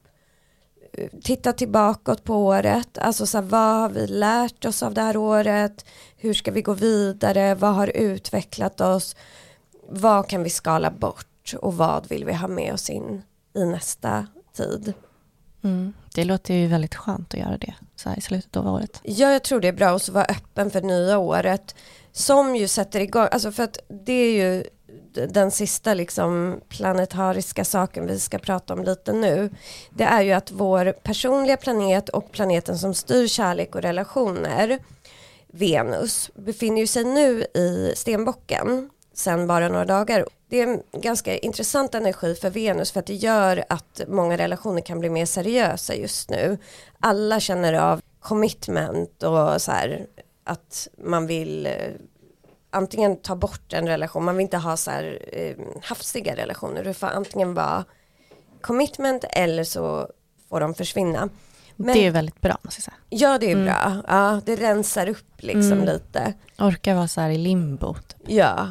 Titta 1.22 1.52
tillbaka 1.52 2.14
på 2.14 2.34
året. 2.34 2.98
Alltså 2.98 3.26
så 3.26 3.38
här, 3.38 3.44
vad 3.44 3.80
har 3.80 3.88
vi 3.88 4.06
lärt 4.06 4.64
oss 4.64 4.82
av 4.82 4.94
det 4.94 5.02
här 5.02 5.16
året? 5.16 5.84
Hur 6.16 6.34
ska 6.34 6.50
vi 6.50 6.62
gå 6.62 6.72
vidare? 6.72 7.54
Vad 7.54 7.74
har 7.74 7.96
utvecklat 7.96 8.80
oss? 8.80 9.16
vad 9.88 10.28
kan 10.28 10.42
vi 10.42 10.50
skala 10.50 10.90
bort 10.90 11.54
och 11.60 11.76
vad 11.76 12.08
vill 12.08 12.24
vi 12.24 12.34
ha 12.34 12.48
med 12.48 12.72
oss 12.74 12.90
in 12.90 13.22
i 13.54 13.64
nästa 13.64 14.26
tid. 14.54 14.92
Mm. 15.64 15.92
Det 16.14 16.24
låter 16.24 16.54
ju 16.54 16.66
väldigt 16.66 16.94
skönt 16.94 17.34
att 17.34 17.40
göra 17.40 17.56
det 17.58 17.74
så 17.96 18.08
här 18.08 18.18
i 18.18 18.20
slutet 18.20 18.56
av 18.56 18.66
året. 18.66 19.00
Ja, 19.02 19.32
jag 19.32 19.42
tror 19.42 19.60
det 19.60 19.68
är 19.68 19.72
bra 19.72 19.88
att 19.88 20.08
vara 20.08 20.24
öppen 20.24 20.70
för 20.70 20.82
nya 20.82 21.18
året 21.18 21.74
som 22.12 22.56
ju 22.56 22.68
sätter 22.68 23.00
igång, 23.00 23.28
alltså 23.30 23.52
för 23.52 23.62
att 23.62 23.78
det 23.88 24.12
är 24.12 24.32
ju 24.32 24.64
den 25.28 25.50
sista 25.50 25.94
liksom 25.94 26.60
planetariska 26.68 27.64
saken 27.64 28.06
vi 28.06 28.20
ska 28.20 28.38
prata 28.38 28.74
om 28.74 28.84
lite 28.84 29.12
nu. 29.12 29.50
Det 29.90 30.04
är 30.04 30.22
ju 30.22 30.32
att 30.32 30.50
vår 30.50 30.92
personliga 30.92 31.56
planet 31.56 32.08
och 32.08 32.32
planeten 32.32 32.78
som 32.78 32.94
styr 32.94 33.26
kärlek 33.26 33.74
och 33.74 33.82
relationer 33.82 34.78
Venus 35.46 36.30
befinner 36.34 36.86
sig 36.86 37.04
nu 37.04 37.44
i 37.54 37.92
stenbocken 37.96 38.90
sen 39.14 39.46
bara 39.46 39.68
några 39.68 39.84
dagar. 39.84 40.26
Det 40.54 40.60
är 40.60 40.66
en 40.66 40.82
ganska 41.00 41.38
intressant 41.38 41.94
energi 41.94 42.34
för 42.34 42.50
Venus 42.50 42.92
för 42.92 43.00
att 43.00 43.06
det 43.06 43.14
gör 43.14 43.64
att 43.68 44.00
många 44.08 44.36
relationer 44.36 44.80
kan 44.80 45.00
bli 45.00 45.10
mer 45.10 45.26
seriösa 45.26 45.94
just 45.94 46.30
nu. 46.30 46.58
Alla 47.00 47.40
känner 47.40 47.72
av 47.72 48.00
commitment 48.20 49.22
och 49.22 49.62
så 49.62 49.72
här 49.72 50.06
att 50.44 50.88
man 51.04 51.26
vill 51.26 51.66
eh, 51.66 51.72
antingen 52.70 53.16
ta 53.16 53.36
bort 53.36 53.72
en 53.72 53.88
relation, 53.88 54.24
man 54.24 54.36
vill 54.36 54.42
inte 54.42 54.56
ha 54.56 54.76
så 54.76 54.90
här 54.90 55.18
eh, 55.32 55.56
hafsiga 55.82 56.36
relationer, 56.36 56.84
det 56.84 56.94
får 56.94 57.06
antingen 57.06 57.54
vara 57.54 57.84
commitment 58.60 59.24
eller 59.30 59.64
så 59.64 60.08
får 60.48 60.60
de 60.60 60.74
försvinna. 60.74 61.28
Men, 61.76 61.94
det 61.94 62.06
är 62.06 62.10
väldigt 62.10 62.40
bra 62.40 62.58
måste 62.62 62.78
jag 62.78 62.84
säga. 62.84 62.96
Ja 63.08 63.38
det 63.38 63.46
är 63.46 63.56
mm. 63.56 63.64
bra, 63.64 64.02
ja, 64.08 64.40
det 64.44 64.56
rensar 64.56 65.08
upp 65.08 65.42
liksom 65.42 65.72
mm. 65.72 65.84
lite. 65.84 66.34
Orkar 66.58 66.94
vara 66.94 67.08
så 67.08 67.20
här 67.20 67.30
i 67.30 67.38
limbo. 67.38 67.94
Typ. 67.94 68.16
Ja, 68.26 68.68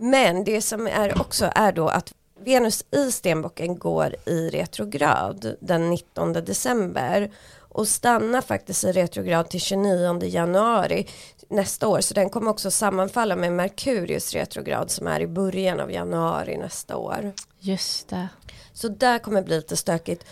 men 0.00 0.44
det 0.44 0.62
som 0.62 0.86
är 0.86 1.20
också 1.20 1.52
är 1.54 1.72
då 1.72 1.88
att 1.88 2.12
Venus 2.44 2.84
i 2.90 3.12
stenbocken 3.12 3.78
går 3.78 4.16
i 4.26 4.50
retrograd 4.50 5.56
den 5.60 5.90
19 5.90 6.32
december 6.32 7.30
och 7.58 7.88
stannar 7.88 8.40
faktiskt 8.40 8.84
i 8.84 8.92
retrograd 8.92 9.48
till 9.48 9.60
29 9.60 10.22
januari 10.22 11.06
nästa 11.48 11.88
år. 11.88 12.00
Så 12.00 12.14
den 12.14 12.30
kommer 12.30 12.50
också 12.50 12.70
sammanfalla 12.70 13.36
med 13.36 13.52
Merkurius 13.52 14.32
retrograd 14.32 14.90
som 14.90 15.06
är 15.06 15.20
i 15.20 15.26
början 15.26 15.80
av 15.80 15.92
januari 15.92 16.58
nästa 16.58 16.96
år. 16.96 17.32
Just 17.58 18.08
det. 18.08 18.28
Så 18.72 18.88
där 18.88 19.18
kommer 19.18 19.42
bli 19.42 19.56
lite 19.56 19.76
stökigt. 19.76 20.24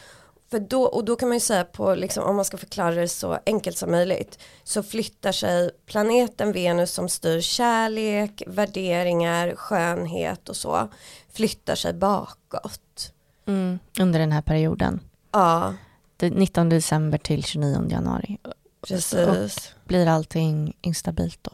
För 0.51 0.61
då, 0.61 0.83
och 0.83 1.05
då 1.05 1.17
kan 1.17 1.29
man 1.29 1.37
ju 1.37 1.41
säga 1.41 1.65
på, 1.65 1.95
liksom, 1.95 2.25
om 2.25 2.37
man 2.37 2.45
ska 2.45 2.57
förklara 2.57 2.95
det 2.95 3.09
så 3.09 3.39
enkelt 3.47 3.79
som 3.79 3.91
möjligt, 3.91 4.39
så 4.65 4.83
flyttar 4.83 5.33
sig 5.33 5.71
planeten 5.87 6.53
Venus 6.53 6.93
som 6.93 7.09
styr 7.09 7.41
kärlek, 7.41 8.43
värderingar, 8.47 9.55
skönhet 9.55 10.49
och 10.49 10.57
så, 10.57 10.89
flyttar 11.33 11.75
sig 11.75 11.93
bakåt. 11.93 13.13
Mm, 13.47 13.79
under 14.01 14.19
den 14.19 14.33
här 14.33 14.43
perioden. 14.43 15.01
Ja. 15.33 15.75
19 16.21 16.69
december 16.69 17.19
till 17.19 17.45
29 17.45 17.87
januari. 17.91 18.39
Precis. 18.87 19.15
Och 19.15 19.89
blir 19.89 20.07
allting 20.07 20.77
instabilt 20.81 21.39
då? 21.43 21.53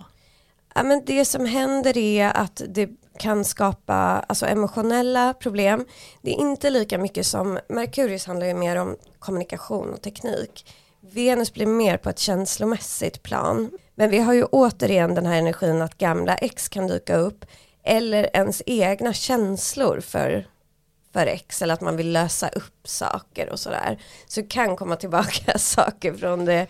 Ja, 0.74 0.82
men 0.82 1.02
det 1.06 1.24
som 1.24 1.46
händer 1.46 1.98
är 1.98 2.30
att 2.36 2.62
det 2.68 2.90
kan 3.18 3.44
skapa 3.44 3.94
alltså, 3.94 4.46
emotionella 4.46 5.34
problem. 5.34 5.84
Det 6.22 6.30
är 6.30 6.40
inte 6.40 6.70
lika 6.70 6.98
mycket 6.98 7.26
som 7.26 7.58
Merkurius 7.68 8.26
handlar 8.26 8.46
ju 8.46 8.54
mer 8.54 8.76
om 8.76 8.96
kommunikation 9.18 9.92
och 9.92 10.02
teknik. 10.02 10.66
Venus 11.00 11.52
blir 11.52 11.66
mer 11.66 11.96
på 11.96 12.10
ett 12.10 12.18
känslomässigt 12.18 13.22
plan. 13.22 13.70
Men 13.94 14.10
vi 14.10 14.18
har 14.18 14.32
ju 14.32 14.44
återigen 14.44 15.14
den 15.14 15.26
här 15.26 15.38
energin 15.38 15.82
att 15.82 15.98
gamla 15.98 16.34
ex 16.34 16.68
kan 16.68 16.86
dyka 16.86 17.16
upp 17.16 17.44
eller 17.84 18.36
ens 18.36 18.62
egna 18.66 19.12
känslor 19.12 20.00
för, 20.00 20.46
för 21.14 21.26
ex 21.26 21.62
eller 21.62 21.74
att 21.74 21.80
man 21.80 21.96
vill 21.96 22.12
lösa 22.12 22.48
upp 22.48 22.88
saker 22.88 23.50
och 23.50 23.60
sådär. 23.60 23.98
Så 24.26 24.40
det 24.40 24.46
kan 24.46 24.76
komma 24.76 24.96
tillbaka 24.96 25.58
saker 25.58 26.14
från 26.14 26.44
det 26.44 26.66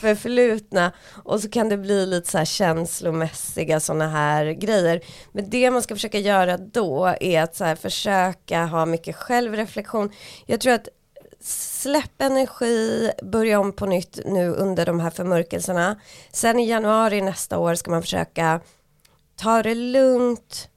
förflutna 0.00 0.92
och 1.24 1.40
så 1.40 1.50
kan 1.50 1.68
det 1.68 1.76
bli 1.76 2.06
lite 2.06 2.30
så 2.30 2.38
här 2.38 2.44
känslomässiga 2.44 3.80
sådana 3.80 4.08
här 4.08 4.44
grejer. 4.46 5.00
Men 5.32 5.50
det 5.50 5.70
man 5.70 5.82
ska 5.82 5.94
försöka 5.94 6.18
göra 6.18 6.56
då 6.56 7.14
är 7.20 7.42
att 7.42 7.56
så 7.56 7.64
här 7.64 7.76
försöka 7.76 8.64
ha 8.64 8.86
mycket 8.86 9.16
självreflektion. 9.16 10.12
Jag 10.46 10.60
tror 10.60 10.72
att 10.72 10.88
släpp 11.40 12.22
energi, 12.22 13.10
börja 13.22 13.60
om 13.60 13.72
på 13.72 13.86
nytt 13.86 14.18
nu 14.24 14.50
under 14.50 14.86
de 14.86 15.00
här 15.00 15.10
förmörkelserna. 15.10 16.00
Sen 16.32 16.58
i 16.58 16.68
januari 16.68 17.20
nästa 17.20 17.58
år 17.58 17.74
ska 17.74 17.90
man 17.90 18.02
försöka 18.02 18.60
ta 19.36 19.62
det 19.62 19.74
lugnt 19.74 20.68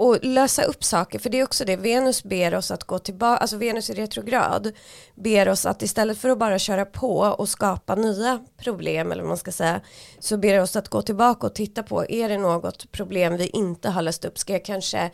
och 0.00 0.18
lösa 0.22 0.62
upp 0.62 0.84
saker, 0.84 1.18
för 1.18 1.30
det 1.30 1.40
är 1.40 1.44
också 1.44 1.64
det 1.64 1.76
Venus 1.76 2.24
ber 2.24 2.54
oss 2.54 2.70
att 2.70 2.84
gå 2.84 2.98
tillbaka, 2.98 3.40
alltså 3.40 3.56
Venus 3.56 3.90
i 3.90 3.94
retrograd 3.94 4.72
ber 5.14 5.48
oss 5.48 5.66
att 5.66 5.82
istället 5.82 6.18
för 6.18 6.28
att 6.28 6.38
bara 6.38 6.58
köra 6.58 6.84
på 6.84 7.18
och 7.18 7.48
skapa 7.48 7.94
nya 7.94 8.44
problem 8.56 9.12
eller 9.12 9.22
vad 9.22 9.28
man 9.28 9.36
ska 9.36 9.52
säga, 9.52 9.80
så 10.18 10.36
ber 10.36 10.60
oss 10.60 10.76
att 10.76 10.88
gå 10.88 11.02
tillbaka 11.02 11.46
och 11.46 11.54
titta 11.54 11.82
på, 11.82 12.10
är 12.10 12.28
det 12.28 12.38
något 12.38 12.92
problem 12.92 13.36
vi 13.36 13.46
inte 13.46 13.90
har 13.90 14.02
löst 14.02 14.24
upp, 14.24 14.38
ska 14.38 14.52
jag 14.52 14.64
kanske 14.64 15.10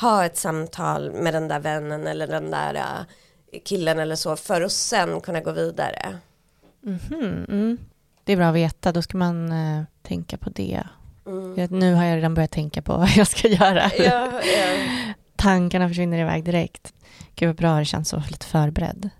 ha 0.00 0.24
ett 0.24 0.36
samtal 0.36 1.12
med 1.12 1.34
den 1.34 1.48
där 1.48 1.60
vännen 1.60 2.06
eller 2.06 2.26
den 2.26 2.50
där 2.50 2.74
äh, 2.74 3.60
killen 3.64 3.98
eller 3.98 4.16
så, 4.16 4.36
för 4.36 4.62
att 4.62 4.72
sen 4.72 5.20
kunna 5.20 5.40
gå 5.40 5.52
vidare. 5.52 6.18
Mm 6.86 6.98
-hmm, 6.98 7.50
mm. 7.50 7.78
Det 8.24 8.32
är 8.32 8.36
bra 8.36 8.46
att 8.46 8.54
veta, 8.54 8.92
då 8.92 9.02
ska 9.02 9.18
man 9.18 9.52
eh, 9.52 9.82
tänka 10.02 10.36
på 10.36 10.50
det 10.50 10.82
Mm. 11.28 11.68
Nu 11.70 11.94
har 11.94 12.04
jag 12.04 12.16
redan 12.16 12.34
börjat 12.34 12.50
tänka 12.50 12.82
på 12.82 12.92
vad 12.96 13.10
jag 13.16 13.26
ska 13.26 13.48
göra. 13.48 13.90
Ja, 13.98 14.30
ja. 14.42 14.76
Tankarna 15.36 15.88
försvinner 15.88 16.18
iväg 16.18 16.44
direkt. 16.44 16.92
Gud 17.34 17.48
vad 17.48 17.56
bra 17.56 17.78
det 17.78 17.84
känns 17.84 18.08
så 18.08 18.22
lite 18.30 18.46
förberedd. 18.46 19.10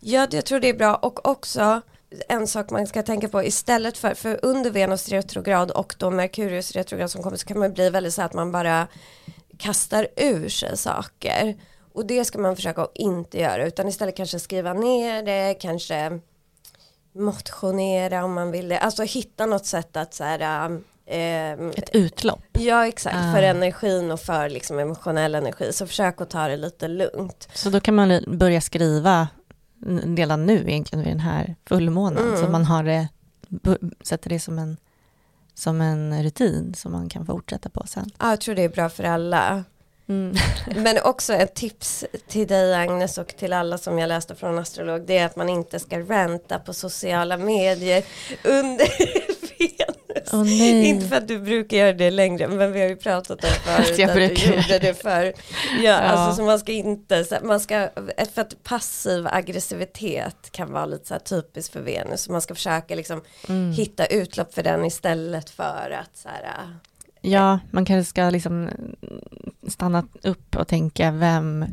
Ja, 0.00 0.26
jag 0.30 0.44
tror 0.44 0.60
det 0.60 0.68
är 0.68 0.74
bra 0.74 0.94
och 0.94 1.28
också 1.28 1.80
en 2.28 2.46
sak 2.46 2.70
man 2.70 2.86
ska 2.86 3.02
tänka 3.02 3.28
på 3.28 3.44
istället 3.44 3.98
för, 3.98 4.14
för 4.14 4.38
under 4.42 4.70
Venus 4.70 5.08
retrograd 5.08 5.70
och 5.70 5.94
då 5.98 6.10
Merkurius 6.10 6.72
retrograd 6.72 7.10
som 7.10 7.22
kommer 7.22 7.36
så 7.36 7.46
kan 7.46 7.58
man 7.58 7.72
bli 7.72 7.90
väldigt 7.90 8.14
så 8.14 8.22
att 8.22 8.34
man 8.34 8.52
bara 8.52 8.86
kastar 9.58 10.08
ur 10.16 10.48
sig 10.48 10.76
saker. 10.76 11.56
Och 11.92 12.06
det 12.06 12.24
ska 12.24 12.38
man 12.38 12.56
försöka 12.56 12.82
att 12.82 12.96
inte 12.96 13.38
göra 13.38 13.66
utan 13.66 13.88
istället 13.88 14.16
kanske 14.16 14.38
skriva 14.38 14.72
ner 14.72 15.22
det, 15.22 15.54
kanske 15.54 16.20
motionera 17.12 18.24
om 18.24 18.32
man 18.34 18.50
vill 18.50 18.68
det. 18.68 18.78
Alltså 18.78 19.02
hitta 19.02 19.46
något 19.46 19.66
sätt 19.66 19.96
att 19.96 20.14
så 20.14 20.24
här, 20.24 20.80
Eh, 21.10 21.52
Ett 21.52 21.90
utlopp. 21.92 22.44
Ja 22.52 22.86
exakt, 22.86 23.16
ah. 23.16 23.32
för 23.32 23.42
energin 23.42 24.10
och 24.10 24.20
för 24.20 24.48
liksom 24.48 24.78
emotionell 24.78 25.34
energi. 25.34 25.72
Så 25.72 25.86
försök 25.86 26.20
att 26.20 26.30
ta 26.30 26.48
det 26.48 26.56
lite 26.56 26.88
lugnt. 26.88 27.48
Så 27.54 27.70
då 27.70 27.80
kan 27.80 27.94
man 27.94 28.24
börja 28.26 28.60
skriva 28.60 29.28
redan 30.16 30.46
nu 30.46 30.64
egentligen 30.68 31.04
vid 31.04 31.12
den 31.12 31.20
här 31.20 31.54
fullmånen. 31.66 32.28
Mm. 32.28 32.36
Så 32.36 32.48
man 32.48 32.64
har 32.64 32.84
det, 32.84 33.08
sätter 34.02 34.30
det 34.30 34.40
som 34.40 34.58
en, 34.58 34.76
som 35.54 35.80
en 35.80 36.22
rutin 36.22 36.74
som 36.74 36.92
man 36.92 37.08
kan 37.08 37.26
fortsätta 37.26 37.68
på 37.68 37.86
sen. 37.86 38.10
Ja, 38.18 38.30
jag 38.30 38.40
tror 38.40 38.54
det 38.54 38.62
är 38.62 38.68
bra 38.68 38.88
för 38.88 39.04
alla. 39.04 39.64
Mm. 40.08 40.34
Men 40.82 40.98
också 41.04 41.32
ett 41.32 41.54
tips 41.54 42.04
till 42.28 42.46
dig 42.46 42.74
Agnes 42.74 43.18
och 43.18 43.28
till 43.28 43.52
alla 43.52 43.78
som 43.78 43.98
jag 43.98 44.08
läste 44.08 44.34
från 44.34 44.58
astrolog 44.58 45.06
det 45.06 45.18
är 45.18 45.26
att 45.26 45.36
man 45.36 45.48
inte 45.48 45.78
ska 45.78 46.00
ranta 46.00 46.58
på 46.58 46.74
sociala 46.74 47.36
medier 47.36 48.04
under 48.44 48.88
Oh, 50.32 50.86
inte 50.86 51.06
för 51.06 51.16
att 51.16 51.28
du 51.28 51.38
brukar 51.38 51.76
göra 51.76 51.92
det 51.92 52.10
längre, 52.10 52.48
men 52.48 52.72
vi 52.72 52.80
har 52.80 52.88
ju 52.88 52.96
pratat 52.96 53.44
om 53.44 53.50
förut 53.64 53.92
att, 53.92 53.98
jag 53.98 54.10
att 54.10 54.16
du 54.16 54.44
gjorde 54.44 54.78
det 54.78 55.02
för. 55.02 55.24
Ja, 55.24 55.32
ja, 55.82 55.96
alltså 55.96 56.36
så 56.36 56.46
man 56.46 56.58
ska 56.58 56.72
inte, 56.72 57.40
man 57.42 57.60
ska, 57.60 57.88
för 58.34 58.40
att 58.42 58.62
passiv 58.64 59.26
aggressivitet 59.26 60.50
kan 60.50 60.72
vara 60.72 60.86
lite 60.86 61.06
så 61.06 61.14
här 61.14 61.20
typiskt 61.20 61.72
för 61.72 61.80
Venus, 61.80 62.22
så 62.22 62.32
man 62.32 62.42
ska 62.42 62.54
försöka 62.54 62.94
liksom 62.94 63.20
mm. 63.48 63.72
hitta 63.72 64.06
utlopp 64.06 64.54
för 64.54 64.62
den 64.62 64.84
istället 64.84 65.50
för 65.50 65.98
att 66.00 66.16
så 66.16 66.28
här, 66.28 66.42
äh, 66.42 66.70
Ja, 67.20 67.58
man 67.70 67.84
kanske 67.84 68.10
ska 68.10 68.30
liksom 68.30 68.68
stanna 69.66 70.04
upp 70.22 70.56
och 70.56 70.68
tänka 70.68 71.10
vem 71.10 71.64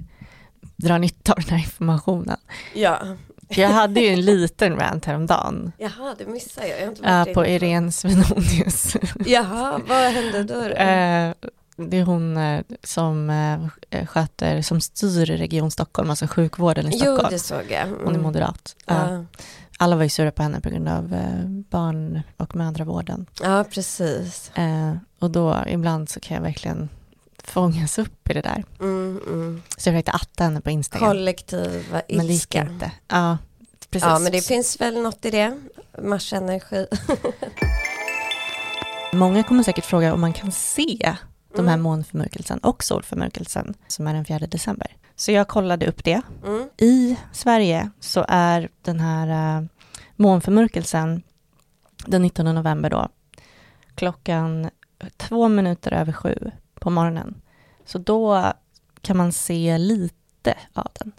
drar 0.75 0.99
nytta 0.99 1.33
av 1.33 1.39
den 1.39 1.49
här 1.49 1.57
informationen. 1.57 2.37
Ja. 2.73 2.99
Jag 3.47 3.69
hade 3.69 4.01
ju 4.01 4.07
en 4.07 4.21
liten 4.21 4.75
rant 4.75 5.05
häromdagen. 5.05 5.71
Jaha, 5.77 6.15
det 6.17 6.25
missade 6.25 6.67
jag. 6.67 6.79
jag 6.79 6.85
har 7.09 7.19
inte 7.19 7.33
på 7.33 7.45
Irene 7.45 7.91
Svenonius. 7.91 8.95
Jaha, 9.25 9.81
vad 9.87 9.97
hände 9.97 10.43
då? 10.43 10.53
då? 10.53 10.65
Eh, 10.67 11.33
det 11.77 11.97
är 11.97 12.03
hon 12.03 12.37
eh, 12.37 12.61
som 12.83 13.31
sköter, 14.07 14.61
som 14.61 14.81
styr 14.81 15.25
Region 15.25 15.71
Stockholm, 15.71 16.09
alltså 16.09 16.27
sjukvården 16.27 16.87
i 16.87 16.91
Stockholm. 16.91 17.19
Jo, 17.23 17.29
det 17.29 17.39
såg 17.39 17.63
jag. 17.69 17.87
Mm. 17.87 17.99
Hon 18.03 18.15
är 18.15 18.19
moderat. 18.19 18.75
Ja. 18.85 19.25
Alla 19.77 19.95
var 19.95 20.03
ju 20.03 20.09
sura 20.09 20.31
på 20.31 20.43
henne 20.43 20.61
på 20.61 20.69
grund 20.69 20.89
av 20.89 21.09
barn 21.69 22.21
och 22.37 22.55
mödravården. 22.55 23.25
Ja, 23.41 23.65
precis. 23.71 24.51
Och 25.19 25.31
då 25.31 25.63
ibland 25.67 26.09
så 26.09 26.19
kan 26.19 26.35
jag 26.35 26.41
verkligen 26.41 26.89
fångas 27.43 27.99
upp 27.99 28.29
i 28.29 28.33
det 28.33 28.41
där. 28.41 28.63
Mm, 28.79 28.94
mm. 29.27 29.61
Så 29.77 29.89
jag 29.89 29.93
försökte 29.93 30.11
atta 30.11 30.43
henne 30.43 30.61
på 30.61 30.69
Instagram. 30.69 31.09
Kollektiva 31.09 32.01
ilska. 32.07 32.17
Men 32.17 32.27
det 32.27 32.33
gick 32.33 32.55
inte. 32.55 32.91
Ja, 33.07 33.37
precis. 33.89 34.07
Ja, 34.07 34.19
men 34.19 34.31
det 34.31 34.41
finns 34.41 34.81
väl 34.81 35.01
något 35.01 35.25
i 35.25 35.31
det. 35.31 35.59
Marsenergi. 36.01 36.87
Många 39.13 39.43
kommer 39.43 39.63
säkert 39.63 39.85
fråga 39.85 40.13
om 40.13 40.21
man 40.21 40.33
kan 40.33 40.51
se 40.51 41.15
de 41.55 41.67
här 41.67 41.73
mm. 41.73 41.81
månförmörkelsen 41.81 42.59
och 42.59 42.83
solförmörkelsen 42.83 43.73
som 43.87 44.07
är 44.07 44.13
den 44.13 44.25
4 44.25 44.39
december. 44.39 44.95
Så 45.15 45.31
jag 45.31 45.47
kollade 45.47 45.87
upp 45.87 46.03
det. 46.03 46.21
Mm. 46.45 46.69
I 46.77 47.17
Sverige 47.31 47.89
så 47.99 48.25
är 48.27 48.69
den 48.81 48.99
här 48.99 49.59
uh, 49.59 49.67
månförmörkelsen 50.15 51.23
den 52.05 52.21
19 52.21 52.55
november 52.55 52.89
då 52.89 53.09
klockan 53.95 54.69
två 55.17 55.47
minuter 55.47 55.91
över 55.93 56.13
sju 56.13 56.51
på 56.79 56.89
morgonen. 56.89 57.41
Så 57.85 57.97
då 57.97 58.53
kan 59.05 59.17
man 59.17 59.31
se 59.31 59.77
lite 59.77 60.57
av 60.73 60.87
den. 60.93 61.11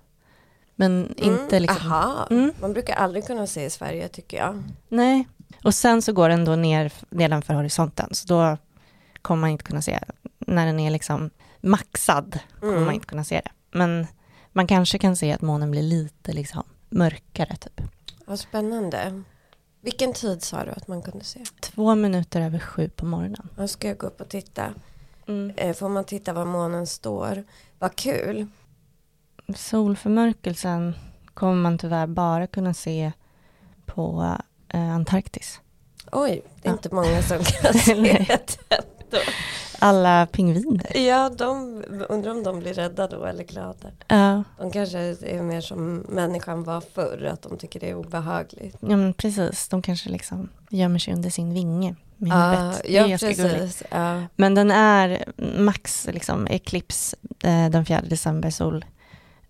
Men 0.74 1.07
mm, 1.07 1.14
inte 1.18 1.61
liksom... 1.61 1.93
Aha, 1.93 2.26
mm. 2.30 2.53
man 2.61 2.72
brukar 2.72 2.95
aldrig 2.95 3.26
kunna 3.26 3.47
se 3.47 3.64
i 3.64 3.70
Sverige 3.70 4.09
tycker 4.09 4.37
jag. 4.37 4.62
Nej, 4.89 5.28
och 5.64 5.74
sen 5.74 6.03
så 6.03 6.12
går 6.12 6.28
den 6.28 6.45
då 6.45 6.57
ner 6.57 6.93
nedanför 7.11 7.55
horisonten, 7.55 8.14
så 8.14 8.26
då 8.26 8.57
kommer 9.22 9.41
man 9.41 9.51
inte 9.51 9.64
kunna 9.64 9.82
se 9.82 10.01
När 10.39 10.66
den 10.66 10.80
är 10.80 10.91
liksom 10.91 11.30
maxad 11.61 12.39
kommer 12.61 12.72
mm. 12.72 12.84
man 12.84 12.95
inte 12.95 13.07
kunna 13.07 13.24
se 13.24 13.41
det. 13.45 13.51
Men 13.70 14.07
man 14.53 14.66
kanske 14.66 14.99
kan 14.99 15.16
se 15.16 15.32
att 15.32 15.43
månen 15.43 15.70
blir 15.70 15.82
lite 15.82 16.32
liksom 16.32 16.62
mörkare 16.89 17.57
typ. 17.57 17.80
Vad 18.24 18.39
spännande. 18.39 19.22
Vilken 19.80 20.12
tid 20.12 20.43
sa 20.43 20.64
du 20.64 20.70
att 20.70 20.89
man 20.89 21.03
kunde 21.03 21.24
se? 21.24 21.41
Två 21.61 21.95
minuter 21.95 22.41
över 22.41 22.59
sju 22.59 22.89
på 22.89 23.07
morgonen. 23.07 23.49
Då 23.57 23.68
ska 23.68 23.89
jag 23.89 23.99
gå 23.99 24.07
upp 24.07 24.20
och 24.20 24.28
titta. 24.28 24.74
Mm. 25.29 25.53
Eh, 25.57 25.74
får 25.74 25.89
man 25.89 26.05
titta 26.05 26.33
var 26.33 26.45
månen 26.45 26.87
står. 26.87 27.45
Vad 27.79 27.97
kul. 27.97 28.47
Solförmörkelsen 29.55 30.95
kommer 31.35 31.62
man 31.62 31.79
tyvärr 31.79 32.07
bara 32.07 32.47
kunna 32.47 32.74
se 32.74 33.12
på 33.87 34.37
eh, 34.68 34.95
Antarktis. 34.95 35.61
Oj, 36.12 36.43
det 36.62 36.68
är 36.68 36.70
ja. 36.70 36.72
inte 36.72 36.95
många 36.95 37.22
som 37.22 37.39
kan 37.45 37.74
se 37.74 37.95
det. 37.95 38.59
Alla 39.79 40.27
pingviner. 40.27 40.97
Ja, 40.97 41.31
de, 41.31 41.85
undrar 42.09 42.31
om 42.31 42.43
de 42.43 42.59
blir 42.59 42.74
rädda 42.74 43.07
då 43.07 43.24
eller 43.24 43.45
glada. 43.45 43.91
Ja. 44.09 44.45
De 44.59 44.70
kanske 44.70 44.99
är 44.99 45.43
mer 45.43 45.61
som 45.61 45.97
människan 45.97 46.64
var 46.64 46.81
förr, 46.81 47.31
att 47.33 47.43
de 47.43 47.59
tycker 47.59 47.81
det 47.81 47.91
är 47.91 47.95
obehagligt. 47.95 48.77
Ja, 48.81 48.97
men 48.97 49.14
precis. 49.14 49.68
De 49.68 49.83
kanske 49.83 50.11
liksom 50.11 50.49
gömmer 50.70 50.99
sig 50.99 51.14
under 51.14 51.31
sin 51.31 51.55
vinge 51.55 51.95
med 52.17 52.33
huvudet. 52.33 52.85
Uh, 52.85 52.95
ja, 52.95 53.19
precis. 53.19 53.83
Uh. 53.95 54.25
Men 54.37 54.55
den 54.55 54.71
är 54.71 55.25
max 55.59 56.09
liksom, 56.12 56.47
eklips 56.51 57.14
eh, 57.43 57.71
den 57.71 57.87
4 57.87 58.01
december, 58.01 58.51
sol. 58.51 58.85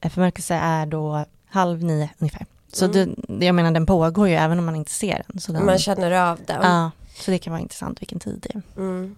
Eh, 0.01 0.11
förmörkelse 0.11 0.55
är 0.55 0.87
då 0.87 1.25
halv 1.49 1.85
nio 1.85 2.11
ungefär. 2.19 2.47
Så 2.73 2.85
mm. 2.85 3.15
det, 3.29 3.47
jag 3.47 3.55
menar 3.55 3.71
den 3.71 3.87
pågår 3.87 4.29
ju 4.29 4.35
även 4.35 4.59
om 4.59 4.65
man 4.65 4.77
inte 4.77 4.91
ser 4.91 5.23
den. 5.29 5.41
Så 5.41 5.53
den 5.53 5.67
man 5.67 5.79
känner 5.79 6.11
av 6.11 6.39
den. 6.47 6.63
Ja, 6.63 6.91
så 7.15 7.31
det 7.31 7.39
kan 7.39 7.53
vara 7.53 7.63
intressant 7.63 8.03
vilken 8.03 8.19
tid 8.19 8.47
det 8.49 8.55
är. 8.55 8.63
Mm. 8.77 9.17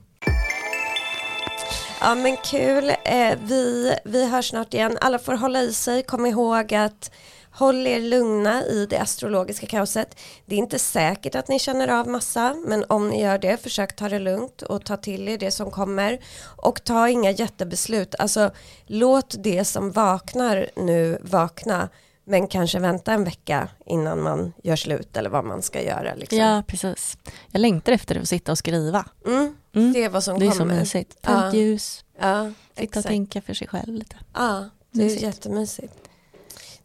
Ja 2.01 2.15
men 2.15 2.37
kul, 2.37 2.89
eh, 3.05 3.39
vi, 3.43 3.95
vi 4.05 4.31
hörs 4.31 4.49
snart 4.49 4.75
igen. 4.75 4.99
Alla 5.01 5.19
får 5.19 5.35
hålla 5.35 5.63
i 5.63 5.73
sig, 5.73 6.03
kom 6.03 6.27
ihåg 6.27 6.75
att 6.75 7.11
Håll 7.59 7.87
er 7.87 8.01
lugna 8.01 8.65
i 8.65 8.87
det 8.87 8.99
astrologiska 8.99 9.67
kaoset. 9.67 10.17
Det 10.47 10.55
är 10.55 10.59
inte 10.59 10.79
säkert 10.79 11.35
att 11.35 11.49
ni 11.49 11.59
känner 11.59 11.89
av 11.89 12.09
massa, 12.09 12.55
men 12.67 12.85
om 12.89 13.09
ni 13.09 13.23
gör 13.23 13.39
det, 13.39 13.63
försök 13.63 13.97
ta 13.97 14.09
det 14.09 14.19
lugnt 14.19 14.63
och 14.63 14.85
ta 14.85 14.97
till 14.97 15.29
er 15.29 15.39
det 15.39 15.51
som 15.51 15.71
kommer. 15.71 16.19
Och 16.57 16.85
ta 16.85 17.09
inga 17.09 17.31
jättebeslut. 17.31 18.15
Alltså, 18.19 18.51
låt 18.87 19.35
det 19.39 19.65
som 19.65 19.93
vaknar 19.93 20.71
nu 20.77 21.19
vakna, 21.21 21.89
men 22.25 22.47
kanske 22.47 22.79
vänta 22.79 23.13
en 23.13 23.25
vecka 23.25 23.69
innan 23.87 24.23
man 24.23 24.53
gör 24.63 24.77
slut 24.77 25.17
eller 25.17 25.31
vad 25.31 25.45
man 25.45 25.63
ska 25.63 25.83
göra. 25.83 26.15
Liksom. 26.15 26.39
Ja, 26.39 26.63
precis. 26.67 27.19
Jag 27.51 27.61
längtar 27.61 27.93
efter 27.93 28.21
att 28.21 28.29
sitta 28.29 28.53
och 28.53 28.59
skriva. 28.59 29.05
Mm. 29.27 29.57
Mm. 29.75 29.95
Se 29.95 30.09
vad 30.09 30.25
som 30.25 30.35
kommer. 30.35 30.51
Det 30.51 30.55
är 30.55 30.59
så 30.59 30.65
mysigt. 30.65 31.23
Tänd 31.23 31.55
ljus, 31.55 32.05
ja, 32.21 32.45
sitta 32.45 32.83
exakt. 32.83 32.97
och 32.97 33.11
tänka 33.11 33.41
för 33.41 33.55
sig 33.55 33.69
själv 33.69 33.95
lite. 33.95 34.17
Ja, 34.35 34.69
det 34.91 35.01
är 35.01 35.05
mysigt. 35.05 35.23
jättemysigt. 35.23 36.08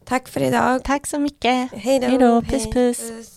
Tack 0.04 0.28
för 0.28 0.42
idag. 0.42 0.84
Tack 0.84 1.06
så 1.06 1.18
mycket. 1.18 1.72
Hej 1.72 2.18
då. 2.18 2.42
Puss, 2.42 2.64
puss. 2.64 3.10
puss. 3.10 3.34